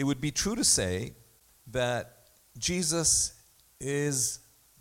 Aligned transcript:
it 0.00 0.04
would 0.04 0.20
be 0.22 0.30
true 0.30 0.56
to 0.56 0.64
say 0.64 1.12
that 1.66 2.22
Jesus 2.56 3.34
is 3.78 4.38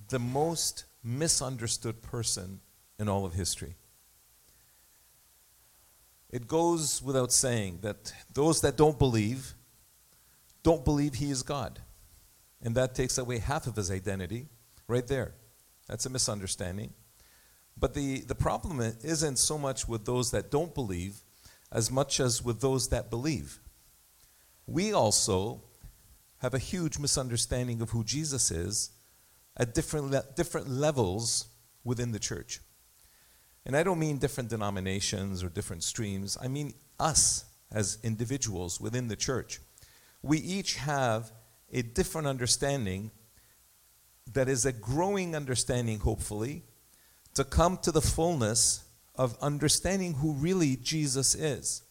the 0.08 0.18
most 0.18 0.86
misunderstood 1.04 2.02
person 2.02 2.62
in 2.98 3.09
all 3.09 3.25
of 3.25 3.33
history. 3.33 3.75
It 6.29 6.47
goes 6.47 7.01
without 7.03 7.33
saying 7.33 7.79
that 7.82 8.13
those 8.34 8.61
that 8.61 8.77
don't 8.77 8.97
believe 8.97 9.55
don't 10.63 10.86
believe 10.86 11.16
he 11.16 11.31
is 11.31 11.43
God. 11.43 11.79
And 12.61 12.73
that 12.75 12.95
takes 12.95 13.17
away 13.17 13.39
half 13.39 13.67
of 13.67 13.75
his 13.75 13.91
identity 13.91 14.47
right 14.88 15.05
there. 15.05 15.33
That's 15.89 16.05
a 16.05 16.09
misunderstanding. 16.09 16.93
But 17.77 17.93
the, 17.93 18.21
the 18.21 18.36
problem 18.36 18.79
isn't 18.79 19.38
so 19.38 19.57
much 19.57 19.86
with 19.86 20.05
those 20.05 20.31
that 20.31 20.49
don't 20.49 20.73
believe 20.73 21.20
as 21.73 21.91
much 21.91 22.21
as 22.21 22.41
with 22.41 22.61
those 22.61 22.88
that 22.88 23.09
believe. 23.09 23.59
We 24.70 24.93
also 24.93 25.63
have 26.38 26.54
a 26.54 26.59
huge 26.59 26.99
misunderstanding 26.99 27.81
of 27.81 27.89
who 27.89 28.03
Jesus 28.03 28.52
is 28.52 28.91
at 29.57 29.73
different, 29.73 30.11
le- 30.11 30.25
different 30.35 30.70
levels 30.70 31.48
within 31.84 32.11
the 32.11 32.20
church. 32.20 32.59
And 33.66 33.75
I 33.75 33.81
don't 33.81 33.97
mean 33.97 34.20
different 34.20 34.52
denominations 34.52 35.44
or 35.44 35.49
different 35.49 35.84
streams, 35.84 36.38
I 36.39 36.47
mean 36.47 36.75
us 36.99 37.45
as 37.71 37.97
individuals 38.03 38.80
within 38.80 39.08
the 39.08 39.16
church. 39.16 39.59
We 40.21 40.38
each 40.38 40.75
have 40.75 41.31
a 41.72 41.81
different 41.81 42.27
understanding 42.27 43.09
that 44.33 44.47
is 44.47 44.66
a 44.66 44.72
growing 44.72 45.36
understanding, 45.36 45.99
hopefully, 45.99 46.63
to 47.33 47.44
come 47.44 47.77
to 47.77 47.91
the 47.91 48.02
fullness 48.02 48.83
of 49.16 49.36
understanding 49.41 50.13
who 50.13 50.33
really 50.33 50.75
Jesus 50.75 51.33
is. 51.33 51.81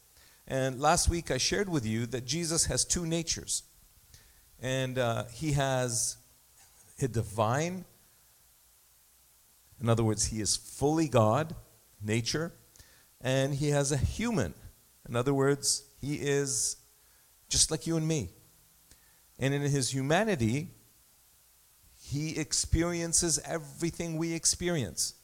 And 0.51 0.81
last 0.81 1.11
week 1.11 1.31
I 1.31 1.37
shared 1.37 1.69
with 1.69 1.85
you 1.85 2.07
that 2.07 2.25
Jesus 2.25 2.65
has 2.65 2.83
two 2.83 3.05
natures. 3.05 3.65
And 4.59 4.99
uh, 4.99 5.25
he 5.25 5.53
has 5.53 6.17
a 7.01 7.07
divine, 7.07 7.85
in 9.79 9.91
other 9.91 10.03
words, 10.03 10.25
he 10.25 10.41
is 10.41 10.57
fully 10.57 11.07
God, 11.07 11.55
nature, 12.03 12.55
and 13.21 13.55
he 13.55 13.69
has 13.69 13.93
a 13.93 13.99
human. 13.99 14.55
In 15.07 15.17
other 15.17 15.35
words, 15.35 15.85
he 16.01 16.15
is 16.15 16.77
just 17.51 17.71
like 17.71 17.87
you 17.87 17.99
and 17.99 18.09
me. 18.09 18.31
And 19.39 19.53
in 19.53 19.61
his 19.61 19.93
humanity, 19.93 20.69
he 22.01 22.39
experiences 22.39 23.39
everything 23.45 24.17
we 24.17 24.33
experience 24.33 25.15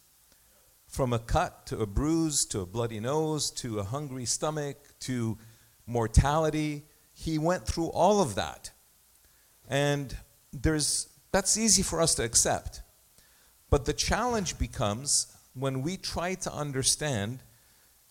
from 0.86 1.12
a 1.12 1.18
cut 1.18 1.66
to 1.66 1.80
a 1.80 1.86
bruise 1.86 2.44
to 2.44 2.60
a 2.60 2.66
bloody 2.66 3.00
nose 3.00 3.50
to 3.50 3.80
a 3.80 3.82
hungry 3.82 4.24
stomach 4.24 4.76
to 5.06 5.38
mortality. 5.86 6.84
He 7.12 7.38
went 7.38 7.66
through 7.66 7.88
all 7.88 8.20
of 8.20 8.34
that. 8.34 8.70
And 9.68 10.16
there's, 10.52 11.08
that's 11.32 11.56
easy 11.56 11.82
for 11.82 12.00
us 12.00 12.14
to 12.16 12.24
accept. 12.24 12.82
But 13.70 13.84
the 13.84 13.92
challenge 13.92 14.58
becomes 14.58 15.26
when 15.54 15.82
we 15.82 15.96
try 15.96 16.34
to 16.34 16.52
understand 16.52 17.40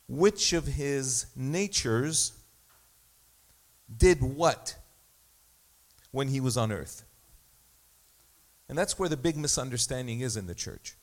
which 0.07 0.53
of 0.53 0.65
his 0.65 1.27
natures 1.35 2.33
did 3.95 4.21
what 4.21 4.75
when 6.11 6.27
he 6.27 6.39
was 6.39 6.57
on 6.57 6.71
earth. 6.71 7.03
And 8.69 8.77
that's 8.77 8.97
where 8.97 9.09
the 9.09 9.17
big 9.17 9.37
misunderstanding 9.37 10.21
is 10.21 10.37
in 10.37 10.47
the 10.47 10.55
church. 10.55 10.95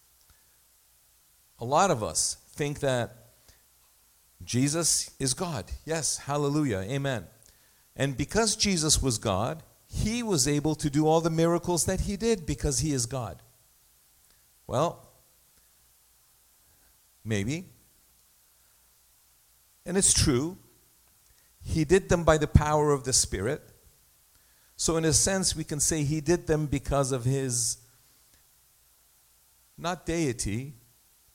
A 1.58 1.64
lot 1.64 1.90
of 1.90 2.02
us 2.02 2.36
think 2.52 2.80
that 2.80 3.29
Jesus 4.44 5.10
is 5.18 5.34
God. 5.34 5.66
Yes, 5.84 6.18
hallelujah, 6.18 6.78
amen. 6.78 7.26
And 7.96 8.16
because 8.16 8.56
Jesus 8.56 9.02
was 9.02 9.18
God, 9.18 9.62
he 9.86 10.22
was 10.22 10.46
able 10.48 10.74
to 10.76 10.88
do 10.88 11.06
all 11.06 11.20
the 11.20 11.30
miracles 11.30 11.84
that 11.86 12.02
he 12.02 12.16
did 12.16 12.46
because 12.46 12.78
he 12.78 12.92
is 12.92 13.06
God. 13.06 13.42
Well, 14.66 15.08
maybe. 17.24 17.66
And 19.84 19.96
it's 19.96 20.12
true. 20.12 20.56
He 21.62 21.84
did 21.84 22.08
them 22.08 22.24
by 22.24 22.38
the 22.38 22.46
power 22.46 22.92
of 22.92 23.04
the 23.04 23.12
Spirit. 23.12 23.62
So, 24.76 24.96
in 24.96 25.04
a 25.04 25.12
sense, 25.12 25.54
we 25.54 25.64
can 25.64 25.80
say 25.80 26.04
he 26.04 26.20
did 26.20 26.46
them 26.46 26.66
because 26.66 27.12
of 27.12 27.24
his, 27.24 27.78
not 29.76 30.06
deity, 30.06 30.74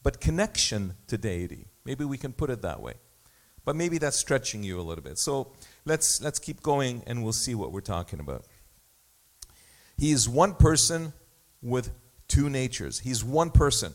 but 0.02 0.20
connection 0.20 0.96
to 1.08 1.18
deity. 1.18 1.68
Maybe 1.84 2.06
we 2.06 2.18
can 2.18 2.34
put 2.34 2.50
it 2.50 2.62
that 2.64 2.82
way. 2.82 2.94
But 3.66 3.76
maybe 3.76 3.98
that's 3.98 4.18
stretching 4.18 4.64
you 4.64 4.80
a 4.80 4.84
little 4.84 5.04
bit. 5.04 5.18
So, 5.18 5.52
let's, 5.86 6.22
let's 6.22 6.40
keep 6.40 6.62
going 6.62 7.04
and 7.08 7.24
we'll 7.24 7.34
see 7.34 7.56
what 7.56 7.72
we're 7.72 7.82
talking 7.82 8.20
about. 8.20 8.46
He 9.98 10.12
is 10.12 10.30
one 10.30 10.54
person 10.54 11.14
with 11.62 11.92
two 12.28 12.50
natures. 12.50 13.00
He's 13.00 13.24
one 13.24 13.50
person. 13.50 13.94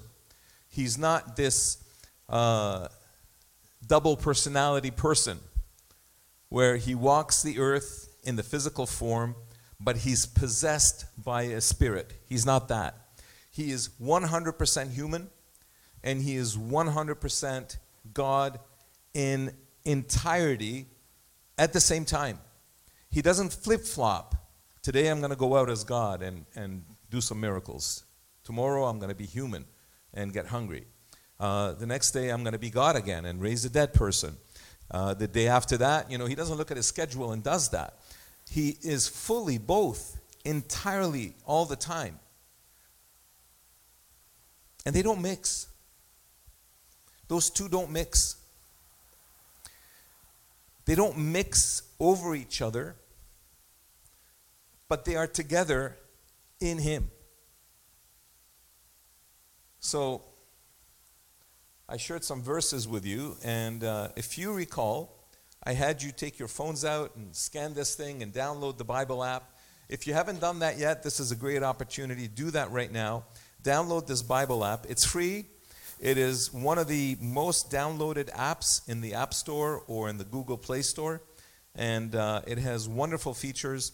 He's 0.69 0.99
not 0.99 1.37
this 1.37 1.79
uh, 2.29 2.89
double 3.87 4.17
personality 4.17 4.91
person 4.91 5.39
where 6.49 6.77
he 6.77 6.95
walks 6.95 7.43
the 7.43 7.59
earth 7.59 8.09
in 8.25 8.37
the 8.37 8.43
physical 8.43 8.87
form, 8.87 9.35
but 9.81 9.99
he's 9.99 10.27
possessed 10.27 11.07
by 11.23 11.43
a 11.43 11.61
spirit. 11.61 12.13
He's 12.29 12.45
not 12.45 12.69
that. 12.69 12.97
He 13.51 13.71
is 13.71 13.91
100% 14.01 14.93
human 14.93 15.29
and 16.03 16.23
he 16.23 16.37
is 16.37 16.57
100% 16.57 17.77
God 18.15 18.59
in 19.15 19.53
entirety 19.85 20.87
at 21.59 21.73
the 21.73 21.81
same 21.81 22.05
time. 22.05 22.39
He 23.11 23.23
doesn't 23.23 23.53
flip 23.53 23.83
flop. 23.83 24.37
Today 24.83 25.09
I'm 25.09 25.19
going 25.19 25.31
to 25.31 25.37
go 25.37 25.57
out 25.57 25.69
as 25.69 25.85
God 25.85 26.23
and, 26.23 26.47
and 26.55 26.85
do 27.11 27.21
some 27.21 27.41
miracles. 27.41 28.05
Tomorrow 28.45 28.85
I'm 28.85 28.99
going 28.99 29.11
to 29.11 29.17
be 29.17 29.27
human 29.27 29.65
and 30.15 30.33
get 30.33 30.47
hungry. 30.47 30.87
Uh, 31.39 31.73
the 31.73 31.87
next 31.87 32.13
day 32.13 32.31
I'm 32.31 32.43
going 32.43 32.53
to 32.53 32.59
be 32.59 32.71
God 32.71 32.97
again 32.97 33.25
and 33.25 33.41
raise 33.41 33.65
a 33.65 33.71
dead 33.71 33.93
person. 33.93 34.37
Uh, 34.91 35.15
the 35.15 35.29
day 35.29 35.49
after 35.49 35.77
that, 35.77 36.11
you 36.11 36.19
know, 36.19 36.27
he 36.27 36.35
doesn't 36.35 36.57
look 36.57 36.71
at 36.71 36.77
his 36.77 36.87
schedule 36.87 37.33
and 37.33 37.43
does 37.43 37.69
that. 37.71 37.99
He 38.51 38.77
is 38.83 39.07
fully 39.07 39.59
both, 39.59 40.21
entirely, 40.45 41.35
all 41.47 41.65
the 41.65 41.77
time. 41.77 42.19
And 44.85 44.95
they 44.95 45.03
don't 45.03 45.23
mix. 45.23 45.69
Those 47.29 47.51
two 47.51 47.69
don't 47.69 47.91
mix. 47.91 48.37
They 50.91 50.97
don't 50.97 51.17
mix 51.17 51.83
over 52.01 52.35
each 52.35 52.61
other, 52.61 52.97
but 54.89 55.05
they 55.05 55.15
are 55.15 55.29
together 55.29 55.97
in 56.59 56.79
Him. 56.79 57.13
So, 59.79 60.25
I 61.89 61.97
shared 61.97 62.25
some 62.25 62.43
verses 62.43 62.89
with 62.89 63.07
you, 63.07 63.37
and 63.45 63.85
uh, 63.85 64.09
if 64.17 64.37
you 64.37 64.53
recall, 64.53 65.17
I 65.63 65.75
had 65.75 66.03
you 66.03 66.11
take 66.11 66.41
your 66.41 66.49
phones 66.49 66.85
out 66.85 67.15
and 67.15 67.37
scan 67.37 67.73
this 67.73 67.95
thing 67.95 68.25
and 68.25 68.33
download 68.33 68.77
the 68.77 68.85
Bible 68.85 69.23
app. 69.23 69.49
If 69.89 70.09
you 70.09 70.15
haven't 70.15 70.41
done 70.41 70.59
that 70.59 70.77
yet, 70.77 71.05
this 71.05 71.21
is 71.21 71.31
a 71.31 71.37
great 71.37 71.63
opportunity. 71.63 72.27
Do 72.27 72.51
that 72.51 72.73
right 72.73 72.91
now. 72.91 73.27
Download 73.63 74.09
this 74.09 74.23
Bible 74.23 74.65
app. 74.65 74.87
It's 74.89 75.05
free. 75.05 75.47
It 76.01 76.19
is 76.19 76.53
one 76.53 76.79
of 76.79 76.89
the 76.89 77.17
most 77.21 77.71
downloaded 77.71 78.31
apps 78.31 78.89
in 78.89 79.01
the 79.03 79.15
App 79.15 79.33
Store 79.33 79.85
or 79.87 80.09
in 80.09 80.19
the 80.19 80.25
Google 80.25 80.57
Play 80.57 80.83
Store. 80.83 81.23
And 81.77 82.17
uh, 82.17 82.43
it 82.47 82.59
has 82.59 82.89
wonderful 82.89 83.35
features. 83.35 83.93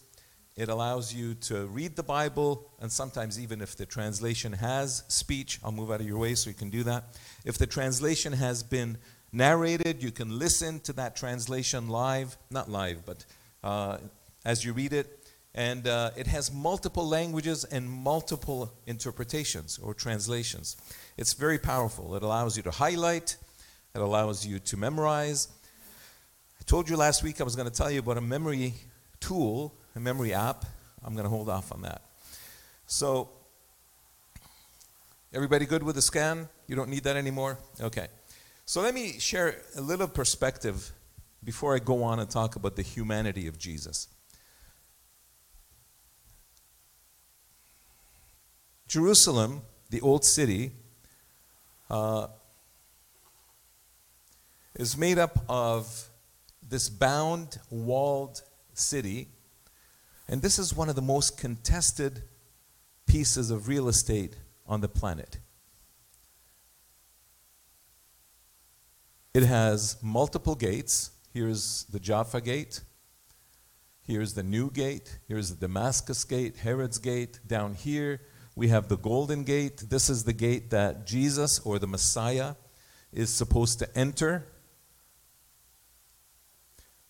It 0.56 0.70
allows 0.70 1.12
you 1.12 1.34
to 1.34 1.66
read 1.66 1.96
the 1.96 2.02
Bible, 2.02 2.70
and 2.80 2.90
sometimes, 2.90 3.38
even 3.38 3.60
if 3.60 3.76
the 3.76 3.84
translation 3.84 4.54
has 4.54 5.02
speech, 5.08 5.60
I'll 5.62 5.70
move 5.70 5.90
out 5.90 6.00
of 6.00 6.06
your 6.06 6.16
way 6.16 6.34
so 6.34 6.48
you 6.48 6.56
can 6.56 6.70
do 6.70 6.82
that. 6.84 7.18
If 7.44 7.58
the 7.58 7.66
translation 7.66 8.32
has 8.32 8.62
been 8.62 8.96
narrated. 9.36 10.02
You 10.02 10.10
can 10.10 10.38
listen 10.38 10.80
to 10.80 10.92
that 10.94 11.14
translation 11.14 11.88
live, 11.88 12.36
not 12.50 12.70
live, 12.70 13.04
but 13.04 13.24
uh, 13.62 13.98
as 14.44 14.64
you 14.64 14.72
read 14.72 14.92
it. 14.92 15.12
And 15.54 15.86
uh, 15.86 16.10
it 16.16 16.26
has 16.26 16.52
multiple 16.52 17.08
languages 17.08 17.64
and 17.64 17.88
multiple 17.88 18.72
interpretations 18.86 19.78
or 19.78 19.94
translations. 19.94 20.76
It's 21.16 21.32
very 21.32 21.58
powerful. 21.58 22.14
It 22.14 22.22
allows 22.22 22.56
you 22.56 22.62
to 22.64 22.70
highlight, 22.70 23.36
it 23.94 24.00
allows 24.00 24.46
you 24.46 24.58
to 24.58 24.76
memorize. 24.76 25.48
I 26.60 26.64
told 26.64 26.90
you 26.90 26.96
last 26.96 27.22
week 27.22 27.40
I 27.40 27.44
was 27.44 27.56
going 27.56 27.68
to 27.68 27.74
tell 27.74 27.90
you 27.90 28.00
about 28.00 28.18
a 28.18 28.22
memory 28.22 28.74
tool, 29.20 29.74
a 29.94 30.00
memory 30.00 30.34
app. 30.34 30.64
I'm 31.04 31.14
going 31.14 31.24
to 31.24 31.30
hold 31.30 31.48
off 31.48 31.72
on 31.72 31.82
that. 31.82 32.02
So, 32.86 33.28
everybody 35.32 35.64
good 35.64 35.82
with 35.82 35.94
the 35.94 36.02
scan? 36.02 36.48
You 36.66 36.76
don't 36.76 36.90
need 36.90 37.04
that 37.04 37.16
anymore? 37.16 37.58
Okay. 37.80 38.08
So 38.68 38.80
let 38.82 38.94
me 38.94 39.20
share 39.20 39.62
a 39.76 39.80
little 39.80 40.08
perspective 40.08 40.90
before 41.44 41.76
I 41.76 41.78
go 41.78 42.02
on 42.02 42.18
and 42.18 42.28
talk 42.28 42.56
about 42.56 42.74
the 42.74 42.82
humanity 42.82 43.46
of 43.46 43.58
Jesus. 43.58 44.08
Jerusalem, 48.88 49.62
the 49.90 50.00
old 50.00 50.24
city, 50.24 50.72
uh, 51.90 52.28
is 54.74 54.96
made 54.96 55.18
up 55.18 55.44
of 55.48 56.08
this 56.68 56.88
bound, 56.88 57.58
walled 57.70 58.42
city 58.74 59.28
And 60.28 60.42
this 60.42 60.58
is 60.58 60.74
one 60.74 60.88
of 60.88 60.96
the 60.96 61.02
most 61.02 61.38
contested 61.38 62.22
pieces 63.06 63.50
of 63.50 63.68
real 63.68 63.88
estate 63.88 64.36
on 64.66 64.80
the 64.80 64.88
planet. 64.88 65.38
It 69.32 69.44
has 69.44 69.96
multiple 70.02 70.54
gates. 70.54 71.10
Here's 71.32 71.84
the 71.84 72.00
Jaffa 72.00 72.40
gate. 72.40 72.80
Here's 74.02 74.34
the 74.34 74.42
new 74.42 74.70
gate. 74.70 75.18
Here's 75.28 75.50
the 75.50 75.66
Damascus 75.66 76.24
gate, 76.24 76.56
Herod's 76.56 76.98
gate. 76.98 77.38
Down 77.46 77.74
here, 77.74 78.20
we 78.56 78.68
have 78.68 78.88
the 78.88 78.96
Golden 78.96 79.44
Gate. 79.44 79.84
This 79.90 80.08
is 80.08 80.24
the 80.24 80.32
gate 80.32 80.70
that 80.70 81.06
Jesus 81.06 81.58
or 81.60 81.78
the 81.78 81.86
Messiah 81.86 82.54
is 83.12 83.28
supposed 83.28 83.78
to 83.80 83.96
enter. 83.96 84.46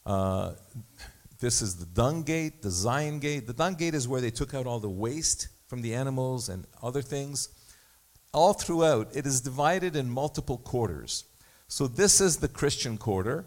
Uh, 0.04 0.52
this 1.38 1.62
is 1.62 1.76
the 1.76 1.86
Dung 1.86 2.24
Gate, 2.24 2.62
the 2.62 2.70
Zion 2.70 3.20
Gate. 3.20 3.46
The 3.46 3.52
Dung 3.52 3.74
Gate 3.74 3.94
is 3.94 4.08
where 4.08 4.20
they 4.20 4.30
took 4.30 4.54
out 4.54 4.66
all 4.66 4.80
the 4.80 4.90
waste 4.90 5.48
from 5.68 5.82
the 5.82 5.94
animals 5.94 6.48
and 6.48 6.66
other 6.82 7.02
things. 7.02 7.48
All 8.34 8.52
throughout, 8.52 9.14
it 9.14 9.24
is 9.24 9.40
divided 9.40 9.94
in 9.94 10.10
multiple 10.10 10.58
quarters. 10.58 11.24
So 11.68 11.86
this 11.86 12.20
is 12.20 12.38
the 12.38 12.48
Christian 12.48 12.98
quarter. 12.98 13.44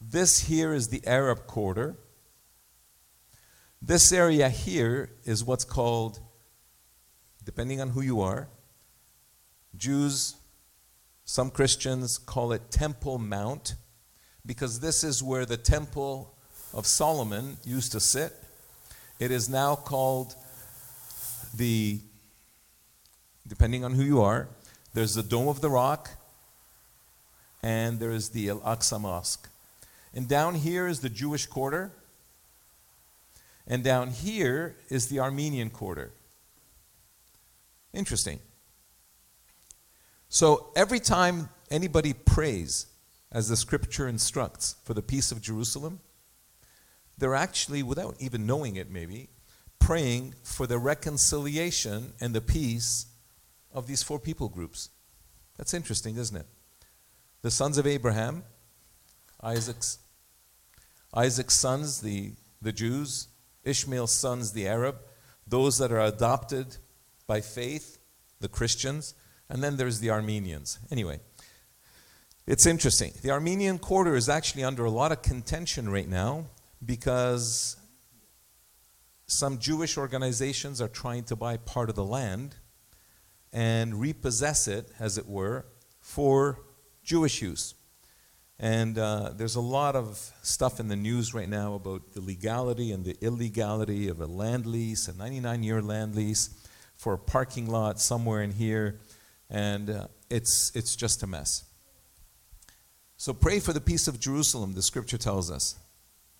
This 0.00 0.40
here 0.40 0.72
is 0.72 0.88
the 0.88 1.06
Arab 1.06 1.46
quarter. 1.46 1.96
This 3.84 4.12
area 4.12 4.48
here 4.48 5.10
is 5.24 5.42
what's 5.42 5.64
called, 5.64 6.20
depending 7.44 7.80
on 7.80 7.88
who 7.88 8.00
you 8.00 8.20
are, 8.20 8.46
Jews, 9.76 10.36
some 11.24 11.50
Christians 11.50 12.16
call 12.16 12.52
it 12.52 12.70
Temple 12.70 13.18
Mount, 13.18 13.74
because 14.46 14.78
this 14.78 15.02
is 15.02 15.20
where 15.20 15.44
the 15.44 15.56
Temple 15.56 16.32
of 16.72 16.86
Solomon 16.86 17.56
used 17.64 17.90
to 17.90 17.98
sit. 17.98 18.32
It 19.18 19.32
is 19.32 19.48
now 19.48 19.74
called 19.74 20.36
the, 21.52 21.98
depending 23.48 23.84
on 23.84 23.94
who 23.94 24.04
you 24.04 24.22
are, 24.22 24.46
there's 24.94 25.14
the 25.14 25.24
Dome 25.24 25.48
of 25.48 25.60
the 25.60 25.70
Rock, 25.70 26.08
and 27.64 27.98
there 27.98 28.12
is 28.12 28.28
the 28.28 28.50
Al 28.50 28.60
Aqsa 28.60 29.00
Mosque. 29.00 29.48
And 30.14 30.28
down 30.28 30.54
here 30.54 30.86
is 30.86 31.00
the 31.00 31.08
Jewish 31.08 31.46
quarter, 31.46 31.90
and 33.66 33.84
down 33.84 34.10
here 34.10 34.76
is 34.88 35.06
the 35.06 35.20
Armenian 35.20 35.70
quarter. 35.70 36.12
Interesting. 37.92 38.40
So 40.28 40.70
every 40.74 41.00
time 41.00 41.50
anybody 41.70 42.12
prays, 42.12 42.86
as 43.30 43.48
the 43.48 43.56
scripture 43.56 44.08
instructs, 44.08 44.76
for 44.84 44.94
the 44.94 45.02
peace 45.02 45.32
of 45.32 45.40
Jerusalem, 45.40 46.00
they're 47.16 47.34
actually, 47.34 47.82
without 47.82 48.16
even 48.18 48.46
knowing 48.46 48.76
it 48.76 48.90
maybe, 48.90 49.28
praying 49.78 50.34
for 50.42 50.66
the 50.66 50.78
reconciliation 50.78 52.12
and 52.20 52.34
the 52.34 52.40
peace 52.40 53.06
of 53.72 53.86
these 53.86 54.02
four 54.02 54.18
people 54.18 54.48
groups. 54.48 54.90
That's 55.56 55.74
interesting, 55.74 56.16
isn't 56.16 56.36
it? 56.36 56.46
The 57.42 57.50
sons 57.50 57.78
of 57.78 57.86
Abraham, 57.86 58.44
Isaac's 59.42 59.98
Isaac's 61.14 61.54
sons, 61.54 62.00
the, 62.00 62.32
the 62.62 62.72
Jews, 62.72 63.28
Ishmael's 63.64 64.12
sons, 64.12 64.52
the 64.52 64.66
Arab, 64.66 64.96
those 65.46 65.78
that 65.78 65.92
are 65.92 66.00
adopted 66.00 66.76
by 67.26 67.40
faith, 67.40 67.98
the 68.40 68.48
Christians, 68.48 69.14
and 69.48 69.62
then 69.62 69.76
there's 69.76 70.00
the 70.00 70.10
Armenians. 70.10 70.78
Anyway, 70.90 71.20
it's 72.46 72.66
interesting. 72.66 73.12
The 73.22 73.30
Armenian 73.30 73.78
quarter 73.78 74.16
is 74.16 74.28
actually 74.28 74.64
under 74.64 74.84
a 74.84 74.90
lot 74.90 75.12
of 75.12 75.22
contention 75.22 75.88
right 75.88 76.08
now 76.08 76.46
because 76.84 77.76
some 79.26 79.58
Jewish 79.58 79.96
organizations 79.96 80.80
are 80.80 80.88
trying 80.88 81.24
to 81.24 81.36
buy 81.36 81.56
part 81.56 81.88
of 81.88 81.94
the 81.94 82.04
land 82.04 82.56
and 83.52 84.00
repossess 84.00 84.66
it, 84.66 84.90
as 84.98 85.18
it 85.18 85.26
were, 85.26 85.66
for 86.00 86.60
Jewish 87.04 87.42
use. 87.42 87.74
And 88.58 88.96
uh, 88.96 89.32
there's 89.34 89.56
a 89.56 89.60
lot 89.60 89.96
of 89.96 90.18
stuff 90.42 90.78
in 90.78 90.88
the 90.88 90.96
news 90.96 91.34
right 91.34 91.48
now 91.48 91.74
about 91.74 92.12
the 92.12 92.20
legality 92.20 92.92
and 92.92 93.04
the 93.04 93.16
illegality 93.20 94.08
of 94.08 94.20
a 94.20 94.26
land 94.26 94.66
lease, 94.66 95.08
a 95.08 95.16
99 95.16 95.62
year 95.62 95.82
land 95.82 96.14
lease 96.14 96.50
for 96.96 97.14
a 97.14 97.18
parking 97.18 97.68
lot 97.68 98.00
somewhere 98.00 98.42
in 98.42 98.52
here. 98.52 99.00
And 99.50 99.90
uh, 99.90 100.06
it's, 100.30 100.70
it's 100.74 100.94
just 100.94 101.22
a 101.22 101.26
mess. 101.26 101.64
So 103.16 103.32
pray 103.32 103.58
for 103.58 103.72
the 103.72 103.80
peace 103.80 104.08
of 104.08 104.20
Jerusalem, 104.20 104.74
the 104.74 104.82
scripture 104.82 105.18
tells 105.18 105.50
us. 105.50 105.76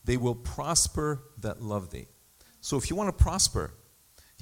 They 0.05 0.17
will 0.17 0.35
prosper 0.35 1.23
that 1.38 1.62
love 1.62 1.91
thee. 1.91 2.06
So 2.61 2.76
if 2.76 2.91
you 2.91 2.97
want 2.97 3.17
to 3.17 3.23
prosper, 3.23 3.73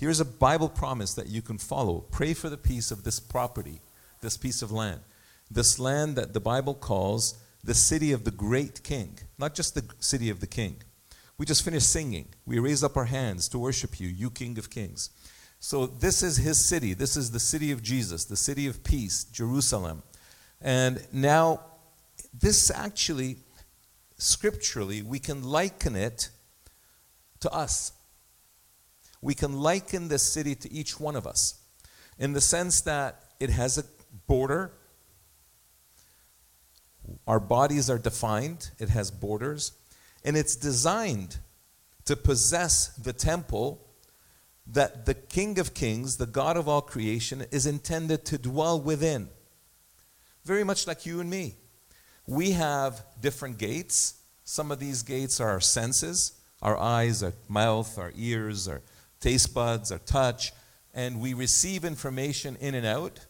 Here's 0.01 0.19
a 0.19 0.25
Bible 0.25 0.71
promise 0.71 1.13
that 1.13 1.27
you 1.27 1.43
can 1.43 1.59
follow. 1.59 2.01
Pray 2.11 2.33
for 2.33 2.49
the 2.49 2.57
peace 2.57 2.91
of 2.91 3.05
this 3.05 3.21
property, 3.21 3.83
this 4.23 4.39
piece 4.39 4.63
of 4.63 4.73
land. 4.73 5.01
This 5.51 5.79
land 5.79 6.17
that 6.17 6.33
the 6.33 6.41
Bible 6.41 6.73
calls 6.73 7.39
the 7.63 7.75
city 7.75 8.13
of 8.13 8.25
the 8.25 8.31
great 8.31 8.83
king, 8.83 9.19
not 9.39 9.55
just 9.55 9.75
the 9.75 9.85
city 9.99 10.31
of 10.31 10.41
the 10.41 10.47
king. 10.47 10.77
We 11.39 11.47
just 11.47 11.65
finished 11.65 11.91
singing. 11.91 12.29
We 12.47 12.59
raise 12.59 12.85
up 12.85 12.97
our 12.97 13.07
hands 13.07 13.49
to 13.49 13.59
worship 13.59 13.99
you, 13.99 14.09
you 14.09 14.31
King 14.31 14.59
of 14.59 14.71
Kings. 14.71 15.11
So, 15.59 15.87
this 15.87 16.23
is 16.23 16.39
his 16.39 16.59
city. 16.59 16.95
This 16.95 17.17
is 17.17 17.31
the 17.31 17.41
city 17.41 17.71
of 17.71 17.83
Jesus, 17.83 18.25
the 18.25 18.37
city 18.37 18.67
of 18.67 18.83
peace, 18.83 19.25
Jerusalem. 19.25 20.03
And 20.61 21.07
now, 21.13 21.61
this 22.33 22.71
actually, 22.71 23.37
scripturally, 24.17 25.03
we 25.03 25.19
can 25.19 25.43
liken 25.43 25.97
it 25.97 26.31
to 27.41 27.51
us 27.51 27.93
we 29.23 29.35
can 29.35 29.61
liken 29.61 30.09
this 30.09 30.23
city 30.23 30.55
to 30.55 30.73
each 30.73 30.99
one 30.99 31.17
of 31.17 31.27
us 31.27 31.61
in 32.19 32.33
the 32.33 32.41
sense 32.41 32.81
that 32.83 33.25
it 33.39 33.51
has 33.51 33.79
a 33.79 33.85
border. 34.27 34.73
Our 37.27 37.41
bodies 37.41 37.91
are 37.91 37.99
defined, 37.99 38.71
it 38.79 38.89
has 38.91 39.11
borders, 39.11 39.73
and 40.25 40.37
it's 40.37 40.57
designed 40.57 41.39
to 42.05 42.17
possess 42.17 42.89
the 42.89 43.13
temple 43.13 43.87
that 44.67 45.07
the 45.07 45.15
King 45.15 45.59
of 45.59 45.75
Kings, 45.75 46.17
the 46.17 46.27
God 46.27 46.57
of 46.57 46.69
all 46.69 46.83
creation, 46.83 47.45
is 47.51 47.67
intended 47.67 48.25
to 48.27 48.39
dwell 48.39 48.81
within. 48.81 49.29
Very 50.45 50.65
much 50.65 50.87
like 50.87 51.07
you 51.07 51.21
and 51.21 51.29
me. 51.29 51.57
We 52.27 52.53
have 52.53 53.05
different 53.21 53.59
gates. 53.59 54.21
Some 54.45 54.71
of 54.71 54.79
these 54.79 55.03
gates 55.03 55.41
are 55.41 55.49
our 55.49 55.61
senses 55.61 56.41
our 56.63 56.77
eyes, 56.77 57.23
our 57.23 57.33
mouth, 57.49 57.99
our 57.99 58.13
ears, 58.17 58.69
our 58.69 58.83
taste 59.19 59.55
buds, 59.55 59.91
our 59.91 59.99
touch, 59.99 60.53
and 60.93 61.21
we 61.21 61.35
receive 61.35 61.85
information 61.85 62.57
in 62.61 62.75
and 62.75 62.87
out. 62.87 63.27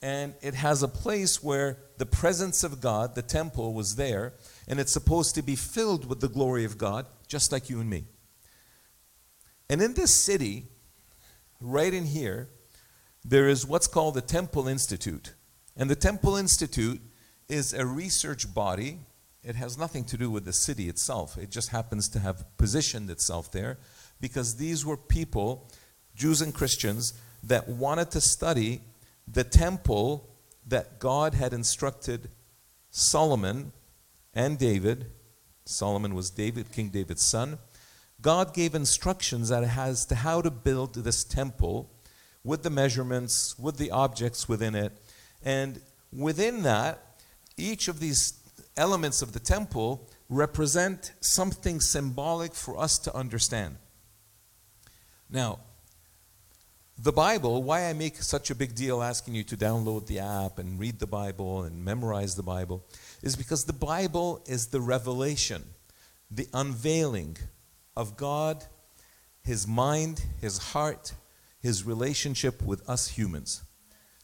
And 0.00 0.34
it 0.40 0.54
has 0.54 0.82
a 0.82 0.88
place 0.88 1.42
where 1.42 1.78
the 1.98 2.06
presence 2.06 2.62
of 2.62 2.80
God, 2.80 3.14
the 3.14 3.22
temple, 3.22 3.74
was 3.74 3.96
there, 3.96 4.34
and 4.68 4.78
it's 4.78 4.92
supposed 4.92 5.34
to 5.34 5.42
be 5.42 5.56
filled 5.56 6.08
with 6.08 6.20
the 6.20 6.28
glory 6.28 6.64
of 6.64 6.78
God, 6.78 7.06
just 7.26 7.50
like 7.50 7.68
you 7.68 7.80
and 7.80 7.90
me. 7.90 8.04
And 9.68 9.82
in 9.82 9.94
this 9.94 10.14
city, 10.14 10.66
right 11.60 11.92
in 11.92 12.06
here, 12.06 12.48
there 13.24 13.48
is 13.48 13.66
what's 13.66 13.88
called 13.88 14.14
the 14.14 14.20
Temple 14.20 14.68
Institute. 14.68 15.34
And 15.76 15.90
the 15.90 15.96
Temple 15.96 16.36
Institute 16.36 17.00
is 17.48 17.74
a 17.74 17.84
research 17.84 18.54
body. 18.54 19.00
It 19.42 19.56
has 19.56 19.76
nothing 19.76 20.04
to 20.04 20.16
do 20.16 20.30
with 20.30 20.44
the 20.44 20.52
city 20.52 20.88
itself, 20.88 21.36
it 21.36 21.50
just 21.50 21.70
happens 21.70 22.08
to 22.10 22.18
have 22.20 22.44
positioned 22.56 23.10
itself 23.10 23.50
there 23.50 23.78
because 24.20 24.56
these 24.56 24.84
were 24.84 24.96
people, 24.96 25.70
Jews 26.14 26.40
and 26.40 26.52
Christians, 26.52 27.14
that 27.44 27.68
wanted 27.68 28.10
to 28.12 28.20
study 28.20 28.80
the 29.30 29.44
temple 29.44 30.28
that 30.66 30.98
God 30.98 31.34
had 31.34 31.52
instructed 31.52 32.30
Solomon 32.90 33.72
and 34.34 34.58
David. 34.58 35.10
Solomon 35.64 36.14
was 36.14 36.30
David, 36.30 36.72
King 36.72 36.88
David's 36.88 37.22
son. 37.22 37.58
God 38.20 38.54
gave 38.54 38.74
instructions 38.74 39.50
as 39.50 40.06
to 40.06 40.14
how 40.14 40.40
to 40.40 40.50
build 40.50 40.94
this 40.94 41.24
temple 41.24 41.90
with 42.42 42.62
the 42.62 42.70
measurements, 42.70 43.58
with 43.58 43.76
the 43.76 43.90
objects 43.90 44.48
within 44.48 44.74
it. 44.74 44.92
And 45.44 45.80
within 46.12 46.62
that, 46.62 47.20
each 47.56 47.88
of 47.88 48.00
these 48.00 48.34
elements 48.76 49.22
of 49.22 49.32
the 49.32 49.40
temple 49.40 50.08
represent 50.28 51.12
something 51.20 51.80
symbolic 51.80 52.54
for 52.54 52.78
us 52.78 52.98
to 53.00 53.14
understand. 53.14 53.76
Now, 55.30 55.60
the 57.00 57.12
Bible, 57.12 57.62
why 57.62 57.84
I 57.84 57.92
make 57.92 58.16
such 58.16 58.50
a 58.50 58.54
big 58.54 58.74
deal 58.74 59.02
asking 59.02 59.34
you 59.34 59.44
to 59.44 59.56
download 59.56 60.06
the 60.06 60.18
app 60.18 60.58
and 60.58 60.80
read 60.80 60.98
the 60.98 61.06
Bible 61.06 61.62
and 61.62 61.84
memorize 61.84 62.34
the 62.34 62.42
Bible, 62.42 62.84
is 63.22 63.36
because 63.36 63.64
the 63.64 63.72
Bible 63.72 64.42
is 64.46 64.66
the 64.66 64.80
revelation, 64.80 65.62
the 66.30 66.48
unveiling 66.52 67.36
of 67.96 68.16
God, 68.16 68.64
His 69.42 69.66
mind, 69.66 70.24
His 70.40 70.58
heart, 70.58 71.14
His 71.60 71.84
relationship 71.84 72.62
with 72.62 72.88
us 72.88 73.08
humans. 73.08 73.62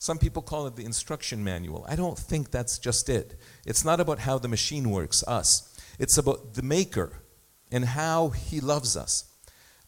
Some 0.00 0.18
people 0.18 0.42
call 0.42 0.66
it 0.66 0.76
the 0.76 0.84
instruction 0.84 1.44
manual. 1.44 1.86
I 1.88 1.96
don't 1.96 2.18
think 2.18 2.50
that's 2.50 2.78
just 2.78 3.08
it. 3.08 3.40
It's 3.64 3.84
not 3.84 4.00
about 4.00 4.18
how 4.18 4.38
the 4.38 4.48
machine 4.48 4.90
works, 4.90 5.22
us. 5.26 5.80
It's 5.98 6.18
about 6.18 6.54
the 6.54 6.62
maker 6.62 7.22
and 7.70 7.84
how 7.84 8.28
he 8.28 8.60
loves 8.60 8.96
us. 8.96 9.24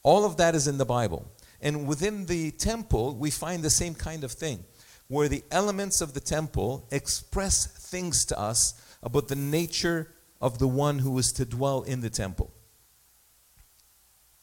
All 0.02 0.24
of 0.24 0.36
that 0.38 0.54
is 0.54 0.66
in 0.68 0.78
the 0.78 0.86
Bible. 0.86 1.30
And 1.60 1.86
within 1.86 2.26
the 2.26 2.50
temple, 2.52 3.14
we 3.16 3.30
find 3.30 3.62
the 3.62 3.70
same 3.70 3.94
kind 3.94 4.24
of 4.24 4.32
thing, 4.32 4.64
where 5.08 5.28
the 5.28 5.42
elements 5.50 6.00
of 6.00 6.14
the 6.14 6.20
temple 6.20 6.86
express 6.90 7.66
things 7.66 8.24
to 8.26 8.38
us 8.38 8.74
about 9.02 9.28
the 9.28 9.36
nature 9.36 10.12
of 10.40 10.58
the 10.58 10.68
one 10.68 10.98
who 10.98 11.16
is 11.18 11.32
to 11.32 11.44
dwell 11.44 11.82
in 11.82 12.00
the 12.00 12.10
temple. 12.10 12.52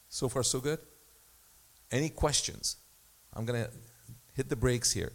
So 0.09 0.29
far, 0.29 0.43
so 0.43 0.59
good? 0.59 0.79
Any 1.91 2.09
questions? 2.09 2.77
I'm 3.33 3.45
going 3.45 3.63
to 3.63 3.69
hit 4.35 4.49
the 4.49 4.55
brakes 4.55 4.91
here. 4.91 5.11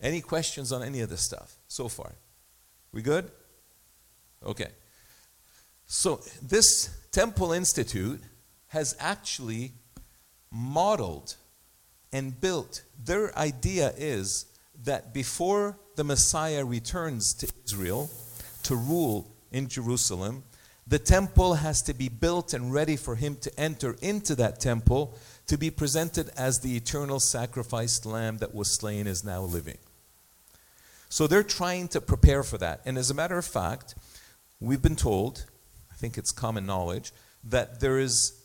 Any 0.00 0.20
questions 0.20 0.72
on 0.72 0.82
any 0.82 1.00
of 1.00 1.08
this 1.08 1.22
stuff 1.22 1.56
so 1.68 1.88
far? 1.88 2.12
We 2.92 3.02
good? 3.02 3.30
Okay. 4.44 4.68
So, 5.86 6.20
this 6.42 6.90
Temple 7.12 7.52
Institute 7.52 8.20
has 8.68 8.96
actually 8.98 9.72
modeled 10.50 11.36
and 12.12 12.40
built. 12.40 12.82
Their 13.04 13.36
idea 13.38 13.92
is 13.96 14.46
that 14.84 15.12
before 15.12 15.78
the 15.96 16.04
Messiah 16.04 16.64
returns 16.64 17.34
to 17.34 17.52
Israel 17.64 18.10
to 18.62 18.76
rule 18.76 19.30
in 19.52 19.68
Jerusalem, 19.68 20.44
the 20.86 20.98
temple 20.98 21.54
has 21.54 21.82
to 21.82 21.94
be 21.94 22.08
built 22.08 22.54
and 22.54 22.72
ready 22.72 22.96
for 22.96 23.16
him 23.16 23.36
to 23.36 23.60
enter 23.60 23.96
into 24.00 24.34
that 24.36 24.60
temple 24.60 25.16
to 25.46 25.58
be 25.58 25.70
presented 25.70 26.30
as 26.36 26.60
the 26.60 26.76
eternal 26.76 27.20
sacrificed 27.20 28.06
lamb 28.06 28.38
that 28.38 28.54
was 28.54 28.70
slain 28.70 29.06
is 29.06 29.24
now 29.24 29.42
living. 29.42 29.78
So 31.08 31.26
they're 31.26 31.42
trying 31.42 31.88
to 31.88 32.00
prepare 32.00 32.42
for 32.42 32.58
that. 32.58 32.82
And 32.84 32.98
as 32.98 33.10
a 33.10 33.14
matter 33.14 33.38
of 33.38 33.44
fact, 33.44 33.94
we've 34.60 34.82
been 34.82 34.96
told, 34.96 35.46
I 35.90 35.94
think 35.94 36.18
it's 36.18 36.32
common 36.32 36.66
knowledge, 36.66 37.12
that 37.44 37.80
there 37.80 37.98
is 37.98 38.40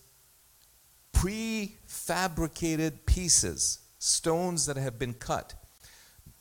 prefabricated 1.22 3.06
pieces, 3.06 3.80
stones 4.00 4.66
that 4.66 4.78
have 4.78 4.98
been 4.98 5.14
cut. 5.14 5.54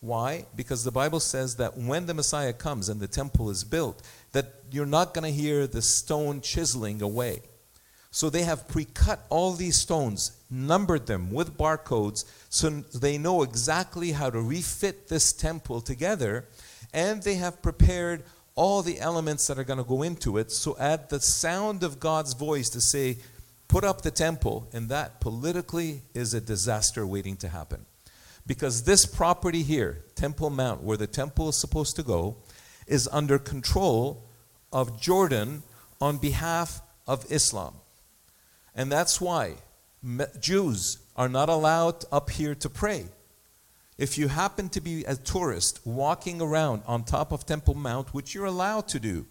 Why? 0.01 0.47
Because 0.57 0.85
the 0.85 0.91
Bible 0.91 1.21
says 1.21 1.57
that 1.57 1.77
when 1.77 2.07
the 2.07 2.15
Messiah 2.15 2.55
comes 2.55 2.89
and 2.89 2.99
the 2.99 3.07
temple 3.07 3.51
is 3.51 3.63
built, 3.63 4.01
that 4.33 4.55
you're 4.71 4.87
not 4.87 5.13
going 5.13 5.31
to 5.31 5.39
hear 5.39 5.67
the 5.67 5.83
stone 5.83 6.41
chiseling 6.41 7.03
away. 7.03 7.43
So 8.11 8.31
they 8.31 8.45
have 8.45 8.67
pre 8.69 8.87
cut 8.87 9.27
all 9.29 9.53
these 9.53 9.77
stones, 9.77 10.33
numbered 10.51 11.07
them 11.07 11.31
with 11.31 11.59
barcodes, 11.59 12.25
so 12.49 12.71
they 12.71 13.19
know 13.19 13.43
exactly 13.43 14.13
how 14.13 14.31
to 14.31 14.41
refit 14.41 15.09
this 15.09 15.35
temple 15.35 15.83
together, 15.83 16.47
and 16.95 17.23
they 17.23 17.35
have 17.35 17.61
prepared 17.63 18.25
all 18.55 18.81
the 18.83 18.99
elements 18.99 19.47
that 19.47 19.59
are 19.59 19.65
going 19.65 19.79
to 19.79 19.85
go 19.85 20.03
into 20.03 20.39
it. 20.39 20.51
So, 20.51 20.77
at 20.79 21.11
the 21.11 21.21
sound 21.21 21.85
of 21.85 22.01
God's 22.01 22.33
voice 22.33 22.71
to 22.71 22.81
say, 22.81 23.19
put 23.71 23.85
up 23.85 24.03
the 24.03 24.11
temple, 24.11 24.69
and 24.73 24.89
that 24.89 25.21
politically 25.21 26.03
is 26.13 26.35
a 26.35 26.41
disaster 26.41 27.07
waiting 27.07 27.37
to 27.37 27.49
happen. 27.49 27.87
Because 28.45 28.83
this 28.83 29.07
property 29.07 29.63
here, 29.63 30.05
Temple 30.17 30.51
Mount, 30.51 30.83
where 30.83 30.97
the 30.97 31.07
temple 31.07 31.51
is 31.51 31.57
supposed 31.57 31.95
to 31.95 32.03
go, 32.03 32.37
is 32.89 33.09
under 33.13 33.39
control 33.39 34.25
of 34.73 35.01
Jordan 35.01 35.63
on 36.01 36.19
behalf 36.19 36.83
of 37.07 37.25
Islam. 37.31 37.75
And 38.75 38.91
that's 38.91 39.21
why 39.21 39.55
Jews 40.41 40.99
are 41.15 41.29
not 41.29 41.49
allowed 41.49 42.05
up 42.11 42.31
here 42.31 42.57
to 42.57 42.69
pray. 42.69 43.05
If 43.97 44.19
you 44.19 44.27
happen 44.27 44.69
to 44.71 44.81
be 44.81 45.05
a 45.05 45.15
tourist 45.15 45.79
walking 45.85 46.43
around 46.43 46.83
on 46.89 47.05
top 47.05 47.31
of 47.31 47.47
Temple 47.47 47.75
Mount, 47.75 48.13
which 48.15 48.35
you're 48.35 48.47
allowed 48.47 48.89
to 48.89 48.99
do, 48.99 49.27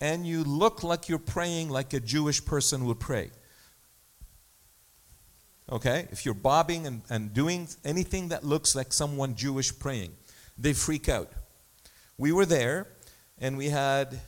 and 0.00 0.26
you 0.26 0.44
look 0.44 0.82
like 0.82 1.08
you're 1.08 1.18
praying 1.18 1.70
like 1.70 1.92
a 1.92 2.00
Jewish 2.00 2.44
person 2.44 2.84
would 2.84 3.00
pray. 3.00 3.30
Okay? 5.70 6.06
If 6.10 6.24
you're 6.24 6.34
bobbing 6.34 6.86
and, 6.86 7.02
and 7.10 7.32
doing 7.32 7.68
anything 7.84 8.28
that 8.28 8.44
looks 8.44 8.74
like 8.74 8.92
someone 8.92 9.34
Jewish 9.34 9.76
praying, 9.78 10.12
they 10.58 10.72
freak 10.72 11.08
out. 11.08 11.30
We 12.18 12.32
were 12.32 12.46
there, 12.46 12.86
and 13.38 13.58
we 13.58 13.68
had 13.68 14.20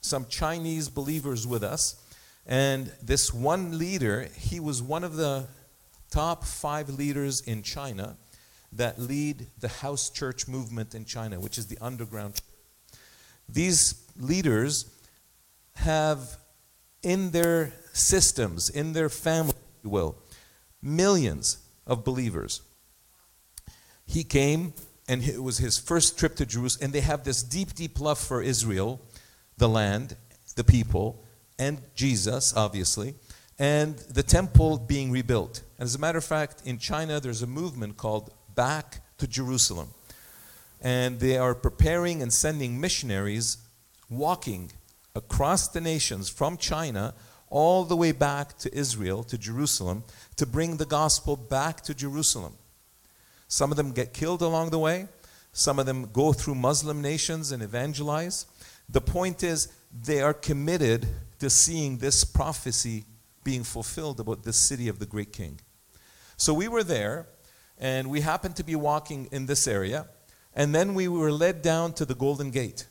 some 0.00 0.26
Chinese 0.26 0.88
believers 0.88 1.46
with 1.46 1.62
us, 1.62 1.96
and 2.46 2.92
this 3.02 3.32
one 3.32 3.78
leader, 3.78 4.28
he 4.36 4.60
was 4.60 4.82
one 4.82 5.04
of 5.04 5.16
the 5.16 5.46
top 6.10 6.44
five 6.44 6.90
leaders 6.90 7.40
in 7.40 7.62
China 7.62 8.16
that 8.72 9.00
lead 9.00 9.46
the 9.60 9.68
house 9.68 10.10
church 10.10 10.46
movement 10.46 10.94
in 10.94 11.04
China, 11.04 11.40
which 11.40 11.56
is 11.56 11.68
the 11.68 11.78
underground. 11.80 12.40
These 13.48 13.94
leaders 14.18 14.90
have 15.76 16.38
in 17.02 17.30
their 17.30 17.72
systems, 17.92 18.68
in 18.68 18.92
their 18.92 19.08
family, 19.08 19.54
if 19.78 19.84
you 19.84 19.90
will, 19.90 20.16
millions 20.82 21.58
of 21.86 22.04
believers. 22.04 22.62
He 24.06 24.24
came, 24.24 24.74
and 25.08 25.22
it 25.22 25.42
was 25.42 25.58
his 25.58 25.78
first 25.78 26.18
trip 26.18 26.36
to 26.36 26.46
Jerusalem, 26.46 26.84
and 26.84 26.92
they 26.92 27.00
have 27.00 27.24
this 27.24 27.42
deep, 27.42 27.74
deep 27.74 28.00
love 28.00 28.18
for 28.18 28.42
Israel, 28.42 29.00
the 29.56 29.68
land, 29.68 30.16
the 30.56 30.64
people, 30.64 31.22
and 31.58 31.80
Jesus, 31.94 32.54
obviously, 32.56 33.14
and 33.58 33.96
the 33.96 34.22
temple 34.22 34.78
being 34.78 35.10
rebuilt. 35.10 35.62
As 35.78 35.94
a 35.94 35.98
matter 35.98 36.18
of 36.18 36.24
fact, 36.24 36.62
in 36.64 36.78
China, 36.78 37.20
there's 37.20 37.42
a 37.42 37.46
movement 37.46 37.96
called 37.96 38.32
Back 38.54 39.00
to 39.18 39.26
Jerusalem. 39.26 39.90
And 40.80 41.20
they 41.20 41.38
are 41.38 41.54
preparing 41.54 42.20
and 42.20 42.32
sending 42.32 42.80
missionaries 42.80 43.58
walking 44.10 44.72
across 45.14 45.68
the 45.68 45.80
nations 45.80 46.28
from 46.28 46.56
China 46.56 47.14
all 47.48 47.84
the 47.84 47.96
way 47.96 48.10
back 48.10 48.58
to 48.58 48.74
Israel, 48.76 49.22
to 49.22 49.38
Jerusalem, 49.38 50.02
to 50.36 50.44
bring 50.44 50.76
the 50.76 50.86
gospel 50.86 51.36
back 51.36 51.82
to 51.82 51.94
Jerusalem. 51.94 52.54
Some 53.46 53.70
of 53.70 53.76
them 53.76 53.92
get 53.92 54.12
killed 54.12 54.42
along 54.42 54.70
the 54.70 54.78
way, 54.78 55.06
some 55.52 55.78
of 55.78 55.86
them 55.86 56.10
go 56.12 56.32
through 56.32 56.56
Muslim 56.56 57.00
nations 57.00 57.52
and 57.52 57.62
evangelize. 57.62 58.46
The 58.88 59.00
point 59.00 59.44
is, 59.44 59.68
they 59.92 60.20
are 60.20 60.34
committed 60.34 61.06
to 61.38 61.48
seeing 61.48 61.98
this 61.98 62.24
prophecy 62.24 63.04
being 63.44 63.62
fulfilled 63.62 64.18
about 64.18 64.42
the 64.42 64.52
city 64.52 64.88
of 64.88 64.98
the 64.98 65.06
great 65.06 65.32
king. 65.32 65.60
So 66.36 66.52
we 66.52 66.66
were 66.66 66.82
there, 66.82 67.28
and 67.78 68.10
we 68.10 68.22
happened 68.22 68.56
to 68.56 68.64
be 68.64 68.74
walking 68.74 69.28
in 69.30 69.46
this 69.46 69.68
area, 69.68 70.08
and 70.54 70.74
then 70.74 70.94
we 70.94 71.06
were 71.06 71.30
led 71.30 71.62
down 71.62 71.92
to 71.92 72.04
the 72.04 72.14
Golden 72.16 72.50
Gate. 72.50 72.86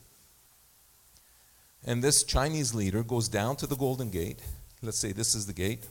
And 1.85 2.03
this 2.03 2.23
Chinese 2.23 2.73
leader 2.73 3.03
goes 3.03 3.27
down 3.27 3.55
to 3.57 3.67
the 3.67 3.75
Golden 3.75 4.09
Gate. 4.09 4.39
Let's 4.81 4.97
say 4.97 5.11
this 5.11 5.35
is 5.35 5.45
the 5.45 5.53
gate. 5.53 5.85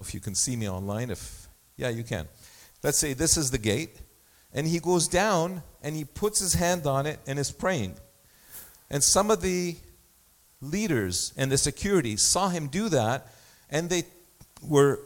If 0.00 0.12
you 0.12 0.20
can 0.20 0.34
see 0.34 0.56
me 0.56 0.68
online, 0.68 1.10
if 1.10 1.48
yeah, 1.76 1.88
you 1.88 2.04
can. 2.04 2.28
Let's 2.82 2.98
say 2.98 3.12
this 3.12 3.36
is 3.36 3.50
the 3.50 3.58
gate, 3.58 3.96
and 4.52 4.66
he 4.66 4.78
goes 4.78 5.08
down 5.08 5.62
and 5.82 5.96
he 5.96 6.04
puts 6.04 6.40
his 6.40 6.54
hand 6.54 6.86
on 6.86 7.06
it 7.06 7.18
and 7.26 7.38
is 7.38 7.50
praying. 7.50 7.94
And 8.90 9.02
some 9.02 9.30
of 9.30 9.40
the 9.40 9.76
leaders 10.60 11.32
and 11.36 11.50
the 11.50 11.58
security 11.58 12.16
saw 12.16 12.48
him 12.48 12.68
do 12.68 12.88
that, 12.90 13.32
and 13.70 13.88
they 13.88 14.04
were 14.62 15.00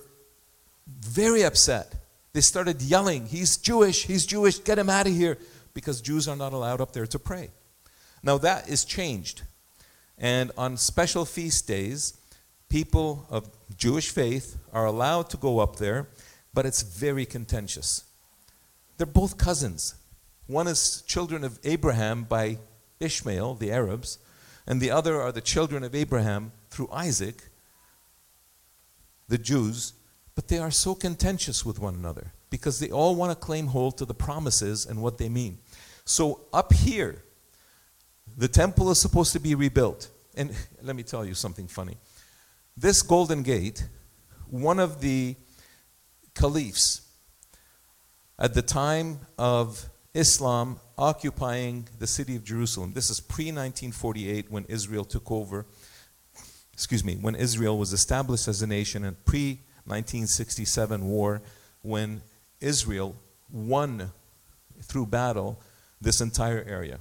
very 0.86 1.42
upset. 1.42 1.94
They 2.32 2.40
started 2.40 2.82
yelling, 2.82 3.26
He's 3.26 3.56
Jewish, 3.56 4.04
he's 4.04 4.26
Jewish, 4.26 4.58
get 4.62 4.78
him 4.78 4.90
out 4.90 5.06
of 5.06 5.14
here, 5.14 5.38
because 5.74 6.00
Jews 6.00 6.28
are 6.28 6.36
not 6.36 6.52
allowed 6.52 6.80
up 6.80 6.92
there 6.92 7.06
to 7.06 7.18
pray. 7.18 7.50
Now 8.22 8.38
that 8.38 8.68
is 8.68 8.84
changed. 8.84 9.42
And 10.16 10.50
on 10.56 10.76
special 10.76 11.24
feast 11.24 11.66
days, 11.66 12.14
people 12.68 13.26
of 13.30 13.48
Jewish 13.76 14.10
faith 14.10 14.58
are 14.72 14.84
allowed 14.84 15.30
to 15.30 15.36
go 15.36 15.60
up 15.60 15.76
there, 15.76 16.08
but 16.52 16.66
it's 16.66 16.82
very 16.82 17.24
contentious. 17.24 18.04
They're 18.96 19.06
both 19.06 19.38
cousins. 19.38 19.94
One 20.46 20.66
is 20.66 21.02
children 21.02 21.44
of 21.44 21.58
Abraham 21.62 22.24
by 22.24 22.58
Ishmael, 23.00 23.54
the 23.54 23.70
Arabs, 23.70 24.18
and 24.66 24.80
the 24.80 24.90
other 24.90 25.20
are 25.20 25.32
the 25.32 25.40
children 25.40 25.84
of 25.84 25.94
Abraham 25.94 26.52
through 26.70 26.88
Isaac, 26.92 27.44
the 29.28 29.38
Jews, 29.38 29.92
but 30.34 30.48
they 30.48 30.58
are 30.58 30.70
so 30.70 30.94
contentious 30.94 31.64
with 31.64 31.78
one 31.78 31.94
another 31.94 32.32
because 32.50 32.80
they 32.80 32.90
all 32.90 33.14
want 33.14 33.30
to 33.30 33.36
claim 33.36 33.68
hold 33.68 33.98
to 33.98 34.04
the 34.04 34.14
promises 34.14 34.86
and 34.86 35.02
what 35.02 35.18
they 35.18 35.28
mean. 35.28 35.58
So 36.04 36.40
up 36.52 36.72
here, 36.72 37.22
the 38.36 38.48
temple 38.48 38.90
is 38.90 39.00
supposed 39.00 39.32
to 39.32 39.40
be 39.40 39.54
rebuilt. 39.54 40.10
And 40.36 40.52
let 40.82 40.96
me 40.96 41.02
tell 41.02 41.24
you 41.24 41.34
something 41.34 41.68
funny. 41.68 41.96
This 42.76 43.02
Golden 43.02 43.42
Gate, 43.42 43.88
one 44.48 44.78
of 44.78 45.00
the 45.00 45.34
caliphs 46.34 47.02
at 48.38 48.54
the 48.54 48.62
time 48.62 49.20
of 49.36 49.88
Islam 50.14 50.78
occupying 50.96 51.88
the 51.98 52.06
city 52.06 52.36
of 52.36 52.44
Jerusalem, 52.44 52.92
this 52.92 53.10
is 53.10 53.20
pre 53.20 53.46
1948 53.46 54.50
when 54.50 54.64
Israel 54.68 55.04
took 55.04 55.30
over, 55.30 55.66
excuse 56.72 57.04
me, 57.04 57.16
when 57.16 57.34
Israel 57.34 57.78
was 57.78 57.92
established 57.92 58.46
as 58.46 58.62
a 58.62 58.66
nation, 58.66 59.04
and 59.04 59.24
pre 59.24 59.60
1967 59.84 61.04
war 61.04 61.42
when 61.82 62.20
Israel 62.60 63.16
won 63.50 64.12
through 64.82 65.06
battle 65.06 65.60
this 66.00 66.20
entire 66.20 66.64
area. 66.68 67.00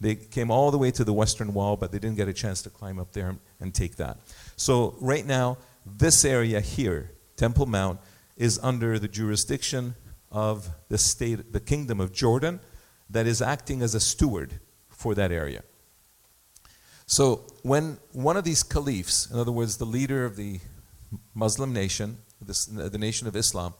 They 0.00 0.14
came 0.14 0.50
all 0.50 0.70
the 0.70 0.78
way 0.78 0.90
to 0.90 1.04
the 1.04 1.12
western 1.12 1.54
wall, 1.54 1.76
but 1.76 1.90
they 1.90 1.98
didn't 1.98 2.16
get 2.16 2.28
a 2.28 2.32
chance 2.32 2.60
to 2.62 2.70
climb 2.70 2.98
up 2.98 3.12
there 3.12 3.36
and 3.60 3.74
take 3.74 3.96
that. 3.96 4.18
So, 4.56 4.94
right 5.00 5.24
now, 5.24 5.58
this 5.86 6.24
area 6.24 6.60
here, 6.60 7.12
Temple 7.36 7.66
Mount, 7.66 8.00
is 8.36 8.58
under 8.62 8.98
the 8.98 9.08
jurisdiction 9.08 9.94
of 10.30 10.68
the 10.88 10.98
state, 10.98 11.52
the 11.52 11.60
kingdom 11.60 12.00
of 12.00 12.12
Jordan, 12.12 12.60
that 13.08 13.26
is 13.26 13.40
acting 13.40 13.82
as 13.82 13.94
a 13.94 14.00
steward 14.00 14.60
for 14.88 15.14
that 15.14 15.32
area. 15.32 15.62
So, 17.06 17.46
when 17.62 17.98
one 18.12 18.36
of 18.36 18.44
these 18.44 18.62
caliphs, 18.62 19.30
in 19.30 19.38
other 19.38 19.52
words, 19.52 19.78
the 19.78 19.86
leader 19.86 20.24
of 20.24 20.36
the 20.36 20.60
Muslim 21.34 21.72
nation, 21.72 22.18
this, 22.40 22.66
the 22.66 22.98
nation 22.98 23.26
of 23.26 23.36
Islam, 23.36 23.74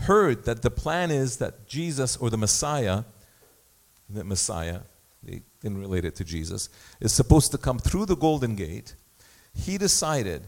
heard 0.00 0.44
that 0.44 0.62
the 0.62 0.70
plan 0.70 1.10
is 1.10 1.36
that 1.36 1.66
Jesus 1.66 2.16
or 2.16 2.28
the 2.28 2.36
Messiah, 2.36 3.04
the 4.08 4.24
Messiah, 4.24 4.80
they 5.22 5.42
didn't 5.60 5.78
relate 5.78 6.04
it 6.04 6.14
to 6.16 6.24
Jesus, 6.24 6.68
is 7.00 7.12
supposed 7.12 7.50
to 7.52 7.58
come 7.58 7.78
through 7.78 8.06
the 8.06 8.16
Golden 8.16 8.56
Gate, 8.56 8.94
he 9.54 9.78
decided 9.78 10.42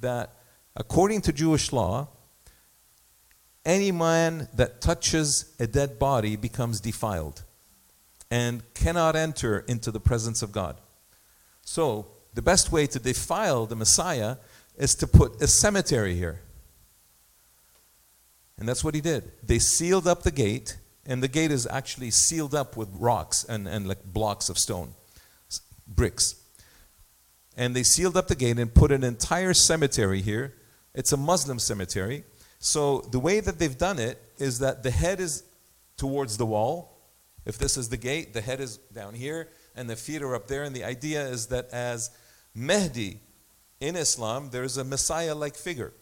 that 0.00 0.30
according 0.76 1.20
to 1.22 1.32
Jewish 1.32 1.72
law, 1.72 2.08
any 3.64 3.92
man 3.92 4.48
that 4.54 4.80
touches 4.80 5.54
a 5.58 5.66
dead 5.66 5.98
body 5.98 6.36
becomes 6.36 6.80
defiled 6.80 7.42
and 8.30 8.62
cannot 8.74 9.16
enter 9.16 9.60
into 9.60 9.90
the 9.90 10.00
presence 10.00 10.42
of 10.42 10.52
God. 10.52 10.80
So, 11.62 12.06
the 12.34 12.42
best 12.42 12.72
way 12.72 12.86
to 12.88 12.98
defile 12.98 13.64
the 13.64 13.76
Messiah 13.76 14.36
is 14.76 14.94
to 14.96 15.06
put 15.06 15.40
a 15.40 15.46
cemetery 15.46 16.14
here. 16.14 16.40
And 18.58 18.68
that's 18.68 18.84
what 18.84 18.94
he 18.94 19.00
did. 19.00 19.30
They 19.42 19.58
sealed 19.58 20.06
up 20.06 20.22
the 20.22 20.30
gate, 20.30 20.76
and 21.06 21.22
the 21.22 21.28
gate 21.28 21.50
is 21.50 21.66
actually 21.66 22.10
sealed 22.10 22.54
up 22.54 22.76
with 22.76 22.88
rocks 22.94 23.44
and, 23.44 23.68
and 23.68 23.86
like 23.86 24.04
blocks 24.04 24.48
of 24.48 24.58
stone, 24.58 24.94
bricks. 25.86 26.36
And 27.56 27.74
they 27.76 27.82
sealed 27.82 28.16
up 28.16 28.28
the 28.28 28.34
gate 28.34 28.58
and 28.58 28.72
put 28.72 28.90
an 28.90 29.04
entire 29.04 29.54
cemetery 29.54 30.22
here. 30.22 30.54
It's 30.94 31.12
a 31.12 31.16
Muslim 31.16 31.58
cemetery. 31.58 32.24
So 32.58 33.00
the 33.00 33.20
way 33.20 33.40
that 33.40 33.58
they've 33.58 33.76
done 33.76 33.98
it 33.98 34.20
is 34.38 34.58
that 34.60 34.82
the 34.82 34.90
head 34.90 35.20
is 35.20 35.44
towards 35.96 36.36
the 36.36 36.46
wall. 36.46 36.98
If 37.44 37.58
this 37.58 37.76
is 37.76 37.90
the 37.90 37.96
gate, 37.96 38.32
the 38.32 38.40
head 38.40 38.60
is 38.60 38.78
down 38.92 39.14
here 39.14 39.48
and 39.76 39.88
the 39.88 39.96
feet 39.96 40.22
are 40.22 40.34
up 40.34 40.48
there. 40.48 40.64
And 40.64 40.74
the 40.74 40.84
idea 40.84 41.26
is 41.26 41.48
that 41.48 41.68
as 41.70 42.10
Mehdi 42.56 43.18
in 43.80 43.96
Islam, 43.96 44.48
there's 44.50 44.78
a 44.78 44.84
Messiah 44.84 45.34
like 45.34 45.54
figure. 45.54 45.92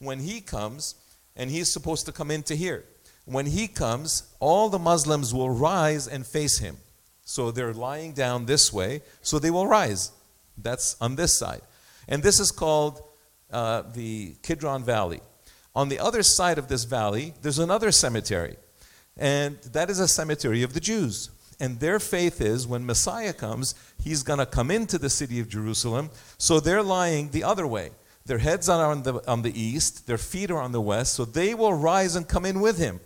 When 0.00 0.20
he 0.20 0.40
comes, 0.40 0.94
and 1.38 1.50
he's 1.50 1.70
supposed 1.70 2.04
to 2.06 2.12
come 2.12 2.30
into 2.30 2.54
here. 2.54 2.84
When 3.28 3.46
he 3.46 3.68
comes, 3.68 4.22
all 4.40 4.68
the 4.68 4.78
Muslims 4.78 5.34
will 5.34 5.50
rise 5.50 6.08
and 6.08 6.26
face 6.26 6.58
him. 6.58 6.78
So 7.24 7.50
they're 7.50 7.74
lying 7.74 8.12
down 8.12 8.46
this 8.46 8.72
way, 8.72 9.02
so 9.20 9.38
they 9.38 9.50
will 9.50 9.66
rise. 9.66 10.12
That's 10.56 10.96
on 11.00 11.16
this 11.16 11.38
side. 11.38 11.60
And 12.08 12.22
this 12.22 12.40
is 12.40 12.50
called 12.50 13.02
uh, 13.52 13.82
the 13.92 14.34
Kidron 14.42 14.82
Valley. 14.82 15.20
On 15.76 15.90
the 15.90 15.98
other 15.98 16.22
side 16.22 16.56
of 16.56 16.68
this 16.68 16.84
valley, 16.84 17.34
there's 17.42 17.58
another 17.58 17.92
cemetery. 17.92 18.56
And 19.16 19.58
that 19.72 19.90
is 19.90 20.00
a 20.00 20.08
cemetery 20.08 20.62
of 20.62 20.72
the 20.72 20.80
Jews. 20.80 21.30
And 21.60 21.80
their 21.80 22.00
faith 22.00 22.40
is 22.40 22.66
when 22.66 22.86
Messiah 22.86 23.34
comes, 23.34 23.74
he's 24.02 24.22
going 24.22 24.38
to 24.38 24.46
come 24.46 24.70
into 24.70 24.96
the 24.96 25.10
city 25.10 25.38
of 25.38 25.48
Jerusalem. 25.48 26.10
So 26.38 26.60
they're 26.60 26.82
lying 26.82 27.30
the 27.30 27.44
other 27.44 27.66
way. 27.66 27.90
Their 28.24 28.38
heads 28.38 28.68
are 28.68 28.90
on 28.90 29.02
the, 29.02 29.22
on 29.30 29.42
the 29.42 29.58
east, 29.60 30.06
their 30.06 30.18
feet 30.18 30.50
are 30.50 30.60
on 30.60 30.72
the 30.72 30.80
west, 30.80 31.14
so 31.14 31.24
they 31.24 31.54
will 31.54 31.74
rise 31.74 32.14
and 32.14 32.28
come 32.28 32.44
in 32.44 32.60
with 32.60 32.78
him. 32.78 33.00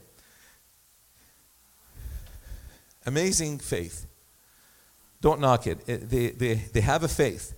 Amazing 3.06 3.58
faith. 3.58 4.06
Don't 5.20 5.40
knock 5.40 5.66
it. 5.66 5.78
it 5.88 6.08
they, 6.10 6.30
they, 6.30 6.54
they 6.54 6.80
have 6.80 7.02
a 7.02 7.08
faith. 7.08 7.54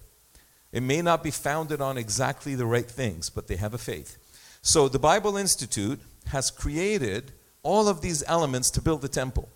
It 0.72 0.82
may 0.82 1.02
not 1.02 1.22
be 1.22 1.30
founded 1.30 1.80
on 1.80 1.96
exactly 1.96 2.54
the 2.54 2.66
right 2.66 2.90
things, 2.90 3.30
but 3.30 3.46
they 3.46 3.56
have 3.56 3.74
a 3.74 3.78
faith. 3.78 4.18
So 4.60 4.88
the 4.88 4.98
Bible 4.98 5.36
Institute 5.36 6.00
has 6.26 6.50
created 6.50 7.32
all 7.62 7.88
of 7.88 8.00
these 8.00 8.24
elements 8.26 8.70
to 8.70 8.82
build 8.82 9.02
the 9.02 9.08
temple. 9.08 9.48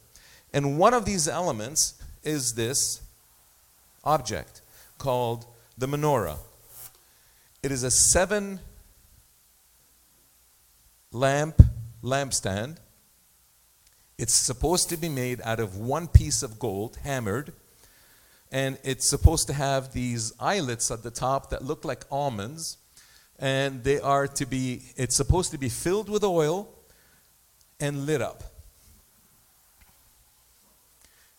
And 0.53 0.79
one 0.79 0.95
of 0.95 1.05
these 1.05 1.29
elements 1.29 1.95
is 2.23 2.55
this 2.55 3.03
object 4.05 4.63
called 4.97 5.47
the 5.77 5.87
menorah. 5.87 6.39
It 7.63 7.73
is 7.73 7.83
a 7.83 7.91
seven 7.91 8.61
lamp 11.13 11.61
lampstand. 12.03 12.77
It's 14.19 14.35
supposed 14.35 14.89
to 14.89 14.97
be 14.97 15.09
made 15.09 15.41
out 15.45 15.61
of 15.61 15.77
one 15.77 16.09
piece 16.09 16.43
of 16.43 16.59
gold, 16.59 16.99
hammered, 17.05 17.53
and 18.51 18.79
it's 18.83 19.09
supposed 19.09 19.47
to 19.47 19.53
have 19.53 19.93
these 19.93 20.33
eyelets 20.41 20.91
at 20.91 21.03
the 21.03 21.11
top 21.11 21.51
that 21.51 21.65
look 21.65 21.85
like 21.85 22.05
almonds, 22.11 22.79
and 23.39 23.85
they 23.85 24.01
are 24.01 24.27
to 24.27 24.47
be, 24.47 24.83
it's 24.97 25.15
supposed 25.15 25.53
to 25.53 25.59
be 25.59 25.69
filled 25.69 26.09
with 26.09 26.25
oil 26.25 26.69
and 27.79 28.07
lit 28.07 28.21
up. 28.21 28.43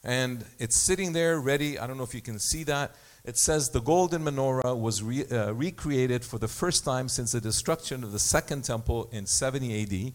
And 0.02 0.46
it's 0.60 0.78
sitting 0.78 1.12
there 1.12 1.40
ready. 1.40 1.78
I 1.78 1.86
don't 1.86 1.98
know 1.98 2.04
if 2.04 2.16
you 2.16 2.22
can 2.22 2.40
see 2.40 2.64
that 2.64 2.96
it 3.26 3.38
says 3.38 3.70
the 3.70 3.82
golden 3.82 4.24
menorah 4.24 4.80
was 4.80 5.04
re, 5.04 5.26
uh, 5.26 5.52
recreated 5.52 6.24
for 6.24 6.40
the 6.40 6.48
first 6.48 6.86
time 6.86 7.10
since 7.10 7.34
the 7.34 7.42
destruction 7.42 8.04
of 8.04 8.12
the 8.12 8.20
second 8.20 8.64
temple 8.64 9.10
in 9.12 9.26
70 9.26 9.84
AD, 9.84 10.14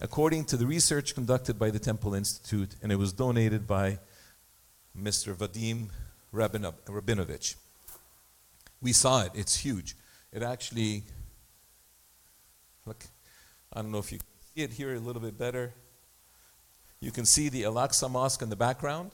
according 0.00 0.44
to 0.44 0.56
the 0.56 0.66
research 0.66 1.14
conducted 1.14 1.58
by 1.58 1.70
the 1.70 1.78
Temple 1.78 2.14
Institute, 2.14 2.76
and 2.82 2.92
it 2.92 2.96
was 2.96 3.12
donated 3.12 3.66
by 3.66 3.98
Mr. 4.98 5.34
Vadim 5.34 5.88
Rabinovich. 6.32 7.56
We 8.82 8.92
saw 8.92 9.22
it, 9.22 9.32
it's 9.34 9.56
huge. 9.56 9.96
It 10.32 10.42
actually, 10.42 11.04
look, 12.84 13.04
I 13.72 13.82
don't 13.82 13.90
know 13.90 13.98
if 13.98 14.12
you 14.12 14.18
can 14.18 14.26
see 14.54 14.62
it 14.62 14.72
here 14.72 14.94
a 14.94 14.98
little 14.98 15.22
bit 15.22 15.38
better. 15.38 15.72
You 17.00 17.10
can 17.10 17.24
see 17.24 17.48
the 17.48 17.64
Al 17.64 17.74
Aqsa 17.74 18.10
Mosque 18.10 18.42
in 18.42 18.50
the 18.50 18.56
background. 18.56 19.12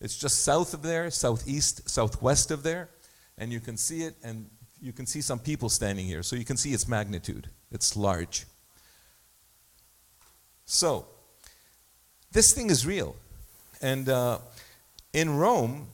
It's 0.00 0.16
just 0.16 0.42
south 0.42 0.74
of 0.74 0.82
there, 0.82 1.10
southeast, 1.10 1.88
southwest 1.88 2.50
of 2.50 2.62
there, 2.62 2.90
and 3.38 3.52
you 3.52 3.60
can 3.60 3.76
see 3.76 4.02
it, 4.02 4.14
and 4.22 4.48
you 4.80 4.92
can 4.92 5.06
see 5.06 5.20
some 5.20 5.38
people 5.38 5.68
standing 5.68 6.06
here. 6.06 6.22
So 6.22 6.36
you 6.36 6.44
can 6.44 6.56
see 6.56 6.72
its 6.72 6.86
magnitude. 6.86 7.48
It's 7.70 7.96
large. 7.96 8.46
So, 10.66 11.06
this 12.32 12.52
thing 12.52 12.70
is 12.70 12.84
real. 12.84 13.14
And 13.80 14.08
uh, 14.08 14.38
in 15.12 15.36
Rome, 15.36 15.86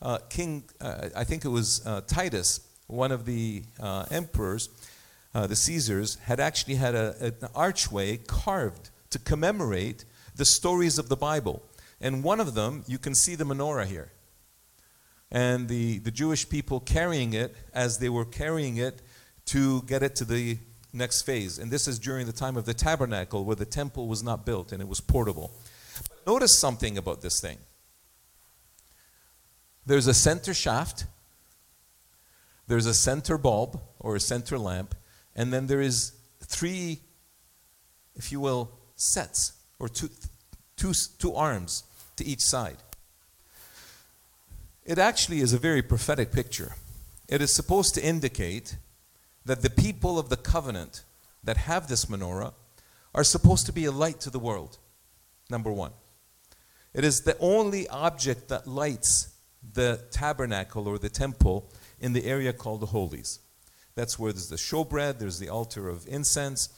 uh, 0.00 0.18
King, 0.30 0.64
uh, 0.80 1.10
I 1.14 1.24
think 1.24 1.44
it 1.44 1.48
was 1.48 1.86
uh, 1.86 2.00
Titus, 2.06 2.66
one 2.86 3.12
of 3.12 3.26
the 3.26 3.62
uh, 3.78 4.06
emperors, 4.10 4.70
uh, 5.34 5.46
the 5.46 5.54
Caesars, 5.54 6.16
had 6.24 6.40
actually 6.40 6.76
had 6.76 6.94
a, 6.94 7.14
an 7.20 7.48
archway 7.54 8.16
carved 8.16 8.88
to 9.10 9.18
commemorate 9.18 10.06
the 10.34 10.46
stories 10.46 10.98
of 10.98 11.10
the 11.10 11.16
Bible. 11.16 11.62
And 12.00 12.24
one 12.24 12.40
of 12.40 12.54
them, 12.54 12.84
you 12.86 12.96
can 12.96 13.14
see 13.14 13.34
the 13.34 13.44
menorah 13.44 13.84
here. 13.84 14.10
And 15.30 15.68
the, 15.68 15.98
the 15.98 16.10
Jewish 16.10 16.48
people 16.48 16.80
carrying 16.80 17.34
it 17.34 17.54
as 17.74 17.98
they 17.98 18.08
were 18.08 18.24
carrying 18.24 18.78
it 18.78 19.02
to 19.46 19.82
get 19.82 20.02
it 20.02 20.16
to 20.16 20.24
the 20.24 20.56
next 20.92 21.22
phase. 21.22 21.58
And 21.58 21.70
this 21.70 21.86
is 21.88 21.98
during 21.98 22.26
the 22.26 22.32
time 22.32 22.56
of 22.56 22.66
the 22.66 22.74
tabernacle 22.74 23.44
where 23.44 23.56
the 23.56 23.64
temple 23.64 24.08
was 24.08 24.22
not 24.22 24.44
built 24.46 24.72
and 24.72 24.80
it 24.80 24.88
was 24.88 25.00
portable. 25.00 25.52
But 26.08 26.26
notice 26.26 26.58
something 26.58 26.98
about 26.98 27.22
this 27.22 27.40
thing 27.40 27.58
there's 29.86 30.06
a 30.06 30.14
center 30.14 30.54
shaft, 30.54 31.06
there's 32.68 32.86
a 32.86 32.94
center 32.94 33.36
bulb 33.38 33.80
or 33.98 34.16
a 34.16 34.20
center 34.20 34.58
lamp, 34.58 34.94
and 35.34 35.52
then 35.52 35.66
there 35.66 35.80
is 35.80 36.12
three, 36.44 37.00
if 38.14 38.30
you 38.30 38.40
will, 38.40 38.70
sets 38.96 39.54
or 39.78 39.88
two, 39.88 40.10
two, 40.76 40.92
two 41.18 41.34
arms 41.34 41.84
to 42.16 42.24
each 42.24 42.40
side. 42.40 42.76
It 44.84 44.98
actually 44.98 45.40
is 45.40 45.52
a 45.52 45.58
very 45.58 45.82
prophetic 45.82 46.32
picture. 46.32 46.74
It 47.28 47.40
is 47.40 47.52
supposed 47.52 47.94
to 47.94 48.04
indicate 48.04 48.76
that 49.44 49.62
the 49.62 49.70
people 49.70 50.18
of 50.18 50.28
the 50.28 50.36
covenant 50.36 51.04
that 51.42 51.56
have 51.56 51.88
this 51.88 52.06
menorah 52.06 52.52
are 53.14 53.24
supposed 53.24 53.66
to 53.66 53.72
be 53.72 53.84
a 53.84 53.92
light 53.92 54.20
to 54.20 54.30
the 54.30 54.38
world. 54.38 54.78
Number 55.48 55.72
one. 55.72 55.92
It 56.92 57.04
is 57.04 57.22
the 57.22 57.38
only 57.38 57.88
object 57.88 58.48
that 58.48 58.66
lights 58.66 59.34
the 59.72 60.02
tabernacle 60.10 60.88
or 60.88 60.98
the 60.98 61.08
temple 61.08 61.70
in 62.00 62.12
the 62.12 62.24
area 62.24 62.52
called 62.52 62.80
the 62.80 62.86
Holies. 62.86 63.40
That's 63.94 64.18
where 64.18 64.32
there's 64.32 64.48
the 64.48 64.56
showbread, 64.56 65.18
there's 65.18 65.38
the 65.38 65.48
altar 65.48 65.88
of 65.88 66.06
incense, 66.08 66.68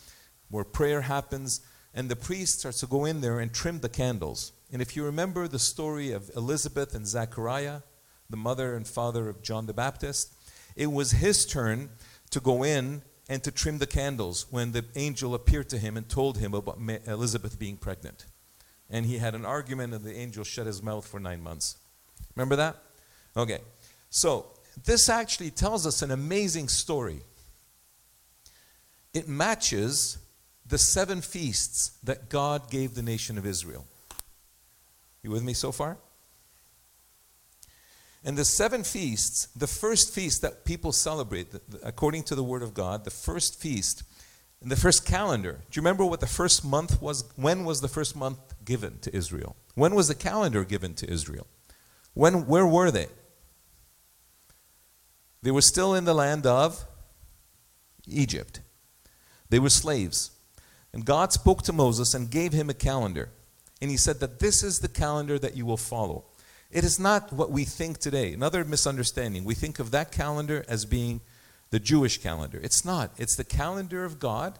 where 0.51 0.65
prayer 0.65 1.03
happens, 1.03 1.61
and 1.95 2.09
the 2.09 2.17
priest 2.17 2.61
starts 2.61 2.81
to 2.81 2.87
go 2.87 3.05
in 3.05 3.21
there 3.21 3.41
and 3.41 3.53
trim 3.53 3.81
the 3.81 3.89
candles. 3.89 4.53
And 4.73 4.83
if 4.83 4.97
you 4.97 5.05
remember 5.05 5.47
the 5.49 5.59
story 5.59 6.13
of 6.13 6.31
Elizabeth 6.35 6.95
and 6.95 7.07
Zachariah, 7.07 7.81
the 8.29 8.37
mother 8.37 8.75
and 8.75 8.87
father 8.87 9.29
of 9.29 9.43
John 9.43 9.67
the 9.67 9.75
Baptist, 9.75 10.35
it 10.75 10.91
was 10.91 11.13
his 11.13 11.47
turn 11.47 11.91
to 12.33 12.41
go 12.41 12.65
in 12.65 13.03
and 13.29 13.43
to 13.45 13.51
trim 13.51 13.79
the 13.79 13.87
candles 13.87 14.47
when 14.51 14.73
the 14.73 14.85
angel 14.97 15.35
appeared 15.35 15.69
to 15.71 15.79
him 15.79 15.97
and 15.97 16.09
told 16.09 16.39
him 16.39 16.53
about 16.53 16.79
Elizabeth 17.07 17.59
being 17.59 17.77
pregnant. 17.77 18.27
And 18.91 19.07
he 19.07 19.19
had 19.19 19.35
an 19.35 19.47
argument, 19.47 19.95
and 19.95 20.05
the 20.05 20.15
angel 20.15 20.45
shut 20.45 20.67
his 20.67 20.83
mouth 20.83 21.07
for 21.07 21.21
nine 21.21 21.43
months. 21.43 21.77
Remember 22.35 22.57
that? 22.57 22.77
Okay. 23.37 23.61
So, 24.11 24.47
this 24.85 25.09
actually 25.09 25.51
tells 25.51 25.87
us 25.87 26.03
an 26.03 26.11
amazing 26.11 26.69
story. 26.69 27.21
It 29.15 29.29
matches 29.29 30.19
the 30.67 30.79
seven 30.79 31.21
feasts 31.21 31.99
that 32.03 32.29
God 32.29 32.71
gave 32.71 32.95
the 32.95 33.03
nation 33.03 33.39
of 33.39 33.47
Israel. 33.47 33.87
You 35.23 35.31
with 35.31 35.43
me 35.43 35.53
so 35.53 35.73
far? 35.73 35.99
And 38.25 38.39
the 38.39 38.45
seven 38.45 38.85
feasts, 38.85 39.47
the 39.57 39.67
first 39.67 40.15
feast 40.15 40.43
that 40.43 40.65
people 40.65 40.93
celebrate, 40.93 41.49
according 41.83 42.23
to 42.25 42.35
the 42.35 42.45
Word 42.45 42.63
of 42.63 42.73
God, 42.73 43.05
the 43.05 43.11
first 43.11 43.61
feast, 43.61 44.05
in 44.63 44.69
the 44.69 44.77
first 44.77 45.05
calendar. 45.05 45.61
Do 45.71 45.79
you 45.79 45.83
remember 45.83 46.05
what 46.05 46.21
the 46.21 46.27
first 46.27 46.65
month 46.65 47.03
was? 47.03 47.25
When 47.35 47.65
was 47.65 47.81
the 47.81 47.89
first 47.89 48.15
month 48.15 48.39
given 48.65 48.99
to 49.01 49.15
Israel? 49.15 49.57
When 49.75 49.95
was 49.95 50.07
the 50.07 50.15
calendar 50.15 50.65
given 50.65 50.95
to 50.95 51.11
Israel? 51.11 51.49
When, 52.15 52.47
where 52.47 52.67
were 52.67 52.91
they? 52.93 53.09
They 55.43 55.51
were 55.51 55.63
still 55.63 55.95
in 55.95 56.05
the 56.05 56.15
land 56.15 56.47
of 56.47 56.85
Egypt. 58.07 58.61
They 59.49 59.59
were 59.59 59.71
slaves. 59.71 60.31
And 60.93 61.05
God 61.05 61.33
spoke 61.33 61.63
to 61.63 61.73
Moses 61.73 62.15
and 62.15 62.31
gave 62.31 62.53
him 62.53 62.71
a 62.71 62.75
calendar. 62.75 63.31
And 63.81 63.91
he 63.91 63.97
said 63.97 64.21
that 64.21 64.39
this 64.39 64.63
is 64.63 64.79
the 64.79 64.89
calendar 64.89 65.39
that 65.41 65.57
you 65.57 65.67
will 65.67 65.77
follow. 65.77 66.27
It 66.73 66.85
is 66.85 66.99
not 66.99 67.33
what 67.33 67.51
we 67.51 67.65
think 67.65 67.99
today. 67.99 68.33
Another 68.33 68.65
misunderstanding. 68.65 69.45
We 69.45 69.55
think 69.55 69.79
of 69.79 69.91
that 69.91 70.11
calendar 70.11 70.65
as 70.67 70.87
being 70.87 71.21
the 71.71 71.79
Jewish 71.79 72.19
calendar. 72.19 72.59
It's 72.63 72.83
not. 72.83 73.13
It's 73.19 73.37
the 73.37 73.45
calendar 73.45 74.05
of 74.05 74.19
God, 74.19 74.59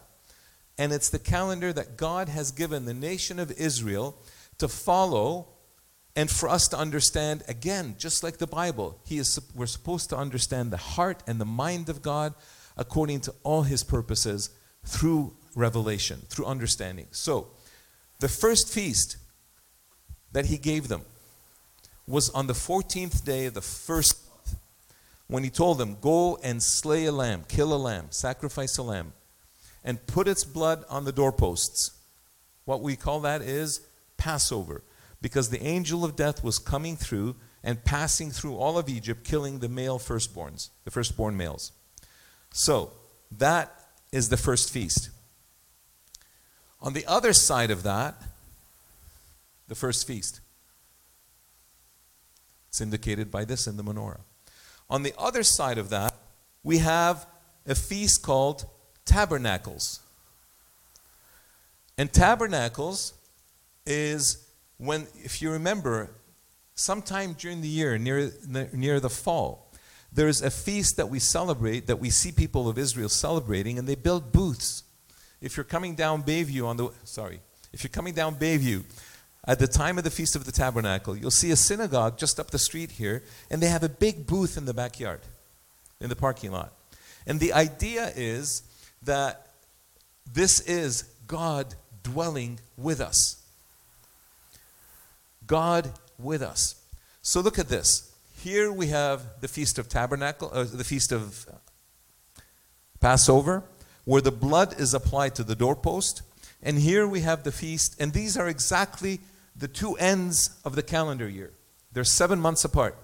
and 0.77 0.93
it's 0.93 1.09
the 1.09 1.19
calendar 1.19 1.73
that 1.73 1.97
God 1.97 2.29
has 2.29 2.51
given 2.51 2.85
the 2.85 2.93
nation 2.93 3.39
of 3.39 3.51
Israel 3.51 4.15
to 4.59 4.67
follow 4.67 5.47
and 6.15 6.29
for 6.29 6.47
us 6.47 6.67
to 6.67 6.77
understand 6.77 7.43
again 7.47 7.95
just 7.97 8.21
like 8.23 8.37
the 8.37 8.45
bible 8.45 8.99
he 9.03 9.17
is 9.17 9.39
we're 9.55 9.65
supposed 9.65 10.09
to 10.11 10.15
understand 10.15 10.69
the 10.69 10.77
heart 10.77 11.23
and 11.25 11.41
the 11.41 11.45
mind 11.45 11.89
of 11.89 12.03
god 12.03 12.35
according 12.77 13.19
to 13.19 13.33
all 13.41 13.63
his 13.63 13.83
purposes 13.83 14.51
through 14.85 15.35
revelation 15.55 16.21
through 16.29 16.45
understanding 16.45 17.07
so 17.09 17.47
the 18.19 18.29
first 18.29 18.71
feast 18.71 19.17
that 20.31 20.45
he 20.45 20.57
gave 20.57 20.87
them 20.87 21.01
was 22.07 22.29
on 22.31 22.47
the 22.47 22.53
14th 22.53 23.23
day 23.23 23.45
of 23.45 23.53
the 23.53 23.61
first 23.61 24.17
month 24.29 24.59
when 25.27 25.43
he 25.43 25.49
told 25.49 25.77
them, 25.77 25.97
Go 26.01 26.37
and 26.43 26.61
slay 26.61 27.05
a 27.05 27.11
lamb, 27.11 27.43
kill 27.47 27.73
a 27.73 27.77
lamb, 27.77 28.07
sacrifice 28.09 28.77
a 28.77 28.83
lamb, 28.83 29.13
and 29.83 30.05
put 30.07 30.27
its 30.27 30.43
blood 30.43 30.83
on 30.89 31.05
the 31.05 31.11
doorposts. 31.11 31.91
What 32.65 32.81
we 32.81 32.95
call 32.95 33.19
that 33.21 33.41
is 33.41 33.81
Passover, 34.17 34.83
because 35.21 35.49
the 35.49 35.63
angel 35.63 36.05
of 36.05 36.15
death 36.15 36.43
was 36.43 36.59
coming 36.59 36.95
through 36.95 37.35
and 37.63 37.83
passing 37.83 38.31
through 38.31 38.57
all 38.57 38.77
of 38.77 38.89
Egypt, 38.89 39.23
killing 39.23 39.59
the 39.59 39.69
male 39.69 39.99
firstborns, 39.99 40.69
the 40.83 40.91
firstborn 40.91 41.37
males. 41.37 41.71
So, 42.51 42.91
that 43.31 43.73
is 44.11 44.29
the 44.29 44.37
first 44.37 44.71
feast. 44.71 45.09
On 46.81 46.93
the 46.93 47.05
other 47.07 47.33
side 47.33 47.71
of 47.71 47.83
that, 47.83 48.21
the 49.69 49.75
first 49.75 50.05
feast. 50.05 50.41
It's 52.73 52.81
indicated 52.81 53.29
by 53.29 53.45
this 53.45 53.67
in 53.67 53.77
the 53.77 53.83
menorah. 53.83 54.21
On 54.89 55.03
the 55.03 55.13
other 55.15 55.43
side 55.43 55.77
of 55.77 55.91
that, 55.91 56.15
we 56.63 56.79
have 56.79 57.27
a 57.67 57.75
feast 57.75 58.23
called 58.23 58.65
Tabernacles. 59.05 59.99
And 61.99 62.11
Tabernacles 62.11 63.13
is 63.85 64.43
when, 64.77 65.05
if 65.23 65.39
you 65.39 65.51
remember, 65.51 66.15
sometime 66.73 67.33
during 67.33 67.61
the 67.61 67.67
year, 67.67 67.99
near, 67.99 68.31
near 68.73 68.99
the 68.99 69.07
fall, 69.07 69.71
there's 70.11 70.41
a 70.41 70.49
feast 70.49 70.97
that 70.97 71.09
we 71.09 71.19
celebrate, 71.19 71.85
that 71.85 71.99
we 71.99 72.09
see 72.09 72.31
people 72.31 72.67
of 72.67 72.79
Israel 72.79 73.07
celebrating, 73.07 73.77
and 73.77 73.87
they 73.87 73.93
build 73.93 74.31
booths. 74.31 74.81
If 75.41 75.57
you're 75.57 75.63
coming 75.63 75.93
down 75.93 76.23
Bayview 76.23 76.65
on 76.65 76.77
the, 76.77 76.89
sorry, 77.03 77.39
if 77.71 77.83
you're 77.83 77.91
coming 77.91 78.15
down 78.15 78.33
Bayview 78.33 78.83
at 79.45 79.59
the 79.59 79.67
time 79.67 79.97
of 79.97 80.03
the 80.03 80.09
Feast 80.09 80.35
of 80.35 80.45
the 80.45 80.51
Tabernacle, 80.51 81.17
you'll 81.17 81.31
see 81.31 81.51
a 81.51 81.55
synagogue 81.55 82.17
just 82.17 82.39
up 82.39 82.51
the 82.51 82.59
street 82.59 82.91
here, 82.91 83.23
and 83.49 83.61
they 83.61 83.67
have 83.67 83.83
a 83.83 83.89
big 83.89 84.25
booth 84.25 84.57
in 84.57 84.65
the 84.65 84.73
backyard, 84.73 85.21
in 85.99 86.09
the 86.09 86.15
parking 86.15 86.51
lot. 86.51 86.73
And 87.27 87.39
the 87.39 87.53
idea 87.53 88.11
is 88.15 88.63
that 89.03 89.47
this 90.31 90.61
is 90.61 91.03
God 91.27 91.75
dwelling 92.03 92.59
with 92.77 93.01
us. 93.01 93.43
God 95.45 95.91
with 96.17 96.41
us. 96.41 96.75
So 97.21 97.41
look 97.41 97.59
at 97.59 97.67
this. 97.67 98.13
Here 98.41 98.71
we 98.71 98.87
have 98.87 99.41
the 99.41 99.47
Feast 99.47 99.77
of 99.77 99.89
Tabernacle, 99.89 100.51
uh, 100.53 100.63
the 100.63 100.83
Feast 100.83 101.11
of 101.11 101.45
Passover, 102.99 103.63
where 104.05 104.21
the 104.21 104.31
blood 104.31 104.79
is 104.79 104.93
applied 104.93 105.35
to 105.35 105.43
the 105.43 105.55
doorpost. 105.55 106.21
And 106.61 106.79
here 106.79 107.05
we 107.05 107.21
have 107.21 107.43
the 107.43 107.51
feast, 107.51 107.99
and 107.99 108.13
these 108.13 108.37
are 108.37 108.47
exactly 108.47 109.19
the 109.55 109.67
two 109.67 109.95
ends 109.95 110.59
of 110.65 110.75
the 110.75 110.83
calendar 110.83 111.27
year. 111.29 111.51
They're 111.91 112.03
seven 112.03 112.39
months 112.39 112.65
apart. 112.65 112.97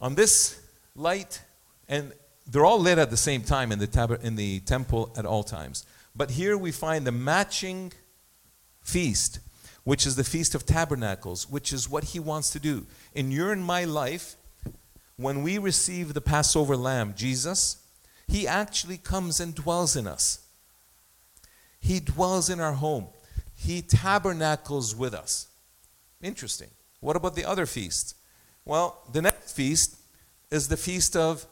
On 0.00 0.14
this 0.14 0.60
light, 0.94 1.42
and 1.88 2.12
they're 2.46 2.64
all 2.64 2.78
lit 2.78 2.98
at 2.98 3.10
the 3.10 3.16
same 3.16 3.42
time 3.42 3.72
in 3.72 3.78
the, 3.78 3.86
tab- 3.86 4.20
in 4.22 4.36
the 4.36 4.60
temple 4.60 5.12
at 5.16 5.26
all 5.26 5.42
times. 5.42 5.84
But 6.14 6.32
here 6.32 6.56
we 6.56 6.72
find 6.72 7.06
the 7.06 7.12
matching 7.12 7.92
feast, 8.82 9.40
which 9.84 10.06
is 10.06 10.16
the 10.16 10.24
Feast 10.24 10.54
of 10.54 10.64
Tabernacles, 10.64 11.48
which 11.48 11.72
is 11.72 11.90
what 11.90 12.04
he 12.04 12.18
wants 12.18 12.50
to 12.50 12.58
do. 12.58 12.86
In 13.14 13.30
your 13.30 13.52
and 13.52 13.64
my 13.64 13.84
life, 13.84 14.36
when 15.16 15.42
we 15.42 15.58
receive 15.58 16.14
the 16.14 16.20
Passover 16.20 16.76
lamb, 16.76 17.14
Jesus, 17.16 17.82
he 18.28 18.46
actually 18.46 18.98
comes 18.98 19.40
and 19.40 19.54
dwells 19.54 19.96
in 19.96 20.06
us. 20.06 20.40
He 21.80 22.00
dwells 22.00 22.50
in 22.50 22.60
our 22.60 22.72
home. 22.72 23.06
He 23.56 23.82
tabernacles 23.82 24.94
with 24.94 25.14
us. 25.14 25.48
Interesting. 26.22 26.68
What 27.00 27.16
about 27.16 27.34
the 27.34 27.44
other 27.44 27.66
feast? 27.66 28.14
Well, 28.64 29.02
the 29.12 29.22
next 29.22 29.52
feast 29.56 29.96
is 30.50 30.68
the 30.68 30.76
feast 30.76 31.16
of, 31.16 31.46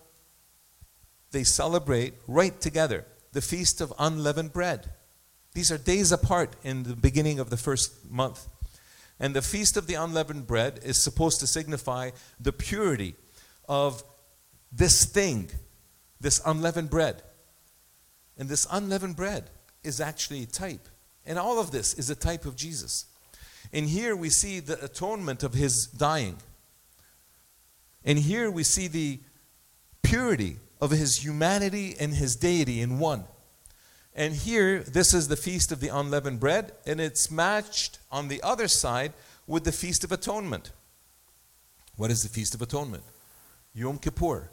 they 1.33 1.45
celebrate 1.45 2.15
right 2.29 2.61
together, 2.61 3.05
the 3.33 3.41
feast 3.41 3.81
of 3.81 3.93
unleavened 3.99 4.53
bread. 4.53 4.91
These 5.55 5.73
are 5.73 5.79
days 5.79 6.13
apart 6.13 6.55
in 6.63 6.83
the 6.83 6.97
beginning 6.97 7.39
of 7.39 7.51
the 7.51 7.57
first 7.57 8.11
month. 8.11 8.49
And 9.19 9.35
the 9.35 9.43
feast 9.43 9.77
of 9.77 9.87
the 9.87 9.95
unleavened 9.95 10.47
bread 10.47 10.81
is 10.83 11.01
supposed 11.01 11.41
to 11.41 11.47
signify 11.47 12.11
the 12.39 12.53
purity 12.53 13.15
of 13.69 14.03
this 14.73 15.05
thing, 15.05 15.51
this 16.21 16.41
unleavened 16.45 16.91
bread. 16.91 17.23
And 18.37 18.49
this 18.49 18.67
unleavened 18.71 19.17
bread 19.17 19.51
is 19.85 20.01
actually 20.01 20.43
a 20.43 20.47
type 20.47 20.89
and 21.27 21.39
all 21.39 21.59
of 21.59 21.71
this 21.71 21.95
is 21.95 22.11
a 22.11 22.15
type 22.15 22.45
of 22.45 22.57
Jesus. 22.57 23.07
And 23.73 23.89
here 23.89 24.15
we 24.15 24.31
see 24.31 24.61
the 24.61 24.83
atonement 24.85 25.43
of 25.43 25.55
his 25.55 25.87
dying. 25.87 26.37
And 28.05 28.19
here 28.19 28.51
we 28.51 28.63
see 28.63 28.89
the 28.89 29.21
purity 30.03 30.57
of 30.81 30.91
his 30.91 31.25
humanity 31.25 31.97
and 31.99 32.15
his 32.15 32.37
deity 32.37 32.81
in 32.81 32.99
one. 32.99 33.25
And 34.15 34.35
here, 34.35 34.81
this 34.81 35.13
is 35.13 35.27
the 35.27 35.37
Feast 35.37 35.73
of 35.73 35.81
the 35.81 35.89
Unleavened 35.89 36.39
Bread, 36.39 36.73
and 36.87 37.01
it's 37.01 37.31
matched 37.31 37.99
on 38.13 38.29
the 38.29 38.41
other 38.43 38.69
side 38.69 39.13
with 39.47 39.65
the 39.65 39.73
Feast 39.73 40.05
of 40.05 40.13
Atonement. 40.13 40.71
What 41.97 42.11
is 42.11 42.23
the 42.23 42.29
Feast 42.29 42.55
of 42.55 42.63
Atonement? 42.63 43.03
Yom 43.75 43.99
Kippur, 43.99 44.51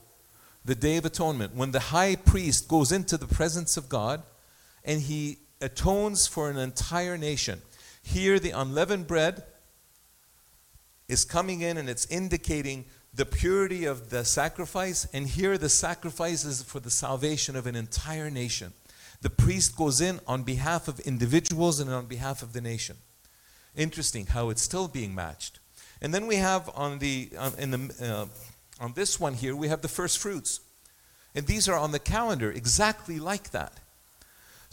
the 0.66 0.74
Day 0.74 0.98
of 0.98 1.06
Atonement, 1.06 1.56
when 1.56 1.72
the 1.72 1.80
high 1.80 2.16
priest 2.16 2.68
goes 2.68 2.92
into 2.92 3.18
the 3.18 3.28
presence 3.28 3.78
of 3.78 3.88
God 3.88 4.24
and 4.84 5.02
he 5.02 5.38
atones 5.62 6.28
for 6.28 6.50
an 6.50 6.58
entire 6.58 7.18
nation. 7.18 7.62
Here, 8.04 8.40
the 8.40 8.52
unleavened 8.52 9.08
bread 9.08 9.44
is 11.08 11.26
coming 11.26 11.62
in 11.62 11.78
and 11.78 11.90
it's 11.90 12.06
indicating 12.08 12.86
the 13.14 13.26
purity 13.26 13.86
of 13.86 14.10
the 14.10 14.24
sacrifice, 14.24 15.06
and 15.14 15.28
here 15.28 15.58
the 15.58 15.70
sacrifice 15.70 16.46
is 16.46 16.64
for 16.64 16.80
the 16.80 16.90
salvation 16.90 17.58
of 17.58 17.68
an 17.68 17.76
entire 17.76 18.30
nation. 18.30 18.72
The 19.22 19.30
priest 19.30 19.76
goes 19.76 20.00
in 20.00 20.22
on 20.28 20.44
behalf 20.44 20.88
of 20.88 21.00
individuals 21.02 21.80
and 21.80 21.90
on 21.92 22.06
behalf 22.06 22.42
of 22.42 22.54
the 22.54 22.62
nation. 22.62 22.96
Interesting 23.76 24.28
how 24.28 24.50
it's 24.50 24.62
still 24.62 24.88
being 24.88 25.14
matched. 25.14 25.60
And 26.02 26.14
then 26.14 26.26
we 26.26 26.38
have 26.38 26.70
on 26.74 27.00
the 27.00 27.30
on, 27.38 27.54
in 27.60 27.72
the 27.72 27.94
uh, 28.02 28.84
on 28.84 28.94
this 28.94 29.20
one 29.20 29.36
here 29.36 29.56
we 29.56 29.68
have 29.68 29.82
the 29.82 29.88
first 29.88 30.18
fruits, 30.18 30.62
and 31.36 31.46
these 31.46 31.70
are 31.70 31.78
on 31.78 31.92
the 31.92 32.00
calendar 32.00 32.50
exactly 32.50 33.20
like 33.20 33.52
that. 33.52 33.81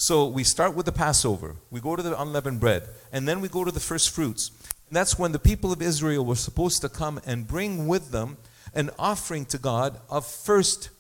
So 0.00 0.28
we 0.28 0.44
start 0.44 0.76
with 0.76 0.86
the 0.86 0.92
Passover, 0.92 1.56
we 1.72 1.80
go 1.80 1.96
to 1.96 2.02
the 2.04 2.18
unleavened 2.18 2.60
bread, 2.60 2.84
and 3.12 3.26
then 3.26 3.40
we 3.40 3.48
go 3.48 3.64
to 3.64 3.72
the 3.72 3.80
first 3.80 4.10
fruits. 4.10 4.52
And 4.88 4.96
that's 4.96 5.18
when 5.18 5.32
the 5.32 5.40
people 5.40 5.72
of 5.72 5.82
Israel 5.82 6.24
were 6.24 6.36
supposed 6.36 6.82
to 6.82 6.88
come 6.88 7.20
and 7.26 7.48
bring 7.48 7.88
with 7.88 8.12
them 8.12 8.36
an 8.72 8.90
offering 8.96 9.44
to 9.46 9.58
God 9.58 10.00
of 10.08 10.24
first 10.24 10.90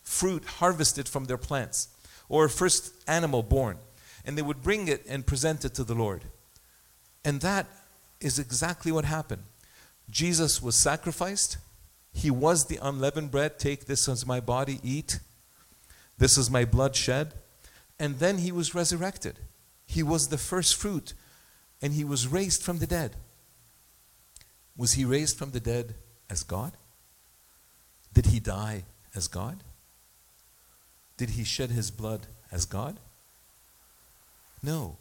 fruit 0.00 0.42
harvested 0.46 1.06
from 1.06 1.26
their 1.26 1.36
plants 1.36 1.88
or 2.30 2.48
first 2.48 2.94
animal 3.06 3.42
born. 3.42 3.76
And 4.24 4.38
they 4.38 4.42
would 4.42 4.62
bring 4.62 4.88
it 4.88 5.04
and 5.06 5.26
present 5.26 5.66
it 5.66 5.74
to 5.74 5.84
the 5.84 5.94
Lord. 5.94 6.24
And 7.26 7.42
that 7.42 7.66
is 8.22 8.38
exactly 8.38 8.90
what 8.90 9.04
happened. 9.04 9.42
Jesus 10.08 10.62
was 10.62 10.76
sacrificed. 10.76 11.58
He 12.14 12.30
was 12.30 12.64
the 12.64 12.78
unleavened 12.80 13.32
bread. 13.32 13.58
Take 13.58 13.84
this 13.84 14.08
as 14.08 14.24
my 14.26 14.40
body, 14.40 14.80
eat. 14.82 15.20
This 16.16 16.38
is 16.38 16.50
my 16.50 16.64
blood 16.64 16.96
shed. 16.96 17.34
And 17.98 18.18
then 18.18 18.38
he 18.38 18.52
was 18.52 18.74
resurrected. 18.74 19.38
He 19.86 20.02
was 20.02 20.28
the 20.28 20.38
first 20.38 20.76
fruit, 20.76 21.14
and 21.80 21.92
he 21.92 22.04
was 22.04 22.26
raised 22.26 22.62
from 22.62 22.78
the 22.78 22.86
dead. 22.86 23.16
Was 24.76 24.94
he 24.94 25.04
raised 25.04 25.38
from 25.38 25.52
the 25.52 25.60
dead 25.60 25.94
as 26.28 26.42
God? 26.42 26.72
Did 28.12 28.26
he 28.26 28.40
die 28.40 28.84
as 29.14 29.28
God? 29.28 29.62
Did 31.16 31.30
he 31.30 31.44
shed 31.44 31.70
his 31.70 31.90
blood 31.90 32.26
as 32.52 32.66
God? 32.66 32.98
No. 34.62 34.96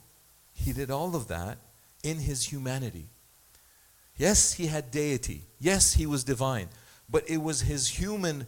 He 0.54 0.72
did 0.72 0.90
all 0.90 1.16
of 1.16 1.28
that 1.28 1.58
in 2.04 2.20
his 2.20 2.46
humanity. 2.46 3.08
Yes, 4.18 4.54
he 4.54 4.68
had 4.68 4.92
deity. 4.92 5.42
Yes, 5.60 5.94
he 5.96 6.06
was 6.06 6.24
divine. 6.24 6.70
But 7.10 7.30
it 7.30 7.38
was 7.38 7.62
his 7.62 8.00
human 8.00 8.48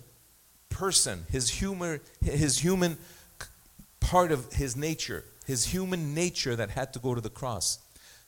person, 0.70 1.26
his 1.30 1.50
humor, 1.50 2.00
his 2.24 2.60
human 2.60 2.98
part 4.08 4.32
of 4.32 4.54
his 4.54 4.78
nature, 4.78 5.26
his 5.46 5.66
human 5.66 6.14
nature 6.14 6.56
that 6.56 6.70
had 6.70 6.94
to 6.94 7.00
go 7.00 7.14
to 7.14 7.20
the 7.20 7.30
cross. 7.30 7.80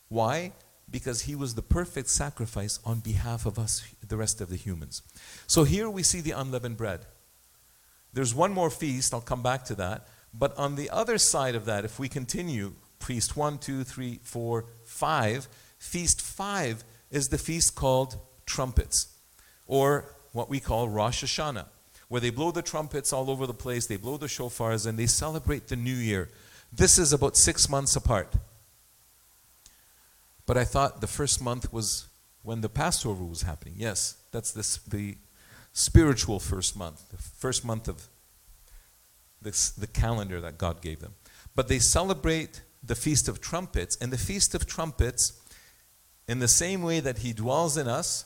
Why? 0.10 0.52
Because 0.92 1.22
he 1.22 1.36
was 1.36 1.56
the 1.56 1.62
perfect 1.62 2.10
sacrifice 2.10 2.80
on 2.84 3.00
behalf 3.00 3.46
of 3.46 3.58
us, 3.58 3.88
the 4.06 4.18
rest 4.18 4.42
of 4.42 4.50
the 4.50 4.58
humans. 4.58 5.02
So 5.48 5.64
here 5.64 5.90
we 5.90 6.04
see 6.04 6.20
the 6.20 6.32
unleavened 6.32 6.76
bread. 6.76 7.06
There's 8.12 8.36
one 8.36 8.52
more 8.52 8.70
feast, 8.70 9.14
I'll 9.14 9.22
come 9.22 9.42
back 9.42 9.64
to 9.66 9.76
that. 9.76 10.08
But 10.34 10.58
on 10.58 10.76
the 10.76 10.90
other 10.90 11.18
side 11.18 11.56
of 11.56 11.64
that, 11.66 11.86
if 11.86 11.98
we 11.98 12.10
continue, 12.10 12.74
feast 13.00 13.38
one, 13.38 13.58
two, 13.58 13.86
three, 13.86 14.20
four, 14.22 14.66
five, 14.84 15.48
feast 15.78 16.20
five 16.20 16.84
is 17.10 17.30
the 17.30 17.38
feast 17.38 17.76
called 17.76 18.18
trumpets, 18.46 19.16
or 19.66 20.14
what 20.34 20.50
we 20.50 20.60
call 20.60 20.90
Rosh 20.90 21.24
Hashanah, 21.24 21.68
where 22.10 22.20
they 22.20 22.32
blow 22.32 22.52
the 22.52 22.62
trumpets 22.62 23.14
all 23.14 23.30
over 23.30 23.48
the 23.48 23.54
place, 23.54 23.86
they 23.86 23.96
blow 23.96 24.18
the 24.18 24.28
shofars, 24.28 24.86
and 24.86 25.00
they 25.00 25.06
celebrate 25.06 25.68
the 25.68 25.76
new 25.76 25.96
year. 25.96 26.30
This 26.74 27.00
is 27.00 27.14
about 27.14 27.38
six 27.38 27.70
months 27.70 27.96
apart. 27.96 28.34
But 30.46 30.58
I 30.58 30.66
thought 30.66 31.02
the 31.02 31.08
first 31.08 31.42
month 31.42 31.72
was 31.72 32.08
when 32.42 32.62
the 32.62 32.70
Passover 32.70 33.24
was 33.24 33.44
happening. 33.44 33.76
Yes, 33.78 34.18
that's 34.32 34.52
the 34.52 35.16
spiritual 35.72 36.40
first 36.40 36.76
month, 36.76 37.10
the 37.10 37.18
first 37.18 37.64
month 37.64 37.88
of 37.88 38.08
this, 39.42 39.70
the 39.70 39.88
calendar 39.88 40.42
that 40.42 40.58
God 40.58 40.82
gave 40.82 41.00
them. 41.00 41.14
But 41.56 41.68
they 41.68 41.80
celebrate 41.80 42.64
the 42.84 42.96
Feast 42.96 43.28
of 43.28 43.40
Trumpets, 43.40 43.96
and 43.98 44.12
the 44.12 44.18
Feast 44.18 44.56
of 44.56 44.66
Trumpets, 44.66 45.34
in 46.28 46.40
the 46.40 46.48
same 46.48 46.82
way 46.82 47.00
that 47.00 47.20
He 47.20 47.34
dwells 47.34 47.78
in 47.78 47.88
us, 47.88 48.26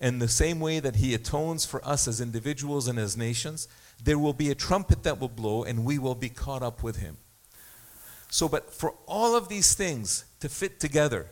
in 0.00 0.18
the 0.18 0.28
same 0.28 0.60
way 0.60 0.80
that 0.80 0.96
He 0.96 1.14
atones 1.14 1.66
for 1.66 1.86
us 1.86 2.08
as 2.08 2.20
individuals 2.20 2.88
and 2.88 2.98
as 2.98 3.16
nations, 3.16 3.68
there 4.02 4.18
will 4.18 4.32
be 4.32 4.50
a 4.50 4.54
trumpet 4.54 5.02
that 5.02 5.20
will 5.20 5.28
blow, 5.28 5.62
and 5.62 5.84
we 5.84 5.98
will 5.98 6.14
be 6.14 6.28
caught 6.28 6.62
up 6.62 6.82
with 6.82 6.96
Him. 6.96 7.18
So, 8.30 8.48
but 8.48 8.72
for 8.72 8.94
all 9.06 9.36
of 9.36 9.48
these 9.48 9.74
things 9.74 10.24
to 10.40 10.48
fit 10.48 10.80
together, 10.80 11.26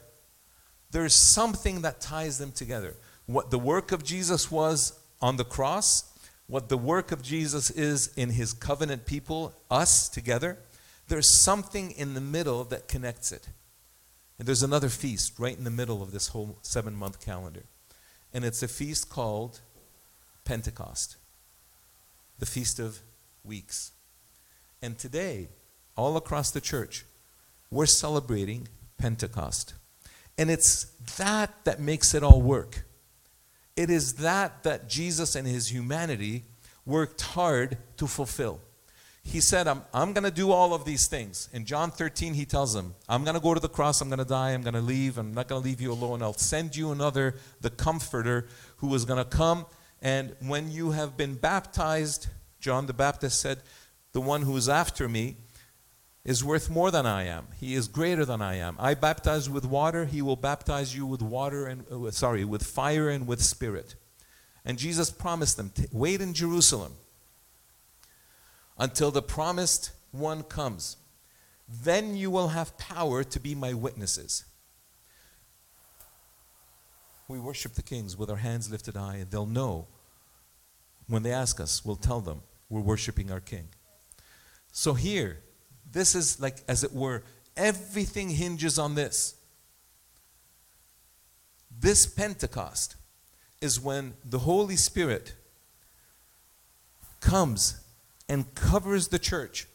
there's 0.91 1.15
something 1.15 1.83
that 1.83 2.01
ties 2.01 2.39
them 2.39 2.53
together. 2.53 2.97
What 3.27 3.51
the 3.51 3.59
work 3.59 3.93
of 3.93 4.05
Jesus 4.05 4.51
was 4.51 4.99
on 5.21 5.37
the 5.37 5.45
cross, 5.45 6.05
what 6.47 6.69
the 6.69 6.79
work 6.79 7.13
of 7.13 7.23
Jesus 7.23 7.71
is 7.71 8.13
in 8.17 8.31
his 8.31 8.53
covenant 8.53 9.07
people, 9.07 9.55
us 9.71 10.09
together, 10.09 10.59
there's 11.09 11.41
something 11.41 11.91
in 11.93 12.15
the 12.15 12.21
middle 12.21 12.65
that 12.65 12.89
connects 12.89 13.33
it. 13.33 13.49
And 14.39 14.47
there's 14.47 14.63
another 14.63 14.89
feast 14.89 15.39
right 15.39 15.57
in 15.57 15.65
the 15.65 15.71
middle 15.71 16.03
of 16.03 16.11
this 16.11 16.29
whole 16.29 16.59
seven 16.63 16.95
month 16.95 17.25
calendar. 17.25 17.65
And 18.33 18.45
it's 18.45 18.63
a 18.63 18.69
feast 18.69 19.09
called 19.09 19.61
Pentecost, 20.45 21.17
the 22.39 22.47
Feast 22.47 22.79
of 22.79 23.01
Weeks. 23.45 23.93
And 24.83 24.99
today, 24.99 25.49
all 25.97 26.17
across 26.17 26.51
the 26.51 26.61
church, 26.61 27.05
we're 27.71 27.87
celebrating 27.87 28.69
Pentecost. 28.99 29.75
And 30.37 30.51
it's 30.51 30.85
that 31.17 31.65
that 31.65 31.81
makes 31.81 32.15
it 32.15 32.23
all 32.23 32.41
work. 32.41 32.85
It 33.77 33.91
is 33.91 34.15
that 34.15 34.63
that 34.63 34.89
Jesus 34.89 35.35
and 35.35 35.47
his 35.47 35.73
humanity 35.73 36.45
worked 36.87 37.21
hard 37.21 37.79
to 37.97 38.07
fulfill. 38.07 38.61
He 39.29 39.43
said, 39.43 39.69
I'm, 39.69 39.83
I'm 39.93 40.15
going 40.15 40.25
to 40.25 40.31
do 40.31 40.53
all 40.53 40.73
of 40.73 40.87
these 40.87 41.07
things. 41.07 41.51
In 41.53 41.67
John 41.67 41.91
13, 41.91 42.33
he 42.33 42.47
tells 42.47 42.73
them, 42.73 42.95
I'm 43.11 43.25
going 43.25 43.35
to 43.35 43.43
go 43.43 43.53
to 43.53 43.61
the 43.61 43.69
cross, 43.69 44.01
I'm 44.01 44.09
going 44.09 44.21
to 44.21 44.25
die, 44.25 44.53
I'm 44.53 44.63
going 44.63 44.73
to 44.73 44.81
leave, 44.81 45.19
I'm 45.19 45.35
not 45.35 45.49
going 45.49 45.61
to 45.61 45.69
leave 45.69 45.83
you 45.83 45.93
alone. 45.93 46.23
I'll 46.23 46.33
send 46.33 46.75
you 46.75 46.93
another, 46.93 47.35
the 47.61 47.69
Comforter, 47.69 48.49
who 48.79 48.95
is 48.95 49.05
going 49.05 49.23
to 49.23 49.29
come. 49.29 49.67
And 50.01 50.35
when 50.41 50.71
you 50.71 50.93
have 50.93 51.19
been 51.19 51.35
baptized, 51.35 52.29
John 52.59 52.87
the 52.87 52.95
Baptist 52.95 53.39
said, 53.39 53.59
The 54.13 54.21
one 54.23 54.43
who 54.43 54.57
is 54.57 54.67
after 54.67 55.11
me, 55.11 55.37
is 56.25 56.43
worth 56.43 56.71
more 56.71 56.91
than 56.91 57.05
I 57.05 57.25
am. 57.25 57.49
He 57.61 57.75
is 57.75 57.87
greater 57.87 58.25
than 58.25 58.41
I 58.41 58.55
am. 58.55 58.77
I 58.79 58.95
baptize 58.95 59.51
with 59.51 59.67
water, 59.67 60.07
he 60.07 60.23
will 60.23 60.37
baptize 60.37 60.97
you 60.97 61.05
with 61.05 61.21
water 61.21 61.67
and 61.67 61.85
uh, 61.93 62.11
sorry, 62.13 62.47
with 62.47 62.63
fire 62.63 63.11
and 63.11 63.27
with 63.27 63.43
spirit. 63.43 63.95
And 64.65 64.79
Jesus 64.79 65.11
promised 65.11 65.59
them, 65.59 65.71
wait 65.93 66.23
in 66.23 66.33
Jerusalem 66.33 66.95
until 68.79 69.11
the 69.11 69.23
promised 69.23 69.93
one 70.13 70.43
comes. 70.43 70.97
Then 71.69 72.17
you 72.17 72.31
will 72.31 72.49
have 72.49 72.79
power 72.79 73.25
to 73.25 73.41
be 73.41 73.55
my 73.55 73.75
witnesses. 73.75 74.45
We 77.27 77.39
worship 77.39 77.75
the 77.75 77.83
kings 77.83 78.17
with 78.17 78.31
our 78.31 78.37
hands 78.37 78.71
lifted 78.71 78.97
high, 78.97 79.17
and 79.17 79.31
they'll 79.31 79.45
know 79.45 79.87
when 81.09 81.23
they 81.23 81.33
ask 81.33 81.61
us, 81.61 81.85
we'll 81.85 81.97
tell 81.97 82.21
them 82.21 82.43
we're 82.71 82.81
worshiping 82.81 83.31
our 83.31 83.41
king. 83.41 83.69
So 84.73 84.95
here, 84.95 85.41
this 85.91 86.15
is 86.15 86.41
like, 86.41 86.59
as 86.69 86.85
it 86.85 86.93
were, 86.93 87.23
everything 87.57 88.31
hinges 88.31 88.79
on 88.79 88.95
this. 88.95 89.35
This 91.81 92.07
Pentecost 92.07 92.97
is 93.61 93.81
when 93.81 94.15
the 94.25 94.41
Holy 94.41 94.77
Spirit 94.77 95.35
comes 97.21 97.81
and 98.29 98.55
covers 98.55 99.09
the 99.09 99.19
church 99.19 99.67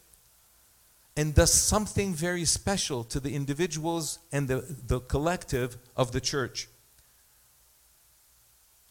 and 1.15 1.35
does 1.35 1.53
something 1.53 2.13
very 2.13 2.45
special 2.45 3.03
to 3.03 3.19
the 3.19 3.35
individuals 3.35 4.19
and 4.31 4.47
the, 4.47 4.65
the 4.87 4.99
collective 4.99 5.77
of 5.95 6.11
the 6.11 6.21
church. 6.21 6.67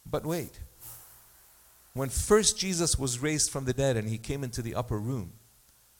But 0.09 0.25
wait, 0.25 0.61
when 1.95 2.09
first 2.09 2.59
Jesus 2.59 2.99
was 2.99 3.19
raised 3.19 3.51
from 3.51 3.65
the 3.65 3.73
dead 3.73 3.97
and 3.97 4.09
he 4.09 4.19
came 4.19 4.45
into 4.45 4.63
the 4.63 4.75
upper 4.75 4.99
room, 4.99 5.33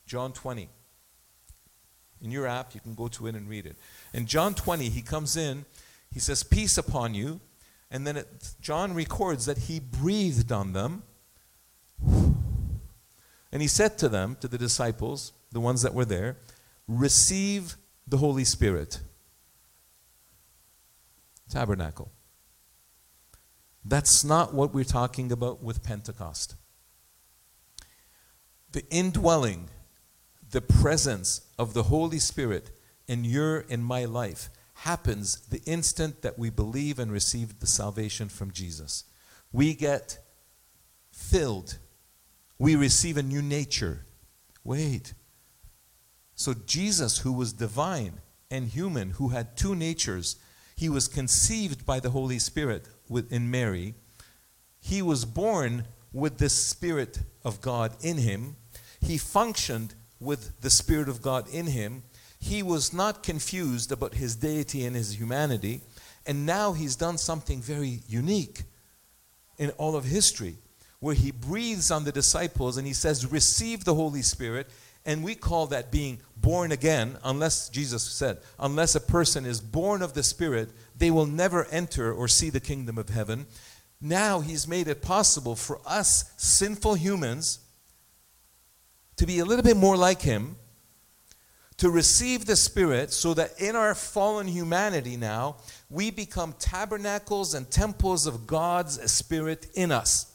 John 0.05 0.33
20, 0.33 0.69
in 2.21 2.31
your 2.31 2.47
app, 2.47 2.73
you 2.73 2.79
can 2.79 2.95
go 2.95 3.09
to 3.09 3.27
it 3.27 3.35
and 3.35 3.49
read 3.49 3.65
it. 3.65 3.75
In 4.13 4.25
John 4.25 4.53
20, 4.53 4.89
he 4.89 5.01
comes 5.01 5.35
in, 5.35 5.65
he 6.11 6.19
says, 6.19 6.41
Peace 6.41 6.77
upon 6.77 7.13
you. 7.13 7.41
And 7.91 8.07
then 8.07 8.17
it, 8.17 8.53
John 8.61 8.93
records 8.95 9.45
that 9.45 9.57
he 9.57 9.79
breathed 9.79 10.51
on 10.51 10.73
them. 10.73 11.03
And 13.53 13.61
he 13.61 13.67
said 13.69 13.99
to 13.99 14.09
them, 14.09 14.35
to 14.41 14.47
the 14.49 14.57
disciples, 14.57 15.31
the 15.51 15.61
ones 15.61 15.83
that 15.83 15.93
were 15.93 16.03
there, 16.03 16.37
Receive 16.87 17.77
the 18.05 18.17
Holy 18.17 18.43
Spirit. 18.43 18.99
Tabernacle. 21.49 22.11
That's 23.85 24.23
not 24.23 24.53
what 24.53 24.73
we're 24.73 24.83
talking 24.83 25.31
about 25.31 25.63
with 25.63 25.83
Pentecost. 25.83 26.55
The 28.71 28.83
indwelling 28.89 29.69
the 30.49 30.61
presence 30.61 31.41
of 31.57 31.73
the 31.73 31.83
Holy 31.83 32.19
Spirit 32.19 32.71
in 33.07 33.23
your 33.23 33.59
in 33.59 33.83
my 33.83 34.05
life 34.05 34.49
happens 34.73 35.47
the 35.47 35.61
instant 35.65 36.23
that 36.23 36.39
we 36.39 36.49
believe 36.49 36.97
and 36.97 37.11
receive 37.11 37.59
the 37.59 37.67
salvation 37.67 38.29
from 38.29 38.51
Jesus. 38.51 39.03
We 39.51 39.75
get 39.75 40.17
filled. 41.11 41.77
We 42.63 42.77
receive 42.77 43.17
a 43.17 43.23
new 43.23 43.41
nature. 43.41 44.05
Wait. 44.63 45.13
So 46.33 46.53
Jesus 46.53 47.17
who 47.17 47.33
was 47.33 47.51
divine 47.51 48.21
and 48.49 48.69
human, 48.69 49.09
who 49.09 49.27
had 49.27 49.57
two 49.57 49.75
natures, 49.75 50.37
he 50.77 50.87
was 50.87 51.09
conceived 51.09 51.85
by 51.85 51.99
the 51.99 52.11
Holy 52.11 52.39
Spirit 52.39 52.85
in 53.29 53.51
Mary. 53.51 53.95
He 54.79 55.01
was 55.01 55.25
born 55.25 55.87
with 56.13 56.37
the 56.37 56.47
Spirit 56.47 57.19
of 57.43 57.59
God 57.59 57.97
in 57.99 58.15
him. 58.15 58.55
He 59.01 59.17
functioned 59.17 59.93
with 60.21 60.61
the 60.61 60.69
Spirit 60.69 61.09
of 61.09 61.21
God 61.21 61.49
in 61.53 61.65
him, 61.67 62.03
he 62.39 62.63
was 62.63 62.93
not 62.93 63.23
confused 63.23 63.91
about 63.91 64.13
his 64.13 64.37
deity 64.37 64.85
and 64.85 64.95
his 64.95 65.19
humanity. 65.19 65.81
And 66.25 66.45
now 66.45 66.71
he's 66.71 66.95
done 66.95 67.17
something 67.17 67.61
very 67.61 67.99
unique 68.07 68.63
in 69.57 69.71
all 69.71 69.97
of 69.97 70.05
history, 70.05 70.59
where 71.03 71.13
he 71.13 71.31
breathes 71.31 71.91
on 71.91 72.05
the 72.05 72.13
disciples 72.13 72.77
and 72.77 72.87
he 72.87 72.93
says, 72.93 73.29
Receive 73.29 73.83
the 73.83 73.93
Holy 73.93 74.21
Spirit. 74.21 74.69
And 75.05 75.21
we 75.21 75.35
call 75.35 75.67
that 75.67 75.91
being 75.91 76.21
born 76.37 76.71
again, 76.71 77.17
unless 77.25 77.67
Jesus 77.67 78.03
said, 78.03 78.37
unless 78.57 78.95
a 78.95 79.01
person 79.01 79.45
is 79.45 79.59
born 79.59 80.01
of 80.01 80.13
the 80.13 80.23
Spirit, 80.23 80.69
they 80.97 81.11
will 81.11 81.25
never 81.25 81.65
enter 81.65 82.13
or 82.13 82.29
see 82.29 82.49
the 82.49 82.61
kingdom 82.61 82.97
of 82.97 83.09
heaven. 83.09 83.47
Now 83.99 84.39
he's 84.39 84.65
made 84.65 84.87
it 84.87 85.01
possible 85.01 85.57
for 85.57 85.81
us 85.85 86.31
sinful 86.37 86.93
humans 86.93 87.59
to 89.17 89.25
be 89.25 89.39
a 89.39 89.45
little 89.45 89.65
bit 89.65 89.75
more 89.75 89.97
like 89.97 90.21
him, 90.21 90.55
to 91.79 91.89
receive 91.89 92.45
the 92.45 92.55
Spirit, 92.55 93.11
so 93.11 93.33
that 93.33 93.59
in 93.59 93.75
our 93.75 93.93
fallen 93.93 94.47
humanity 94.47 95.17
now, 95.17 95.57
we 95.89 96.11
become 96.11 96.55
tabernacles 96.59 97.53
and 97.53 97.69
temples 97.69 98.25
of 98.25 98.47
God's 98.47 99.11
Spirit 99.11 99.67
in 99.73 99.91
us. 99.91 100.32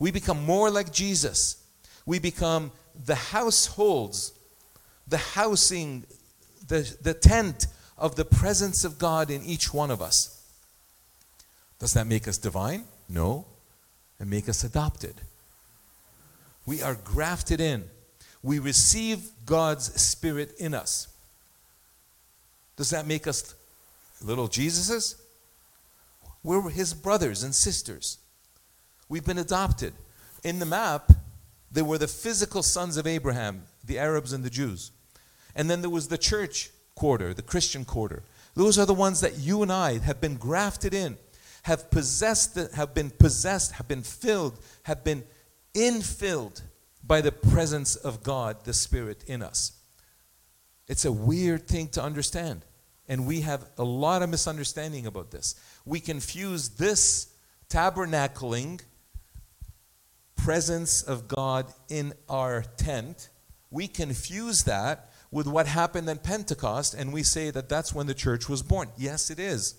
We 0.00 0.10
become 0.10 0.44
more 0.44 0.70
like 0.70 0.92
Jesus. 0.92 1.62
We 2.06 2.18
become 2.18 2.72
the 3.04 3.14
households, 3.14 4.32
the 5.06 5.18
housing, 5.18 6.04
the, 6.66 6.92
the 7.02 7.14
tent 7.14 7.68
of 7.96 8.16
the 8.16 8.24
presence 8.24 8.82
of 8.84 8.98
God 8.98 9.30
in 9.30 9.44
each 9.44 9.72
one 9.72 9.90
of 9.92 10.02
us. 10.02 10.42
Does 11.78 11.92
that 11.92 12.06
make 12.06 12.26
us 12.26 12.38
divine? 12.38 12.84
No. 13.08 13.44
It 14.18 14.26
make 14.26 14.48
us 14.48 14.64
adopted. 14.64 15.20
We 16.66 16.82
are 16.82 16.94
grafted 16.94 17.60
in. 17.60 17.84
We 18.42 18.58
receive 18.58 19.28
God's 19.44 20.00
Spirit 20.00 20.54
in 20.58 20.72
us. 20.72 21.08
Does 22.76 22.90
that 22.90 23.06
make 23.06 23.26
us 23.26 23.54
little 24.22 24.48
Jesuses? 24.48 25.16
We're 26.42 26.70
his 26.70 26.94
brothers 26.94 27.42
and 27.42 27.54
sisters. 27.54 28.18
We've 29.10 29.26
been 29.26 29.38
adopted. 29.38 29.92
In 30.44 30.60
the 30.60 30.66
map, 30.66 31.10
there 31.70 31.84
were 31.84 31.98
the 31.98 32.06
physical 32.06 32.62
sons 32.62 32.96
of 32.96 33.08
Abraham, 33.08 33.64
the 33.84 33.98
Arabs 33.98 34.32
and 34.32 34.44
the 34.44 34.50
Jews. 34.50 34.92
And 35.54 35.68
then 35.68 35.82
there 35.82 35.90
was 35.90 36.08
the 36.08 36.16
church 36.16 36.70
quarter, 36.94 37.34
the 37.34 37.42
Christian 37.42 37.84
quarter. 37.84 38.22
Those 38.54 38.78
are 38.78 38.86
the 38.86 38.94
ones 38.94 39.20
that 39.20 39.36
you 39.36 39.62
and 39.62 39.72
I 39.72 39.98
have 39.98 40.20
been 40.20 40.36
grafted 40.36 40.94
in, 40.94 41.18
have 41.64 41.90
possessed, 41.90 42.56
have 42.74 42.94
been 42.94 43.10
possessed, 43.10 43.72
have 43.72 43.88
been 43.88 44.02
filled, 44.02 44.58
have 44.84 45.02
been 45.02 45.24
infilled 45.74 46.62
by 47.04 47.20
the 47.20 47.32
presence 47.32 47.96
of 47.96 48.22
God, 48.22 48.64
the 48.64 48.72
Spirit 48.72 49.24
in 49.26 49.42
us. 49.42 49.72
It's 50.86 51.04
a 51.04 51.12
weird 51.12 51.66
thing 51.66 51.88
to 51.88 52.02
understand. 52.02 52.64
And 53.08 53.26
we 53.26 53.40
have 53.40 53.64
a 53.76 53.84
lot 53.84 54.22
of 54.22 54.30
misunderstanding 54.30 55.06
about 55.06 55.32
this. 55.32 55.56
We 55.84 55.98
confuse 55.98 56.68
this 56.70 57.34
tabernacling 57.68 58.82
presence 60.44 61.02
of 61.02 61.28
God 61.28 61.66
in 61.88 62.14
our 62.28 62.62
tent, 62.76 63.28
we 63.70 63.86
confuse 63.86 64.64
that 64.64 65.10
with 65.30 65.46
what 65.46 65.66
happened 65.66 66.08
at 66.08 66.24
Pentecost, 66.24 66.94
and 66.94 67.12
we 67.12 67.22
say 67.22 67.50
that 67.50 67.68
that's 67.68 67.94
when 67.94 68.06
the 68.06 68.14
church 68.14 68.48
was 68.48 68.62
born. 68.62 68.88
Yes, 68.96 69.30
it 69.30 69.38
is. 69.38 69.74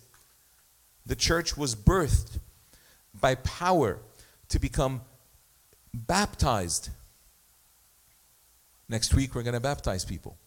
The 1.06 1.16
church 1.16 1.58
was 1.58 1.76
birthed 1.76 2.40
by 3.20 3.36
power 3.36 4.00
to 4.50 4.60
become 4.60 5.02
baptized. 5.94 6.90
Next 8.88 9.14
week, 9.14 9.36
we're 9.36 9.44
going 9.44 9.56
to 9.56 9.60
baptize 9.60 10.06
people. 10.06 10.38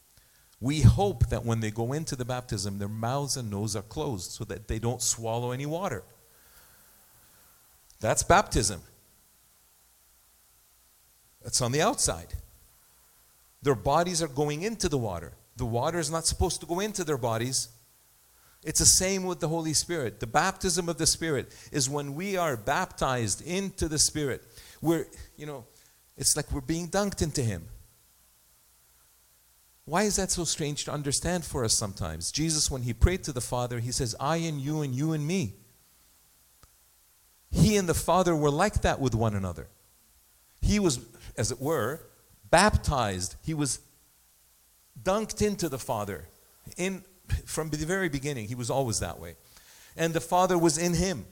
We 0.60 0.80
hope 0.80 1.28
that 1.28 1.44
when 1.44 1.60
they 1.60 1.70
go 1.70 1.92
into 1.92 2.16
the 2.16 2.24
baptism, 2.24 2.78
their 2.78 2.88
mouths 2.88 3.36
and 3.36 3.50
nose 3.50 3.76
are 3.76 3.82
closed 3.82 4.30
so 4.30 4.44
that 4.44 4.68
they 4.68 4.78
don't 4.78 5.02
swallow 5.02 5.50
any 5.50 5.66
water. 5.66 6.04
That's 8.00 8.22
baptism. 8.22 8.80
It's 11.44 11.60
on 11.60 11.72
the 11.72 11.82
outside. 11.82 12.34
Their 13.62 13.74
bodies 13.74 14.22
are 14.22 14.28
going 14.28 14.62
into 14.62 14.88
the 14.88 14.98
water. 14.98 15.32
The 15.56 15.64
water 15.64 15.98
is 15.98 16.10
not 16.10 16.26
supposed 16.26 16.60
to 16.60 16.66
go 16.66 16.80
into 16.80 17.04
their 17.04 17.18
bodies. 17.18 17.68
It's 18.62 18.80
the 18.80 18.86
same 18.86 19.24
with 19.24 19.40
the 19.40 19.48
Holy 19.48 19.74
Spirit. 19.74 20.20
The 20.20 20.26
baptism 20.26 20.88
of 20.88 20.98
the 20.98 21.06
Spirit 21.06 21.54
is 21.70 21.88
when 21.88 22.14
we 22.14 22.36
are 22.36 22.56
baptized 22.56 23.46
into 23.46 23.88
the 23.88 23.98
Spirit. 23.98 24.42
We're, 24.80 25.06
you 25.36 25.46
know, 25.46 25.64
it's 26.16 26.36
like 26.36 26.50
we're 26.50 26.60
being 26.60 26.88
dunked 26.88 27.22
into 27.22 27.42
Him. 27.42 27.68
Why 29.84 30.04
is 30.04 30.16
that 30.16 30.30
so 30.30 30.44
strange 30.44 30.84
to 30.86 30.92
understand 30.92 31.44
for 31.44 31.62
us 31.64 31.74
sometimes? 31.74 32.32
Jesus, 32.32 32.70
when 32.70 32.82
He 32.82 32.94
prayed 32.94 33.22
to 33.24 33.32
the 33.32 33.42
Father, 33.42 33.80
He 33.80 33.92
says, 33.92 34.14
I 34.18 34.36
and 34.36 34.60
you 34.60 34.80
and 34.80 34.94
you 34.94 35.12
and 35.12 35.26
me. 35.26 35.54
He 37.50 37.76
and 37.76 37.88
the 37.88 37.94
Father 37.94 38.34
were 38.34 38.50
like 38.50 38.80
that 38.80 38.98
with 38.98 39.14
one 39.14 39.34
another. 39.34 39.68
He 40.62 40.78
was 40.80 40.98
as 41.36 41.50
it 41.50 41.60
were, 41.60 42.06
baptized. 42.50 43.36
He 43.44 43.54
was 43.54 43.80
dunked 45.02 45.42
into 45.42 45.68
the 45.68 45.78
Father. 45.78 46.28
In, 46.76 47.04
from 47.46 47.70
the 47.70 47.84
very 47.84 48.08
beginning, 48.08 48.48
he 48.48 48.54
was 48.54 48.70
always 48.70 49.00
that 49.00 49.18
way. 49.18 49.36
And 49.96 50.14
the 50.14 50.20
Father 50.20 50.58
was 50.58 50.78
in 50.78 50.94
him. 50.94 51.26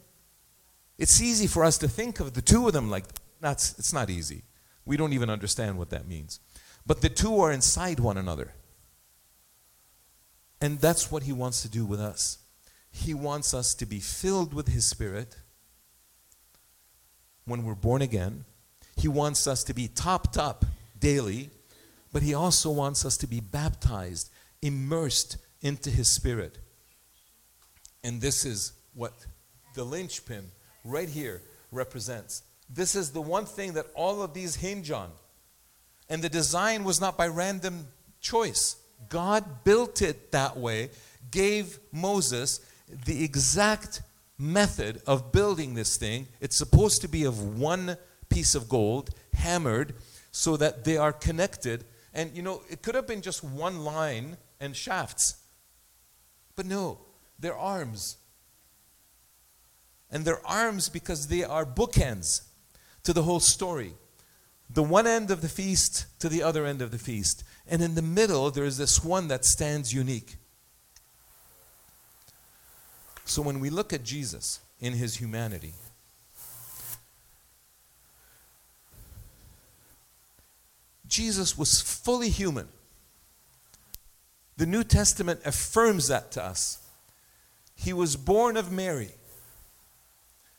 It's 0.99 1.21
easy 1.21 1.47
for 1.47 1.65
us 1.65 1.79
to 1.79 1.88
think 1.88 2.21
of 2.21 2.35
the 2.35 2.43
two 2.43 2.67
of 2.67 2.73
them 2.73 2.91
like 2.91 3.05
that's 3.41 3.77
it's 3.79 3.93
not 3.93 4.09
easy. 4.09 4.45
We 4.85 4.97
don't 4.97 5.12
even 5.12 5.31
understand 5.31 5.79
what 5.79 5.91
that 5.91 6.07
means. 6.07 6.41
But 6.87 7.01
the 7.03 7.09
two 7.09 7.41
are 7.41 7.53
inside 7.53 8.01
one 8.01 8.17
another. 8.17 8.55
And 10.61 10.81
that's 10.81 11.11
what 11.11 11.25
he 11.25 11.33
wants 11.33 11.62
to 11.62 11.69
do 11.69 11.85
with 11.85 12.01
us. 12.01 12.38
He 12.91 13.15
wants 13.15 13.53
us 13.53 13.75
to 13.75 13.87
be 13.87 14.01
filled 14.01 14.55
with 14.55 14.69
his 14.69 14.85
spirit 14.85 15.37
when 17.45 17.65
we're 17.65 17.75
born 17.75 18.03
again 18.03 18.45
he 19.03 19.09
wants 19.09 19.49
us 19.49 19.65
to 19.65 19.75
be 19.75 19.88
topped 19.88 20.38
up 20.38 20.65
daily, 21.01 21.51
but 22.12 22.23
He 22.23 22.35
also 22.35 22.71
wants 22.71 23.05
us 23.05 23.17
to 23.17 23.27
be 23.27 23.41
baptized, 23.41 24.31
immersed 24.62 25.38
into 25.61 25.91
His 25.91 26.09
Spirit. 26.09 26.57
And 28.05 28.21
this 28.21 28.45
is 28.45 28.75
what 28.95 29.12
the 29.75 29.83
linchpin 29.83 30.45
right 30.85 31.09
here 31.09 31.43
represents. 31.73 32.45
This 32.71 32.95
is 32.95 33.11
the 33.11 33.21
one 33.21 33.45
thing 33.45 33.73
that 33.73 33.87
all 33.97 34.23
of 34.23 34.35
these 34.35 34.55
hinge 34.55 34.93
on. 34.93 35.11
And 36.09 36.23
the 36.23 36.29
design 36.29 36.85
was 36.85 37.01
not 37.01 37.19
by 37.19 37.27
random 37.27 37.88
choice. 38.21 38.77
God 39.09 39.65
built 39.65 40.01
it 40.01 40.31
that 40.31 40.57
way, 40.57 40.91
gave 41.33 41.81
Moses 41.91 42.61
the 43.05 43.25
exact 43.25 44.03
method 44.38 45.03
of 45.09 45.33
building 45.33 45.75
this 45.75 45.97
thing. 45.97 46.29
It's 46.41 46.55
supposed 46.55 47.01
to 47.03 47.09
be 47.09 47.25
of 47.25 47.59
one 47.59 47.97
piece 48.33 48.55
of 48.55 48.68
gold 48.68 49.11
hammered 49.35 49.95
so 50.31 50.57
that 50.57 50.85
they 50.85 50.97
are 50.97 51.12
connected. 51.12 51.85
And 52.14 52.35
you 52.37 52.42
know, 52.42 52.62
it 52.71 52.83
could 52.83 52.95
have 52.95 53.07
been 53.07 53.23
just 53.23 53.45
one 53.45 53.85
line 53.85 54.37
and 54.61 54.75
shafts. 54.75 55.37
But 56.57 56.66
no, 56.66 56.99
they're 57.38 57.57
arms. 57.57 58.16
And 60.11 60.25
they're 60.25 60.47
arms 60.47 60.88
because 60.88 61.29
they 61.29 61.42
are 61.42 61.64
bookends 61.64 62.42
to 63.05 63.12
the 63.12 63.23
whole 63.23 63.40
story. 63.40 63.95
The 64.68 64.83
one 64.83 65.07
end 65.07 65.31
of 65.31 65.40
the 65.40 65.49
feast 65.49 66.07
to 66.21 66.29
the 66.29 66.42
other 66.42 66.64
end 66.66 66.83
of 66.83 66.90
the 66.90 66.99
feast. 66.99 67.45
And 67.66 67.83
in 67.83 67.95
the 67.95 68.03
middle, 68.03 68.51
there 68.51 68.64
is 68.64 68.79
this 68.79 69.05
one 69.05 69.29
that 69.29 69.45
stands 69.45 69.92
unique. 69.92 70.37
So 73.25 73.42
when 73.42 73.61
we 73.61 73.71
look 73.71 73.92
at 73.92 74.03
Jesus 74.03 74.61
in 74.81 74.95
his 74.95 75.16
humanity, 75.16 75.75
Jesus 81.12 81.59
was 81.59 81.79
fully 81.79 82.31
human. 82.31 82.68
The 84.57 84.64
New 84.64 84.83
Testament 84.83 85.40
affirms 85.44 86.09
that 86.09 86.33
to 86.33 86.42
us. 86.42 86.79
He 87.75 87.92
was 87.92 88.16
born 88.16 88.57
of 88.57 88.72
Mary. 88.72 89.11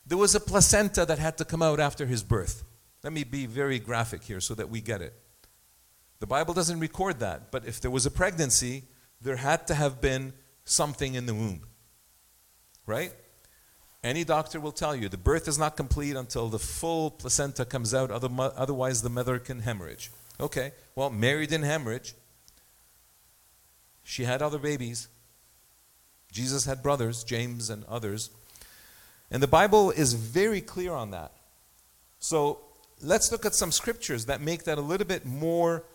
There 0.06 0.18
was 0.18 0.36
a 0.36 0.40
placenta 0.40 1.08
that 1.08 1.18
had 1.18 1.40
to 1.40 1.46
come 1.46 1.64
out 1.64 1.80
after 1.80 2.06
his 2.06 2.22
birth. 2.22 2.64
Let 3.04 3.14
me 3.14 3.24
be 3.24 3.48
very 3.48 3.80
graphic 3.80 4.24
here 4.24 4.40
so 4.40 4.54
that 4.54 4.70
we 4.70 4.80
get 4.80 5.02
it. 5.02 5.16
The 6.20 6.28
Bible 6.28 6.54
doesn't 6.54 6.80
record 6.80 7.20
that, 7.22 7.50
but 7.50 7.66
if 7.66 7.82
there 7.82 7.90
was 7.90 8.06
a 8.06 8.12
pregnancy, 8.12 8.84
there 9.20 9.38
had 9.38 9.66
to 9.68 9.74
have 9.74 10.02
been 10.02 10.34
something 10.66 11.16
in 11.16 11.26
the 11.26 11.34
womb. 11.34 11.62
Right? 12.86 13.12
Any 14.04 14.24
doctor 14.24 14.60
will 14.60 14.72
tell 14.72 14.96
you 14.96 15.10
the 15.10 15.18
birth 15.18 15.48
is 15.48 15.58
not 15.58 15.78
complete 15.78 16.16
until 16.16 16.50
the 16.50 16.60
full 16.60 17.10
placenta 17.10 17.66
comes 17.66 17.92
out, 17.92 18.12
otherwise, 18.12 19.02
the 19.02 19.10
mother 19.10 19.40
can 19.40 19.62
hemorrhage. 19.62 20.12
Okay, 20.44 20.74
well, 20.94 21.10
Mary 21.10 21.48
didn't 21.48 21.68
hemorrhage. 21.68 22.16
She 24.04 24.26
had 24.26 24.42
other 24.42 24.60
babies. 24.60 25.08
Jesus 26.34 26.66
had 26.66 26.84
brothers, 26.84 27.24
James 27.24 27.70
and 27.70 27.86
others. 27.86 28.30
And 29.32 29.42
the 29.42 29.48
Bible 29.48 29.92
is 29.92 30.16
very 30.16 30.60
clear 30.60 30.92
on 30.92 31.12
that. 31.12 31.32
So 32.20 32.60
let's 33.02 33.32
look 33.32 33.46
at 33.46 33.56
some 33.56 33.72
scriptures 33.72 34.26
that 34.26 34.42
make 34.42 34.66
that 34.66 34.78
a 34.78 34.82
little 34.82 35.08
bit 35.08 35.26
more 35.26 35.86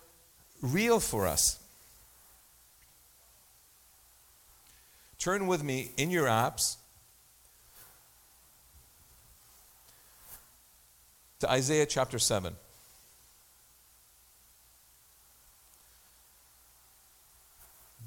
real 0.62 0.98
for 0.98 1.26
us. 1.26 1.58
Turn 5.18 5.46
with 5.46 5.62
me 5.62 5.90
in 5.98 6.10
your 6.10 6.24
apps 6.24 6.76
to 11.40 11.50
Isaiah 11.50 11.84
chapter 11.84 12.18
7. 12.18 12.56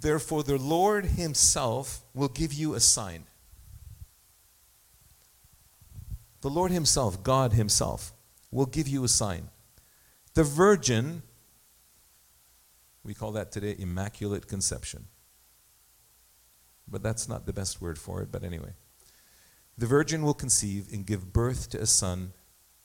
Therefore, 0.02 0.42
the 0.44 0.58
Lord 0.58 1.06
Himself 1.06 2.02
will 2.16 2.28
give 2.28 2.52
you 2.52 2.74
a 2.74 2.80
sign. 2.80 3.26
The 6.42 6.50
Lord 6.50 6.72
Himself, 6.72 7.22
God 7.22 7.54
Himself, 7.54 8.12
will 8.50 8.66
give 8.66 8.88
you 8.88 9.04
a 9.04 9.08
sign. 9.08 9.50
The 10.34 10.44
virgin, 10.44 11.22
we 13.04 13.14
call 13.14 13.32
that 13.34 13.52
today 13.52 13.76
immaculate 13.78 14.48
conception. 14.48 15.06
But 16.88 17.04
that's 17.04 17.30
not 17.30 17.46
the 17.46 17.54
best 17.54 17.80
word 17.80 18.00
for 18.00 18.24
it, 18.24 18.32
but 18.32 18.44
anyway. 18.44 18.74
The 19.78 19.86
virgin 19.86 20.24
will 20.24 20.34
conceive 20.34 20.88
and 20.92 21.06
give 21.06 21.32
birth 21.32 21.70
to 21.70 21.80
a 21.80 21.86
son 21.86 22.34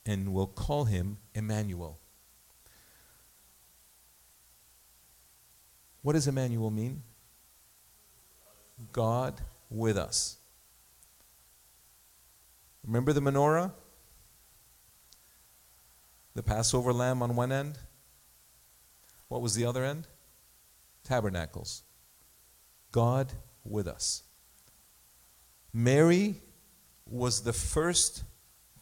and 0.04 0.34
will 0.34 0.46
call 0.46 0.84
him 0.84 1.16
Emmanuel. 1.34 1.98
What 6.06 6.12
does 6.12 6.28
Emmanuel 6.28 6.70
mean? 6.70 7.02
God 8.92 9.40
with 9.68 9.98
us. 9.98 10.36
Remember 12.86 13.12
the 13.12 13.20
menorah? 13.20 13.72
The 16.36 16.44
Passover 16.44 16.92
lamb 16.92 17.24
on 17.24 17.34
one 17.34 17.50
end? 17.50 17.80
What 19.26 19.42
was 19.42 19.56
the 19.56 19.64
other 19.64 19.84
end? 19.84 20.06
Tabernacles. 21.02 21.82
God 22.92 23.32
with 23.64 23.88
us. 23.88 24.22
Mary 25.72 26.40
was 27.04 27.42
the 27.42 27.52
first 27.52 28.22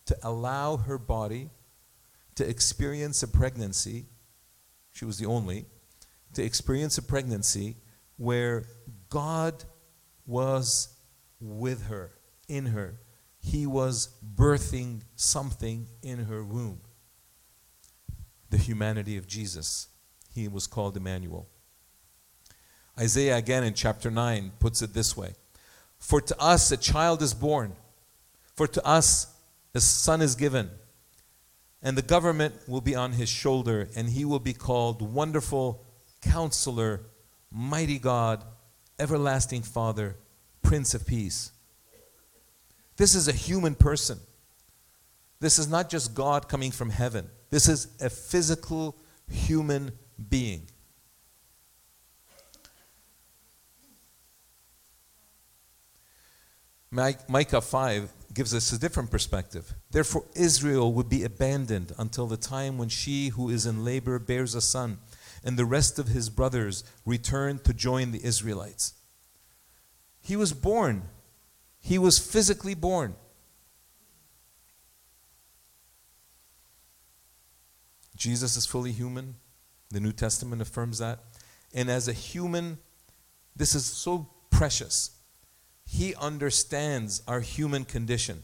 to 0.05 0.17
allow 0.23 0.77
her 0.77 0.99
body 0.99 1.49
to 2.35 2.47
experience 2.47 3.23
a 3.23 3.29
pregnancy. 3.29 4.05
She 4.93 5.07
was 5.07 5.17
the 5.17 5.25
only 5.25 5.65
to 6.35 6.45
experience 6.45 6.99
a 6.99 7.03
pregnancy 7.03 7.77
where 8.17 8.65
God 9.09 9.65
was 10.27 10.97
with 11.41 11.87
her, 11.87 12.13
in 12.49 12.67
her. 12.67 13.01
He 13.39 13.67
was 13.67 14.15
birthing 14.35 15.03
something 15.17 15.87
in 16.03 16.25
her 16.25 16.45
womb. 16.45 16.81
The 18.51 18.57
humanity 18.57 19.17
of 19.17 19.27
Jesus. 19.27 19.89
He 20.35 20.49
was 20.49 20.67
called 20.67 20.97
Emmanuel. 20.97 21.49
Isaiah, 22.99 23.37
again 23.37 23.65
in 23.65 23.75
chapter 23.75 24.11
9, 24.11 24.53
puts 24.61 24.81
it 24.83 24.95
this 24.95 25.17
way 25.17 25.35
For 25.99 26.21
to 26.21 26.41
us 26.41 26.71
a 26.71 26.77
child 26.77 27.23
is 27.23 27.35
born, 27.35 27.75
for 28.55 28.67
to 28.67 28.87
us 28.87 29.35
a 29.75 29.81
son 29.81 30.23
is 30.23 30.35
given, 30.37 30.71
and 31.83 31.99
the 31.99 32.03
government 32.03 32.55
will 32.69 32.81
be 32.81 32.95
on 32.95 33.13
his 33.13 33.29
shoulder, 33.29 33.89
and 33.97 34.11
he 34.11 34.25
will 34.25 34.39
be 34.39 34.55
called 34.55 35.03
Wonderful 35.03 35.84
Counselor, 36.25 37.03
Mighty 37.51 37.99
God, 37.99 38.45
Everlasting 38.99 39.63
Father, 39.63 40.17
Prince 40.63 40.95
of 40.95 41.07
Peace. 41.07 41.53
This 42.97 43.15
is 43.15 43.29
a 43.29 43.33
human 43.33 43.75
person. 43.75 44.19
This 45.41 45.59
is 45.59 45.69
not 45.69 45.91
just 45.91 46.15
God 46.15 46.49
coming 46.49 46.71
from 46.71 46.91
heaven. 46.91 47.29
This 47.51 47.69
is 47.69 47.89
a 48.01 48.09
physical 48.09 48.97
human 49.29 49.93
being. 50.31 50.69
Micah 56.91 57.61
5 57.61 58.13
gives 58.33 58.55
us 58.55 58.73
a 58.73 58.79
different 58.79 59.11
perspective. 59.11 59.75
Therefore, 59.91 60.25
Israel 60.35 60.93
would 60.93 61.09
be 61.09 61.25
abandoned 61.25 61.93
until 61.99 62.27
the 62.27 62.37
time 62.37 62.79
when 62.79 62.89
she 62.89 63.29
who 63.29 63.51
is 63.51 63.67
in 63.67 63.85
labor 63.85 64.19
bears 64.19 64.55
a 64.55 64.61
son, 64.61 64.99
and 65.45 65.57
the 65.57 65.65
rest 65.65 65.99
of 65.99 66.09
his 66.09 66.31
brothers 66.31 66.83
returned 67.05 67.63
to 67.65 67.75
join 67.75 68.11
the 68.11 68.25
Israelites. 68.25 68.95
He 70.21 70.37
was 70.37 70.53
born, 70.53 71.03
he 71.79 71.99
was 71.99 72.19
physically 72.19 72.75
born. 72.75 73.15
Jesus 78.17 78.57
is 78.57 78.65
fully 78.65 78.93
human. 78.93 79.35
The 79.91 80.01
New 80.01 80.13
Testament 80.13 80.63
affirms 80.63 80.99
that. 80.99 81.19
And 81.75 81.91
as 81.91 82.09
a 82.09 82.13
human, 82.13 82.79
this 83.55 83.75
is 83.75 83.85
so 83.85 84.29
precious 84.51 85.11
he 85.87 86.15
understands 86.15 87.23
our 87.29 87.41
human 87.41 87.85
condition. 87.85 88.43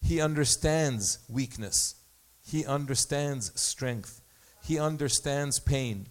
He 0.00 0.20
understands 0.20 1.18
weakness. 1.28 1.96
He 2.42 2.64
understands 2.64 3.52
strength. 3.60 4.19
He 4.70 4.78
understands 4.78 5.58
pain. 5.58 6.06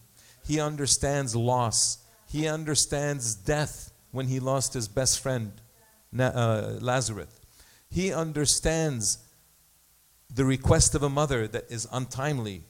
He 0.45 0.59
understands 0.59 1.33
loss. 1.33 1.99
He 2.27 2.45
understands 2.45 3.33
death 3.33 3.93
when 4.11 4.27
he 4.27 4.41
lost 4.41 4.73
his 4.73 4.89
best 4.89 5.21
friend, 5.21 5.53
uh, 6.19 6.73
Lazarus. 6.81 7.39
He 7.89 8.11
understands 8.11 9.19
the 10.29 10.43
request 10.43 10.93
of 10.93 11.03
a 11.03 11.09
mother 11.09 11.47
that 11.47 11.71
is 11.71 11.87
untimely. 11.89 12.63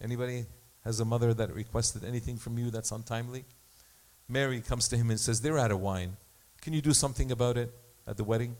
Anybody 0.00 0.46
has 0.82 0.98
a 0.98 1.04
mother 1.04 1.34
that 1.34 1.52
requested 1.52 2.02
anything 2.02 2.38
from 2.38 2.56
you 2.56 2.70
that's 2.70 2.90
untimely? 2.90 3.44
Mary 4.30 4.62
comes 4.62 4.88
to 4.88 4.96
him 4.96 5.10
and 5.10 5.20
says, 5.20 5.42
They're 5.42 5.58
out 5.58 5.72
of 5.72 5.80
wine. 5.80 6.16
Can 6.62 6.72
you 6.72 6.80
do 6.80 6.94
something 6.94 7.30
about 7.30 7.58
it 7.58 7.70
at 8.06 8.16
the 8.16 8.24
wedding? 8.24 8.56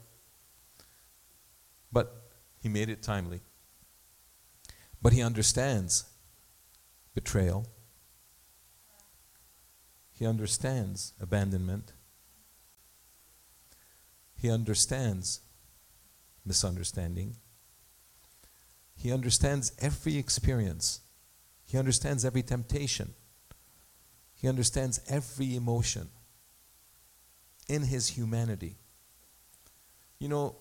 But 1.90 2.14
he 2.60 2.68
made 2.68 2.90
it 2.90 3.02
timely. 3.02 3.40
But 5.00 5.12
he 5.12 5.22
understands 5.22 6.04
betrayal, 7.14 7.66
he 10.12 10.26
understands 10.26 11.12
abandonment, 11.20 11.92
he 14.36 14.50
understands 14.50 15.40
misunderstanding, 16.44 17.36
he 18.96 19.12
understands 19.12 19.72
every 19.78 20.16
experience, 20.16 21.00
he 21.64 21.78
understands 21.78 22.24
every 22.24 22.42
temptation. 22.42 23.14
He 24.38 24.46
understands 24.46 25.00
every 25.08 25.56
emotion 25.56 26.10
in 27.68 27.82
his 27.82 28.06
humanity. 28.08 28.76
You 30.20 30.28
know, 30.28 30.56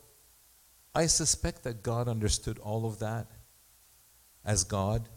I 0.96 1.06
suspect 1.06 1.64
that 1.64 1.84
God 1.84 2.08
understood 2.08 2.58
all 2.58 2.88
of 2.88 2.98
that 3.00 3.28
as 4.48 4.64
God, 4.64 5.10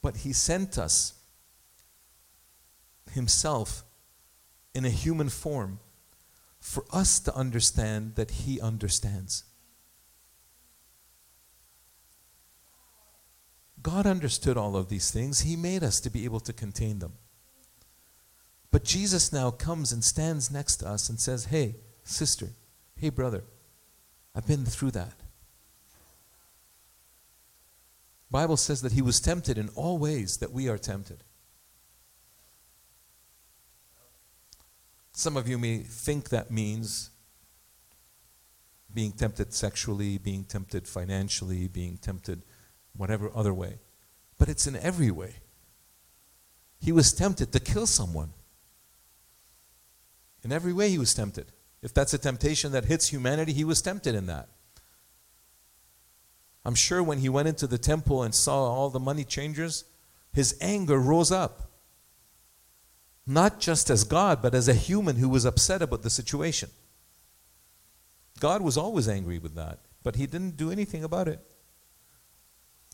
but 0.00 0.18
He 0.18 0.32
sent 0.32 0.78
us 0.78 1.14
Himself 3.10 3.82
in 4.74 4.84
a 4.84 4.90
human 4.90 5.28
form 5.28 5.80
for 6.60 6.84
us 6.92 7.20
to 7.20 7.34
understand 7.34 8.14
that 8.14 8.30
He 8.30 8.60
understands. 8.60 9.44
God 13.82 14.06
understood 14.06 14.56
all 14.56 14.76
of 14.76 14.88
these 14.88 15.10
things. 15.10 15.40
He 15.40 15.54
made 15.54 15.84
us 15.84 16.00
to 16.00 16.10
be 16.10 16.24
able 16.24 16.40
to 16.40 16.52
contain 16.52 16.98
them. 16.98 17.12
But 18.72 18.84
Jesus 18.84 19.32
now 19.32 19.50
comes 19.50 19.92
and 19.92 20.02
stands 20.02 20.50
next 20.50 20.78
to 20.78 20.88
us 20.88 21.08
and 21.08 21.20
says, 21.20 21.46
Hey, 21.46 21.76
sister, 22.02 22.48
hey, 22.96 23.10
brother, 23.10 23.44
I've 24.34 24.46
been 24.46 24.64
through 24.64 24.90
that. 24.92 25.14
Bible 28.30 28.56
says 28.56 28.82
that 28.82 28.92
he 28.92 29.02
was 29.02 29.20
tempted 29.20 29.56
in 29.56 29.68
all 29.70 29.98
ways 29.98 30.38
that 30.38 30.52
we 30.52 30.68
are 30.68 30.78
tempted. 30.78 31.22
Some 35.12 35.36
of 35.36 35.48
you 35.48 35.58
may 35.58 35.78
think 35.78 36.28
that 36.28 36.50
means 36.50 37.10
being 38.92 39.12
tempted 39.12 39.52
sexually, 39.52 40.18
being 40.18 40.44
tempted 40.44 40.88
financially, 40.88 41.68
being 41.68 41.98
tempted 41.98 42.42
whatever 42.96 43.30
other 43.34 43.54
way. 43.54 43.78
But 44.38 44.48
it's 44.48 44.66
in 44.66 44.76
every 44.76 45.10
way. 45.10 45.36
He 46.78 46.92
was 46.92 47.12
tempted 47.12 47.52
to 47.52 47.60
kill 47.60 47.86
someone. 47.86 48.30
In 50.42 50.52
every 50.52 50.72
way, 50.72 50.90
he 50.90 50.98
was 50.98 51.14
tempted. 51.14 51.52
If 51.82 51.94
that's 51.94 52.14
a 52.14 52.18
temptation 52.18 52.72
that 52.72 52.84
hits 52.84 53.08
humanity, 53.08 53.52
he 53.52 53.64
was 53.64 53.82
tempted 53.82 54.14
in 54.14 54.26
that. 54.26 54.48
I'm 56.66 56.74
sure 56.74 57.00
when 57.00 57.20
he 57.20 57.28
went 57.28 57.46
into 57.46 57.68
the 57.68 57.78
temple 57.78 58.24
and 58.24 58.34
saw 58.34 58.64
all 58.64 58.90
the 58.90 58.98
money 58.98 59.22
changers, 59.22 59.84
his 60.32 60.58
anger 60.60 60.98
rose 60.98 61.30
up. 61.30 61.70
Not 63.24 63.60
just 63.60 63.88
as 63.88 64.02
God, 64.02 64.42
but 64.42 64.52
as 64.52 64.66
a 64.66 64.74
human 64.74 65.14
who 65.14 65.28
was 65.28 65.44
upset 65.44 65.80
about 65.80 66.02
the 66.02 66.10
situation. 66.10 66.70
God 68.40 68.62
was 68.62 68.76
always 68.76 69.08
angry 69.08 69.38
with 69.38 69.54
that, 69.54 69.78
but 70.02 70.16
he 70.16 70.26
didn't 70.26 70.56
do 70.56 70.72
anything 70.72 71.04
about 71.04 71.28
it. 71.28 71.38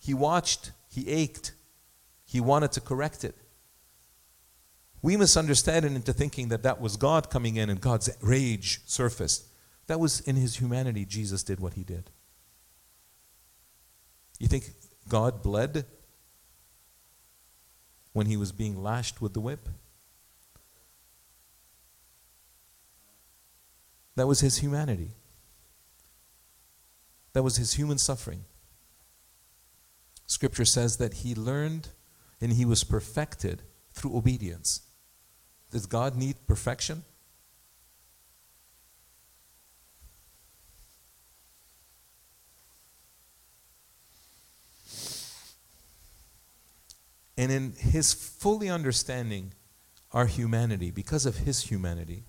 He 0.02 0.12
watched, 0.12 0.72
he 0.90 1.08
ached, 1.08 1.52
he 2.26 2.40
wanted 2.42 2.72
to 2.72 2.80
correct 2.82 3.24
it. 3.24 3.36
We 5.00 5.16
misunderstand 5.16 5.86
it 5.86 5.92
into 5.92 6.12
thinking 6.12 6.48
that 6.48 6.62
that 6.62 6.78
was 6.78 6.98
God 6.98 7.30
coming 7.30 7.56
in 7.56 7.70
and 7.70 7.80
God's 7.80 8.10
rage 8.20 8.82
surfaced. 8.84 9.46
That 9.86 9.98
was 9.98 10.20
in 10.20 10.36
his 10.36 10.56
humanity, 10.56 11.06
Jesus 11.06 11.42
did 11.42 11.58
what 11.58 11.72
he 11.72 11.84
did. 11.84 12.10
You 14.43 14.49
think 14.49 14.64
God 15.09 15.43
bled? 15.43 15.86
when 18.12 18.26
he 18.26 18.36
was 18.36 18.53
being 18.53 18.82
lashed 18.82 19.20
with 19.20 19.34
the 19.34 19.40
whip? 19.40 19.68
That 24.16 24.26
was 24.26 24.40
his 24.40 24.59
humanity. 24.59 25.12
That 27.32 27.43
was 27.43 27.57
his 27.57 27.74
human 27.74 27.97
suffering. 27.97 28.45
Scripture 30.26 30.66
says 30.66 30.99
that 30.99 31.14
he 31.14 31.34
learned 31.34 31.88
and 32.40 32.53
he 32.53 32.64
was 32.64 32.84
perfected 32.84 33.62
through 33.93 34.16
obedience. 34.16 34.82
Does 35.70 35.86
God 35.86 36.16
need 36.16 36.47
perfection? 36.47 37.05
And 47.43 47.51
in 47.51 47.72
his 47.72 48.14
fully 48.14 48.68
understanding 48.68 49.53
our 50.12 50.26
humanity, 50.26 50.93
because 50.93 51.26
of 51.26 51.38
his 51.38 51.62
humanity, 51.62 52.22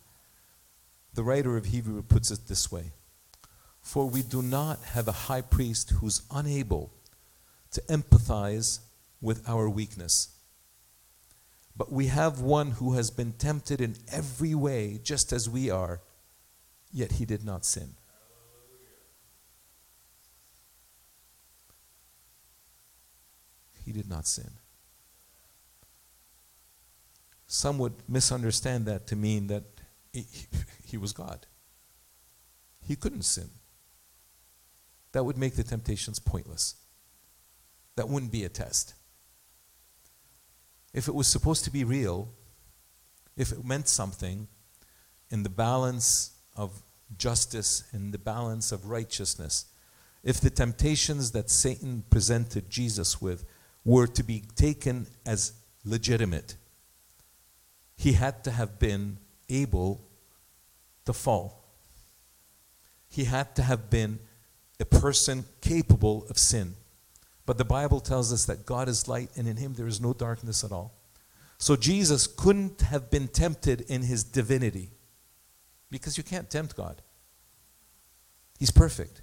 the 1.13 1.21
writer 1.21 1.55
of 1.55 1.65
Hebrew 1.65 2.01
puts 2.01 2.31
it 2.31 2.47
this 2.47 2.71
way 2.71 2.93
For 3.79 4.09
we 4.09 4.23
do 4.23 4.41
not 4.41 4.81
have 4.81 5.07
a 5.07 5.27
high 5.29 5.41
priest 5.41 5.91
who's 5.91 6.23
unable 6.31 6.91
to 7.73 7.81
empathize 7.81 8.79
with 9.21 9.47
our 9.47 9.69
weakness. 9.69 10.29
But 11.77 11.91
we 11.91 12.07
have 12.07 12.41
one 12.41 12.71
who 12.71 12.93
has 12.93 13.11
been 13.11 13.33
tempted 13.33 13.81
in 13.81 13.97
every 14.11 14.55
way, 14.55 14.99
just 15.03 15.31
as 15.31 15.47
we 15.47 15.69
are, 15.69 16.01
yet 16.91 17.11
he 17.13 17.25
did 17.25 17.45
not 17.45 17.65
sin. 17.65 17.93
He 23.85 23.91
did 23.91 24.09
not 24.09 24.25
sin. 24.25 24.49
Some 27.53 27.77
would 27.77 27.93
misunderstand 28.09 28.87
that 28.87 29.05
to 29.05 29.15
mean 29.15 29.45
that 29.45 29.63
he, 30.11 30.25
he 30.87 30.97
was 30.97 31.13
God. 31.13 31.45
He 32.81 32.95
couldn't 32.95 33.21
sin. 33.21 33.51
That 35.11 35.23
would 35.23 35.37
make 35.37 35.53
the 35.55 35.61
temptations 35.61 36.17
pointless. 36.17 36.73
That 37.95 38.09
wouldn't 38.09 38.31
be 38.31 38.43
a 38.43 38.49
test. 38.49 38.95
If 40.95 41.07
it 41.07 41.13
was 41.13 41.27
supposed 41.27 41.63
to 41.65 41.69
be 41.69 41.83
real, 41.83 42.29
if 43.37 43.51
it 43.51 43.63
meant 43.63 43.87
something 43.87 44.47
in 45.29 45.43
the 45.43 45.49
balance 45.49 46.31
of 46.55 46.81
justice 47.19 47.83
and 47.91 48.11
the 48.11 48.17
balance 48.17 48.71
of 48.71 48.87
righteousness, 48.87 49.65
if 50.23 50.41
the 50.41 50.49
temptations 50.49 51.33
that 51.33 51.51
Satan 51.51 52.03
presented 52.09 52.71
Jesus 52.71 53.21
with 53.21 53.45
were 53.85 54.07
to 54.07 54.23
be 54.23 54.41
taken 54.55 55.05
as 55.23 55.53
legitimate, 55.85 56.55
he 57.95 58.13
had 58.13 58.43
to 58.43 58.51
have 58.51 58.79
been 58.79 59.17
able 59.49 60.01
to 61.05 61.13
fall. 61.13 61.63
He 63.09 63.25
had 63.25 63.55
to 63.55 63.61
have 63.63 63.89
been 63.89 64.19
a 64.79 64.85
person 64.85 65.45
capable 65.61 66.25
of 66.29 66.37
sin. 66.37 66.75
But 67.45 67.57
the 67.57 67.65
Bible 67.65 67.99
tells 67.99 68.31
us 68.33 68.45
that 68.45 68.65
God 68.65 68.87
is 68.87 69.07
light 69.07 69.29
and 69.35 69.47
in 69.47 69.57
him 69.57 69.73
there 69.73 69.87
is 69.87 70.01
no 70.01 70.13
darkness 70.13 70.63
at 70.63 70.71
all. 70.71 70.93
So 71.57 71.75
Jesus 71.75 72.27
couldn't 72.27 72.81
have 72.81 73.09
been 73.09 73.27
tempted 73.27 73.81
in 73.81 74.01
his 74.03 74.23
divinity 74.23 74.91
because 75.89 76.17
you 76.17 76.23
can't 76.23 76.49
tempt 76.49 76.75
God. 76.75 77.01
He's 78.59 78.71
perfect. 78.71 79.21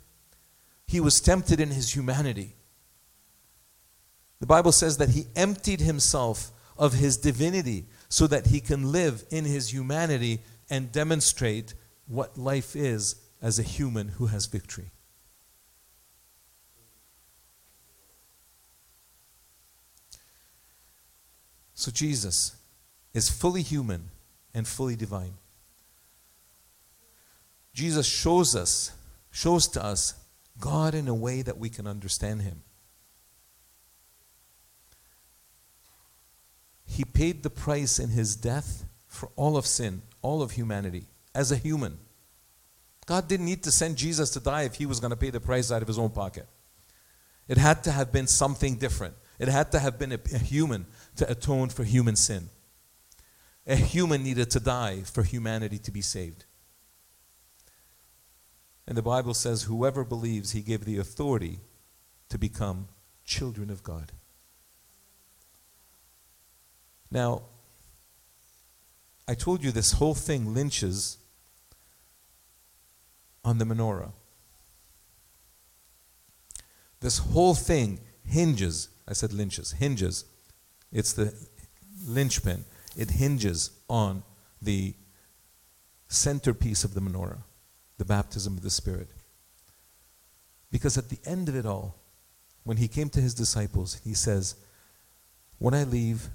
He 0.86 1.00
was 1.00 1.20
tempted 1.20 1.60
in 1.60 1.70
his 1.70 1.94
humanity. 1.94 2.54
The 4.40 4.46
Bible 4.46 4.72
says 4.72 4.96
that 4.98 5.10
he 5.10 5.26
emptied 5.36 5.80
himself 5.80 6.50
of 6.78 6.94
his 6.94 7.16
divinity 7.16 7.86
so 8.10 8.26
that 8.26 8.48
he 8.48 8.60
can 8.60 8.92
live 8.92 9.24
in 9.30 9.44
his 9.44 9.72
humanity 9.72 10.40
and 10.68 10.92
demonstrate 10.92 11.72
what 12.06 12.36
life 12.36 12.76
is 12.76 13.14
as 13.40 13.58
a 13.58 13.62
human 13.62 14.08
who 14.08 14.26
has 14.26 14.46
victory. 14.46 14.90
So 21.74 21.90
Jesus 21.90 22.56
is 23.14 23.30
fully 23.30 23.62
human 23.62 24.10
and 24.52 24.66
fully 24.66 24.96
divine. 24.96 25.34
Jesus 27.72 28.06
shows 28.06 28.54
us, 28.54 28.92
shows 29.30 29.68
to 29.68 29.82
us 29.82 30.14
God 30.58 30.94
in 30.94 31.08
a 31.08 31.14
way 31.14 31.42
that 31.42 31.58
we 31.58 31.70
can 31.70 31.86
understand 31.86 32.42
him. 32.42 32.62
He 36.90 37.04
paid 37.04 37.42
the 37.44 37.50
price 37.50 38.00
in 38.00 38.10
his 38.10 38.34
death 38.34 38.84
for 39.06 39.30
all 39.36 39.56
of 39.56 39.64
sin, 39.64 40.02
all 40.22 40.42
of 40.42 40.52
humanity, 40.52 41.06
as 41.34 41.52
a 41.52 41.56
human. 41.56 41.98
God 43.06 43.28
didn't 43.28 43.46
need 43.46 43.62
to 43.62 43.70
send 43.70 43.96
Jesus 43.96 44.30
to 44.30 44.40
die 44.40 44.62
if 44.62 44.74
he 44.74 44.86
was 44.86 44.98
going 44.98 45.10
to 45.10 45.16
pay 45.16 45.30
the 45.30 45.40
price 45.40 45.70
out 45.70 45.82
of 45.82 45.88
his 45.88 46.00
own 46.00 46.10
pocket. 46.10 46.46
It 47.46 47.58
had 47.58 47.84
to 47.84 47.92
have 47.92 48.10
been 48.10 48.26
something 48.26 48.74
different. 48.74 49.14
It 49.38 49.46
had 49.46 49.70
to 49.70 49.78
have 49.78 50.00
been 50.00 50.12
a, 50.12 50.18
a 50.34 50.38
human 50.38 50.86
to 51.16 51.30
atone 51.30 51.68
for 51.68 51.84
human 51.84 52.16
sin. 52.16 52.48
A 53.68 53.76
human 53.76 54.24
needed 54.24 54.50
to 54.50 54.60
die 54.60 55.02
for 55.02 55.22
humanity 55.22 55.78
to 55.78 55.92
be 55.92 56.02
saved. 56.02 56.44
And 58.88 58.96
the 58.96 59.02
Bible 59.02 59.34
says, 59.34 59.62
whoever 59.62 60.04
believes, 60.04 60.50
he 60.50 60.60
gave 60.60 60.84
the 60.84 60.98
authority 60.98 61.60
to 62.30 62.38
become 62.38 62.88
children 63.24 63.70
of 63.70 63.84
God. 63.84 64.10
Now, 67.10 67.42
I 69.26 69.34
told 69.34 69.62
you 69.62 69.70
this 69.70 69.92
whole 69.92 70.14
thing 70.14 70.54
lynches 70.54 71.18
on 73.44 73.58
the 73.58 73.64
menorah. 73.64 74.12
This 77.00 77.18
whole 77.18 77.54
thing 77.54 78.00
hinges, 78.24 78.88
I 79.08 79.12
said 79.14 79.32
lynches, 79.32 79.72
hinges 79.72 80.24
it's 80.92 81.12
the 81.12 81.32
linchpin. 82.06 82.64
It 82.96 83.10
hinges 83.10 83.70
on 83.88 84.22
the 84.60 84.94
centerpiece 86.08 86.84
of 86.84 86.94
the 86.94 87.00
menorah, 87.00 87.42
the 87.98 88.04
baptism 88.04 88.56
of 88.56 88.62
the 88.62 88.70
Spirit. 88.70 89.08
Because 90.70 90.98
at 90.98 91.08
the 91.08 91.18
end 91.24 91.48
of 91.48 91.56
it 91.56 91.66
all, 91.66 91.96
when 92.64 92.76
he 92.76 92.88
came 92.88 93.08
to 93.10 93.20
his 93.20 93.34
disciples, 93.34 94.00
he 94.04 94.14
says, 94.14 94.56
When 95.58 95.74
I 95.74 95.84
leave, 95.84 96.28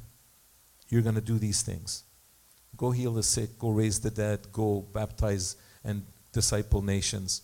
you're 0.90 1.02
going 1.02 1.16
to 1.16 1.22
do 1.22 1.38
these 1.38 1.62
things. 1.62 2.04
Go 2.78 2.92
heal 2.92 3.14
the 3.14 3.24
sick, 3.24 3.58
go 3.58 3.70
raise 3.70 4.00
the 4.00 4.12
dead, 4.12 4.52
go 4.52 4.86
baptize 4.94 5.56
and 5.84 6.04
disciple 6.32 6.82
nations. 6.82 7.42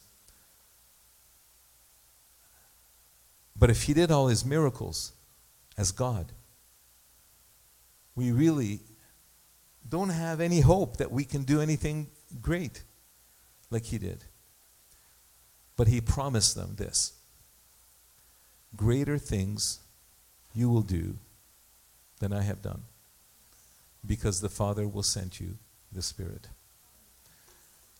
But 3.57 3.69
if 3.69 3.83
he 3.83 3.93
did 3.93 4.11
all 4.11 4.27
his 4.27 4.43
miracles 4.43 5.13
as 5.77 5.91
God, 5.91 6.31
we 8.15 8.31
really 8.31 8.79
don't 9.87 10.09
have 10.09 10.41
any 10.41 10.61
hope 10.61 10.97
that 10.97 11.11
we 11.11 11.23
can 11.23 11.43
do 11.43 11.61
anything 11.61 12.07
great 12.41 12.83
like 13.69 13.85
he 13.85 13.97
did. 13.97 14.23
But 15.77 15.87
he 15.87 16.01
promised 16.01 16.55
them 16.55 16.75
this 16.75 17.13
greater 18.75 19.17
things 19.17 19.79
you 20.53 20.69
will 20.69 20.81
do 20.81 21.17
than 22.19 22.33
I 22.33 22.41
have 22.43 22.61
done, 22.61 22.83
because 24.06 24.41
the 24.41 24.49
Father 24.49 24.88
will 24.88 25.04
send 25.04 25.39
you 25.39 25.58
the 25.91 26.02
Spirit. 26.02 26.47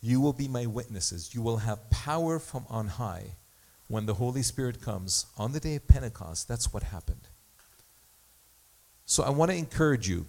You 0.02 0.20
will 0.20 0.34
be 0.34 0.47
my 0.47 0.66
witnesses. 0.66 1.36
You 1.36 1.41
will 1.41 1.58
have 1.58 1.89
power 1.89 2.39
from 2.39 2.66
on 2.70 2.88
high 2.88 3.36
when 3.88 4.06
the 4.06 4.16
Holy 4.16 4.41
Spirit 4.41 4.82
comes 4.82 5.28
on 5.38 5.52
the 5.52 5.60
day 5.60 5.76
of 5.76 5.88
Pentecost. 5.88 6.47
That's 6.47 6.74
what 6.74 6.84
happened. 6.84 7.28
So 9.06 9.24
I 9.24 9.30
want 9.30 9.52
to 9.52 9.58
encourage 9.58 10.08
you. 10.08 10.28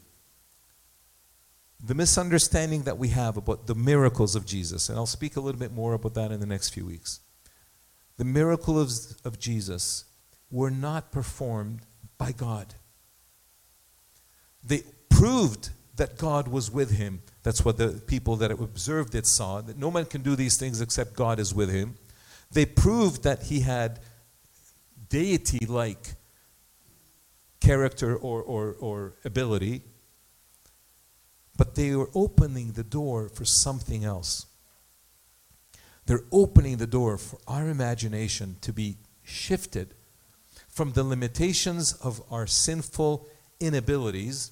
The 1.84 1.94
misunderstanding 1.94 2.82
that 2.82 2.98
we 2.98 3.08
have 3.08 3.36
about 3.36 3.66
the 3.66 3.74
miracles 3.74 4.36
of 4.36 4.46
Jesus, 4.46 4.88
and 4.88 4.98
I'll 4.98 5.06
speak 5.06 5.36
a 5.36 5.40
little 5.40 5.58
bit 5.58 5.72
more 5.72 5.94
about 5.94 6.14
that 6.14 6.30
in 6.30 6.38
the 6.38 6.46
next 6.46 6.70
few 6.70 6.86
weeks. 6.86 7.20
The 8.18 8.24
miracles 8.24 9.16
of, 9.24 9.32
of 9.32 9.38
Jesus 9.40 10.04
were 10.50 10.70
not 10.70 11.10
performed 11.10 11.80
by 12.18 12.32
God. 12.32 12.74
They 14.62 14.82
proved 15.22 15.70
that 15.94 16.18
God 16.18 16.48
was 16.48 16.68
with 16.68 16.90
him. 16.90 17.22
That's 17.44 17.64
what 17.64 17.76
the 17.76 18.02
people 18.08 18.34
that 18.38 18.50
observed 18.50 19.14
it 19.14 19.24
saw, 19.24 19.60
that 19.60 19.78
no 19.78 19.88
man 19.88 20.06
can 20.06 20.20
do 20.20 20.34
these 20.34 20.56
things 20.56 20.80
except 20.80 21.14
God 21.14 21.38
is 21.38 21.54
with 21.54 21.70
him. 21.70 21.94
They 22.50 22.66
proved 22.66 23.22
that 23.22 23.44
he 23.44 23.60
had 23.60 24.00
deity 25.08 25.64
like 25.64 26.14
character 27.60 28.16
or, 28.16 28.42
or, 28.42 28.74
or 28.80 29.12
ability, 29.24 29.82
but 31.56 31.76
they 31.76 31.94
were 31.94 32.10
opening 32.16 32.72
the 32.72 32.82
door 32.82 33.28
for 33.28 33.44
something 33.44 34.04
else. 34.04 34.46
They're 36.06 36.24
opening 36.32 36.78
the 36.78 36.88
door 36.88 37.16
for 37.16 37.38
our 37.46 37.68
imagination 37.68 38.56
to 38.62 38.72
be 38.72 38.96
shifted 39.22 39.94
from 40.68 40.94
the 40.94 41.04
limitations 41.04 41.92
of 41.92 42.20
our 42.28 42.48
sinful, 42.48 43.28
inabilities 43.60 44.50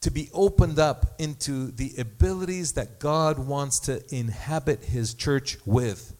to 0.00 0.10
be 0.10 0.28
opened 0.32 0.78
up 0.78 1.14
into 1.18 1.70
the 1.72 1.92
abilities 1.98 2.72
that 2.72 2.98
God 2.98 3.38
wants 3.38 3.80
to 3.80 4.02
inhabit 4.14 4.84
His 4.84 5.14
church 5.14 5.58
with. 5.64 6.14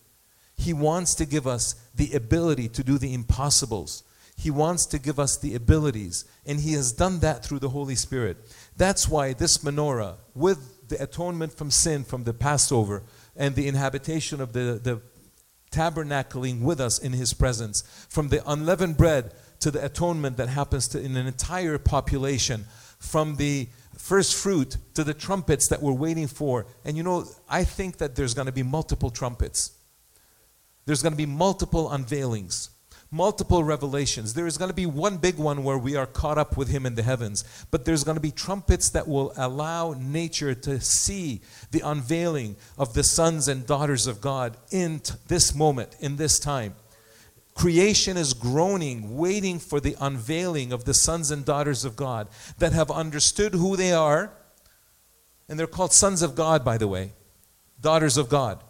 He 0.56 0.72
wants 0.72 1.14
to 1.16 1.26
give 1.26 1.46
us 1.46 1.74
the 1.94 2.12
ability 2.14 2.68
to 2.70 2.82
do 2.82 2.98
the 2.98 3.12
impossibles. 3.14 4.02
He 4.36 4.50
wants 4.50 4.86
to 4.86 4.98
give 4.98 5.18
us 5.18 5.36
the 5.36 5.54
abilities, 5.54 6.24
and 6.44 6.60
He 6.60 6.72
has 6.72 6.92
done 6.92 7.20
that 7.20 7.44
through 7.44 7.60
the 7.60 7.70
Holy 7.70 7.94
Spirit. 7.94 8.36
That's 8.76 9.08
why 9.08 9.32
this 9.32 9.58
menorah, 9.58 10.16
with 10.34 10.88
the 10.88 11.02
atonement 11.02 11.52
from 11.52 11.70
sin 11.70 12.04
from 12.04 12.24
the 12.24 12.34
Passover 12.34 13.02
and 13.34 13.54
the 13.54 13.66
inhabitation 13.66 14.40
of 14.40 14.52
the, 14.52 14.80
the 14.82 15.00
tabernacling 15.70 16.60
with 16.60 16.80
us 16.80 16.98
in 16.98 17.12
His 17.12 17.32
presence, 17.32 17.82
from 18.08 18.28
the 18.28 18.42
unleavened 18.50 18.96
bread 18.96 19.32
to 19.60 19.70
the 19.70 19.84
atonement 19.84 20.36
that 20.36 20.48
happens 20.48 20.86
to 20.88 21.00
in 21.00 21.16
an 21.16 21.26
entire 21.26 21.78
population, 21.78 22.66
from 23.06 23.36
the 23.36 23.68
first 23.96 24.34
fruit 24.34 24.76
to 24.94 25.04
the 25.04 25.14
trumpets 25.14 25.68
that 25.68 25.82
we're 25.82 25.92
waiting 25.92 26.26
for. 26.26 26.66
And 26.84 26.96
you 26.96 27.02
know, 27.02 27.24
I 27.48 27.64
think 27.64 27.98
that 27.98 28.16
there's 28.16 28.34
going 28.34 28.46
to 28.46 28.52
be 28.52 28.62
multiple 28.62 29.10
trumpets. 29.10 29.72
There's 30.84 31.02
going 31.02 31.12
to 31.12 31.16
be 31.16 31.26
multiple 31.26 31.88
unveilings, 31.90 32.70
multiple 33.10 33.64
revelations. 33.64 34.34
There 34.34 34.46
is 34.46 34.56
going 34.56 34.70
to 34.70 34.74
be 34.74 34.86
one 34.86 35.16
big 35.16 35.36
one 35.36 35.64
where 35.64 35.78
we 35.78 35.96
are 35.96 36.06
caught 36.06 36.38
up 36.38 36.56
with 36.56 36.68
Him 36.68 36.86
in 36.86 36.94
the 36.94 37.02
heavens, 37.02 37.44
but 37.70 37.84
there's 37.84 38.04
going 38.04 38.16
to 38.16 38.20
be 38.20 38.30
trumpets 38.30 38.90
that 38.90 39.08
will 39.08 39.32
allow 39.36 39.94
nature 39.98 40.54
to 40.54 40.80
see 40.80 41.40
the 41.72 41.80
unveiling 41.80 42.56
of 42.78 42.94
the 42.94 43.02
sons 43.02 43.48
and 43.48 43.66
daughters 43.66 44.06
of 44.06 44.20
God 44.20 44.56
in 44.70 45.00
t- 45.00 45.14
this 45.26 45.54
moment, 45.54 45.96
in 45.98 46.16
this 46.16 46.38
time. 46.38 46.74
Creation 47.56 48.18
is 48.18 48.34
groaning, 48.34 49.16
waiting 49.16 49.58
for 49.58 49.80
the 49.80 49.96
unveiling 49.98 50.72
of 50.72 50.84
the 50.84 50.92
sons 50.92 51.30
and 51.30 51.42
daughters 51.42 51.86
of 51.86 51.96
God 51.96 52.28
that 52.58 52.74
have 52.74 52.90
understood 52.90 53.54
who 53.54 53.76
they 53.76 53.92
are. 53.92 54.30
And 55.48 55.58
they're 55.58 55.66
called 55.66 55.94
sons 55.94 56.20
of 56.20 56.34
God, 56.34 56.64
by 56.64 56.76
the 56.76 56.86
way, 56.86 57.12
daughters 57.80 58.18
of 58.18 58.28
God. 58.28 58.62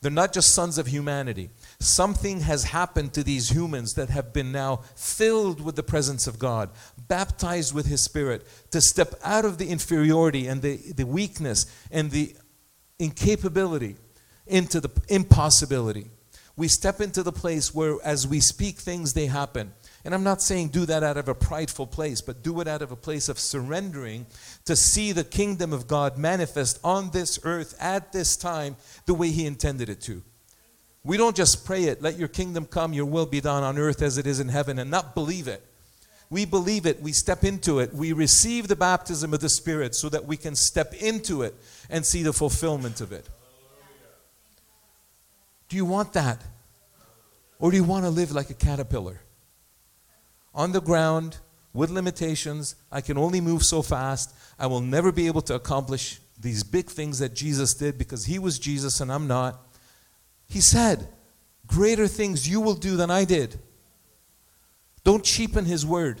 They're 0.00 0.10
not 0.10 0.32
just 0.32 0.54
sons 0.54 0.78
of 0.78 0.86
humanity. 0.86 1.50
Something 1.78 2.40
has 2.40 2.64
happened 2.64 3.12
to 3.12 3.22
these 3.22 3.50
humans 3.50 3.94
that 3.94 4.08
have 4.08 4.32
been 4.32 4.50
now 4.50 4.76
filled 4.96 5.60
with 5.62 5.76
the 5.76 5.82
presence 5.82 6.26
of 6.26 6.38
God, 6.38 6.70
baptized 7.06 7.74
with 7.74 7.84
His 7.84 8.02
Spirit, 8.02 8.46
to 8.70 8.80
step 8.80 9.14
out 9.22 9.44
of 9.44 9.58
the 9.58 9.68
inferiority 9.68 10.46
and 10.46 10.62
the, 10.62 10.78
the 10.96 11.06
weakness 11.06 11.66
and 11.90 12.10
the 12.10 12.34
incapability 12.98 13.96
into 14.46 14.80
the 14.80 14.90
impossibility. 15.08 16.06
We 16.56 16.68
step 16.68 17.00
into 17.00 17.22
the 17.22 17.32
place 17.32 17.74
where, 17.74 17.96
as 18.04 18.26
we 18.26 18.40
speak 18.40 18.76
things, 18.76 19.14
they 19.14 19.26
happen. 19.26 19.72
And 20.04 20.14
I'm 20.14 20.24
not 20.24 20.42
saying 20.42 20.68
do 20.68 20.84
that 20.86 21.02
out 21.02 21.16
of 21.16 21.28
a 21.28 21.34
prideful 21.34 21.86
place, 21.86 22.20
but 22.20 22.42
do 22.42 22.60
it 22.60 22.68
out 22.68 22.82
of 22.82 22.90
a 22.90 22.96
place 22.96 23.28
of 23.28 23.38
surrendering 23.38 24.26
to 24.64 24.74
see 24.74 25.12
the 25.12 25.24
kingdom 25.24 25.72
of 25.72 25.86
God 25.86 26.18
manifest 26.18 26.80
on 26.82 27.10
this 27.10 27.38
earth 27.44 27.74
at 27.80 28.12
this 28.12 28.36
time 28.36 28.76
the 29.06 29.14
way 29.14 29.30
He 29.30 29.46
intended 29.46 29.88
it 29.88 30.00
to. 30.02 30.22
We 31.04 31.16
don't 31.16 31.36
just 31.36 31.64
pray 31.64 31.84
it, 31.84 32.02
let 32.02 32.18
your 32.18 32.28
kingdom 32.28 32.66
come, 32.66 32.92
your 32.92 33.06
will 33.06 33.26
be 33.26 33.40
done 33.40 33.62
on 33.62 33.78
earth 33.78 34.02
as 34.02 34.18
it 34.18 34.26
is 34.26 34.38
in 34.38 34.48
heaven, 34.48 34.78
and 34.78 34.90
not 34.90 35.14
believe 35.14 35.48
it. 35.48 35.64
We 36.30 36.44
believe 36.44 36.86
it, 36.86 37.02
we 37.02 37.12
step 37.12 37.44
into 37.44 37.78
it, 37.80 37.92
we 37.92 38.12
receive 38.12 38.68
the 38.68 38.76
baptism 38.76 39.34
of 39.34 39.40
the 39.40 39.48
Spirit 39.48 39.94
so 39.94 40.08
that 40.08 40.26
we 40.26 40.36
can 40.36 40.54
step 40.54 40.94
into 40.94 41.42
it 41.42 41.54
and 41.90 42.06
see 42.06 42.22
the 42.22 42.32
fulfillment 42.32 43.00
of 43.00 43.12
it. 43.12 43.28
Do 45.72 45.78
you 45.78 45.86
want 45.86 46.12
that? 46.12 46.38
Or 47.58 47.70
do 47.70 47.78
you 47.78 47.84
want 47.84 48.04
to 48.04 48.10
live 48.10 48.30
like 48.30 48.50
a 48.50 48.54
caterpillar? 48.54 49.22
On 50.54 50.72
the 50.72 50.82
ground, 50.82 51.38
with 51.72 51.88
limitations, 51.88 52.74
I 52.92 53.00
can 53.00 53.16
only 53.16 53.40
move 53.40 53.62
so 53.62 53.80
fast. 53.80 54.34
I 54.58 54.66
will 54.66 54.82
never 54.82 55.10
be 55.10 55.28
able 55.28 55.40
to 55.40 55.54
accomplish 55.54 56.20
these 56.38 56.62
big 56.62 56.90
things 56.90 57.20
that 57.20 57.32
Jesus 57.32 57.72
did 57.72 57.96
because 57.96 58.26
he 58.26 58.38
was 58.38 58.58
Jesus 58.58 59.00
and 59.00 59.10
I'm 59.10 59.26
not. 59.26 59.62
He 60.46 60.60
said, 60.60 61.08
Greater 61.66 62.06
things 62.06 62.46
you 62.46 62.60
will 62.60 62.74
do 62.74 62.98
than 62.98 63.10
I 63.10 63.24
did. 63.24 63.58
Don't 65.04 65.24
cheapen 65.24 65.64
his 65.64 65.86
word. 65.86 66.20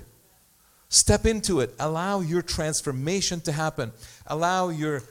Step 0.88 1.26
into 1.26 1.60
it. 1.60 1.74
Allow 1.78 2.20
your 2.20 2.40
transformation 2.40 3.42
to 3.42 3.52
happen. 3.52 3.92
Allow 4.26 4.70
your 4.70 5.02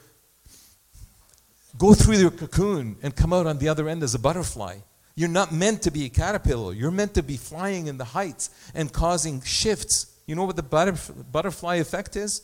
go 1.76 1.94
through 1.94 2.16
your 2.16 2.30
cocoon 2.30 2.96
and 3.02 3.14
come 3.14 3.32
out 3.32 3.46
on 3.46 3.58
the 3.58 3.68
other 3.68 3.88
end 3.88 4.02
as 4.02 4.14
a 4.14 4.18
butterfly. 4.18 4.78
You're 5.14 5.28
not 5.28 5.52
meant 5.52 5.82
to 5.82 5.90
be 5.90 6.06
a 6.06 6.08
caterpillar. 6.08 6.72
You're 6.72 6.90
meant 6.90 7.14
to 7.14 7.22
be 7.22 7.36
flying 7.36 7.86
in 7.86 7.98
the 7.98 8.04
heights 8.04 8.50
and 8.74 8.92
causing 8.92 9.42
shifts. 9.42 10.06
You 10.26 10.34
know 10.34 10.44
what 10.44 10.56
the 10.56 10.62
butterf- 10.62 11.30
butterfly 11.30 11.76
effect 11.76 12.16
is? 12.16 12.42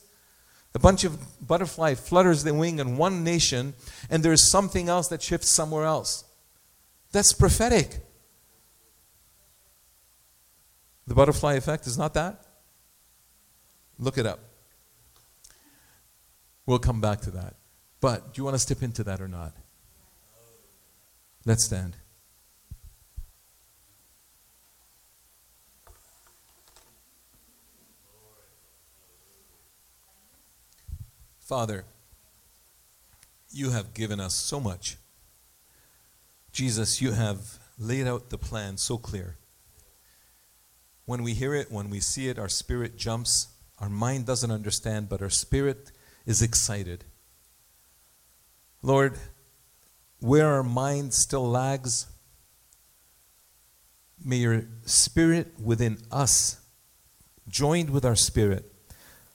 A 0.75 0.79
bunch 0.79 1.05
of 1.05 1.47
butterfly 1.47 1.95
flutters 1.95 2.45
the 2.45 2.53
wing 2.53 2.79
in 2.79 2.99
one 2.99 3.25
nation, 3.25 3.75
and 4.11 4.23
there's 4.23 4.51
something 4.51 4.89
else 4.89 5.09
that 5.09 5.23
shifts 5.23 5.49
somewhere 5.49 5.85
else. 5.85 6.25
That's 7.11 7.33
prophetic. 7.33 8.01
The 11.07 11.15
butterfly 11.15 11.55
effect 11.55 11.87
is 11.87 11.97
not 11.97 12.13
that? 12.15 12.45
Look 13.99 14.19
it 14.19 14.27
up. 14.27 14.41
We'll 16.67 16.79
come 16.79 17.01
back 17.01 17.23
to 17.23 17.31
that. 17.31 17.55
But 18.01 18.33
do 18.33 18.41
you 18.41 18.45
want 18.45 18.55
to 18.55 18.61
step 18.61 18.83
into 18.83 19.03
that 19.05 19.21
or 19.21 19.29
not? 19.29 19.53
Let's 21.45 21.65
stand. 21.65 21.97
Father, 31.41 31.85
you 33.51 33.71
have 33.71 33.95
given 33.95 34.21
us 34.21 34.35
so 34.35 34.61
much. 34.61 34.99
Jesus, 36.53 37.01
you 37.01 37.13
have 37.13 37.59
laid 37.79 38.07
out 38.07 38.29
the 38.29 38.37
plan 38.37 38.77
so 38.77 38.99
clear. 38.99 39.37
When 41.07 41.23
we 41.23 41.33
hear 41.33 41.55
it, 41.55 41.73
when 41.73 41.89
we 41.89 42.01
see 42.01 42.29
it, 42.29 42.39
our 42.39 42.51
spirit 42.51 42.99
jumps. 42.99 43.49
Our 43.79 43.89
mind 43.89 44.27
doesn't 44.27 44.51
understand, 44.51 45.09
but 45.09 45.23
our 45.23 45.31
spirit 45.31 45.91
is 46.27 46.43
excited. 46.43 47.05
Lord, 48.83 49.19
where 50.21 50.47
our 50.47 50.63
mind 50.63 51.15
still 51.15 51.49
lags, 51.49 52.07
may 54.25 54.37
your 54.37 54.65
spirit 54.85 55.59
within 55.61 55.99
us, 56.11 56.61
joined 57.49 57.91
with 57.91 58.05
our 58.05 58.17
spirit, 58.17 58.73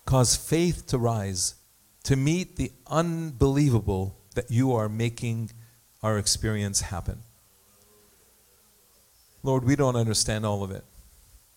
cause 0.05 0.35
faith 0.35 0.85
to 0.87 0.97
rise 0.97 1.55
to 2.03 2.15
meet 2.15 2.57
the 2.57 2.71
unbelievable 2.87 4.17
that 4.35 4.51
you 4.51 4.73
are 4.73 4.89
making 4.89 5.51
our 6.01 6.17
experience 6.17 6.81
happen. 6.81 7.19
Lord, 9.41 9.63
we 9.63 9.75
don't 9.75 9.95
understand 9.95 10.45
all 10.45 10.63
of 10.63 10.71
it. 10.71 10.83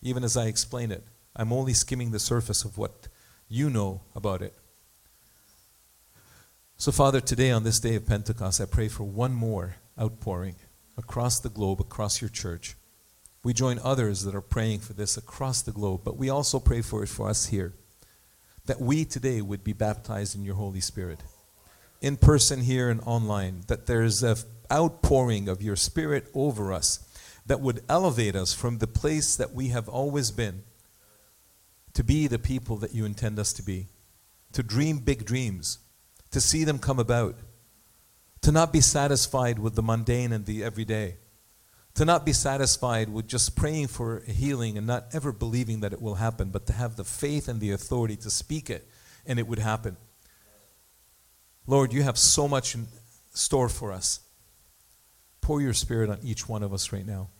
Even 0.02 0.24
as 0.24 0.36
I 0.36 0.46
explain 0.46 0.90
it, 0.90 1.04
I'm 1.34 1.52
only 1.52 1.72
skimming 1.72 2.12
the 2.12 2.18
surface 2.18 2.64
of 2.64 2.78
what 2.78 3.08
you 3.48 3.70
know 3.70 4.02
about 4.14 4.42
it. 4.42 4.54
So, 6.78 6.92
Father, 6.92 7.22
today 7.22 7.50
on 7.52 7.64
this 7.64 7.80
day 7.80 7.94
of 7.94 8.06
Pentecost, 8.06 8.60
I 8.60 8.66
pray 8.66 8.88
for 8.88 9.04
one 9.04 9.32
more 9.32 9.76
outpouring 9.98 10.56
across 10.98 11.40
the 11.40 11.48
globe, 11.48 11.80
across 11.80 12.20
your 12.20 12.28
church. 12.28 12.76
We 13.42 13.54
join 13.54 13.80
others 13.82 14.24
that 14.24 14.34
are 14.34 14.42
praying 14.42 14.80
for 14.80 14.92
this 14.92 15.16
across 15.16 15.62
the 15.62 15.72
globe, 15.72 16.02
but 16.04 16.18
we 16.18 16.28
also 16.28 16.60
pray 16.60 16.82
for 16.82 17.02
it 17.02 17.08
for 17.08 17.30
us 17.30 17.46
here. 17.46 17.72
That 18.66 18.78
we 18.78 19.06
today 19.06 19.40
would 19.40 19.64
be 19.64 19.72
baptized 19.72 20.36
in 20.36 20.44
your 20.44 20.56
Holy 20.56 20.80
Spirit. 20.80 21.20
In 22.02 22.18
person 22.18 22.60
here 22.60 22.90
and 22.90 23.00
online, 23.06 23.62
that 23.68 23.86
there's 23.86 24.22
an 24.22 24.36
outpouring 24.70 25.48
of 25.48 25.62
your 25.62 25.76
Spirit 25.76 26.28
over 26.34 26.74
us 26.74 27.08
that 27.46 27.62
would 27.62 27.84
elevate 27.88 28.36
us 28.36 28.52
from 28.52 28.78
the 28.78 28.86
place 28.86 29.34
that 29.34 29.54
we 29.54 29.68
have 29.68 29.88
always 29.88 30.30
been 30.30 30.62
to 31.94 32.04
be 32.04 32.26
the 32.26 32.38
people 32.38 32.76
that 32.76 32.94
you 32.94 33.06
intend 33.06 33.38
us 33.38 33.54
to 33.54 33.62
be, 33.62 33.86
to 34.52 34.62
dream 34.62 34.98
big 34.98 35.24
dreams 35.24 35.78
to 36.36 36.40
see 36.42 36.64
them 36.64 36.78
come 36.78 36.98
about, 36.98 37.34
to 38.42 38.52
not 38.52 38.70
be 38.70 38.82
satisfied 38.82 39.58
with 39.58 39.74
the 39.74 39.82
mundane 39.82 40.32
and 40.32 40.44
the 40.44 40.62
everyday, 40.62 41.16
to 41.94 42.04
not 42.04 42.26
be 42.26 42.32
satisfied 42.34 43.08
with 43.08 43.26
just 43.26 43.56
praying 43.56 43.86
for 43.86 44.22
healing 44.26 44.76
and 44.76 44.86
not 44.86 45.06
ever 45.14 45.32
believing 45.32 45.80
that 45.80 45.94
it 45.94 46.02
will 46.02 46.16
happen, 46.16 46.50
but 46.50 46.66
to 46.66 46.74
have 46.74 46.96
the 46.96 47.04
faith 47.04 47.48
and 47.48 47.58
the 47.58 47.70
authority 47.70 48.16
to 48.16 48.28
speak 48.28 48.68
it 48.68 48.86
and 49.24 49.38
it 49.38 49.46
would 49.46 49.58
happen. 49.58 49.96
Lord, 51.66 51.94
you 51.94 52.02
have 52.02 52.18
so 52.18 52.46
much 52.46 52.74
in 52.74 52.86
store 53.32 53.70
for 53.70 53.90
us. 53.90 54.20
Pour 55.40 55.62
your 55.62 55.72
spirit 55.72 56.10
on 56.10 56.18
each 56.22 56.46
one 56.46 56.62
of 56.62 56.74
us 56.74 56.92
right 56.92 57.06
now. 57.06 57.30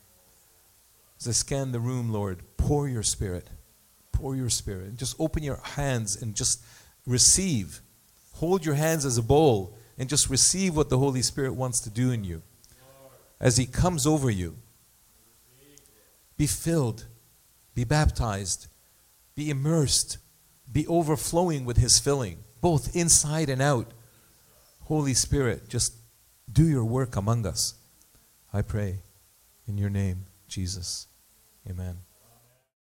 As 1.20 1.28
I 1.28 1.32
scan 1.32 1.72
the 1.72 1.80
room, 1.80 2.10
Lord, 2.10 2.40
pour 2.56 2.88
your 2.88 3.02
spirit. 3.02 3.46
Pour 4.12 4.34
your 4.34 4.48
spirit. 4.48 4.86
And 4.86 4.96
just 4.96 5.16
open 5.18 5.42
your 5.42 5.60
hands 5.62 6.16
and 6.16 6.34
just 6.34 6.64
receive 7.06 7.82
hold 8.36 8.64
your 8.64 8.74
hands 8.74 9.04
as 9.04 9.18
a 9.18 9.22
bowl 9.22 9.76
and 9.98 10.08
just 10.08 10.30
receive 10.30 10.76
what 10.76 10.88
the 10.88 10.98
Holy 10.98 11.22
Spirit 11.22 11.54
wants 11.54 11.80
to 11.80 11.90
do 11.90 12.10
in 12.10 12.24
you 12.24 12.42
as 13.40 13.56
He 13.56 13.66
comes 13.66 14.06
over 14.06 14.30
you. 14.30 14.56
Be 16.36 16.46
filled, 16.46 17.06
be 17.74 17.84
baptized, 17.84 18.68
be 19.34 19.50
immersed, 19.50 20.18
be 20.70 20.86
overflowing 20.86 21.64
with 21.64 21.78
His 21.78 21.98
filling, 21.98 22.38
both 22.60 22.94
inside 22.94 23.48
and 23.48 23.62
out. 23.62 23.92
Holy 24.84 25.14
Spirit, 25.14 25.68
just 25.68 25.94
do 26.50 26.66
your 26.66 26.84
work 26.84 27.16
among 27.16 27.46
us. 27.46 27.74
I 28.52 28.62
pray 28.62 29.00
in 29.66 29.78
your 29.78 29.90
name, 29.90 30.26
Jesus. 30.48 31.06
Amen. 31.68 32.05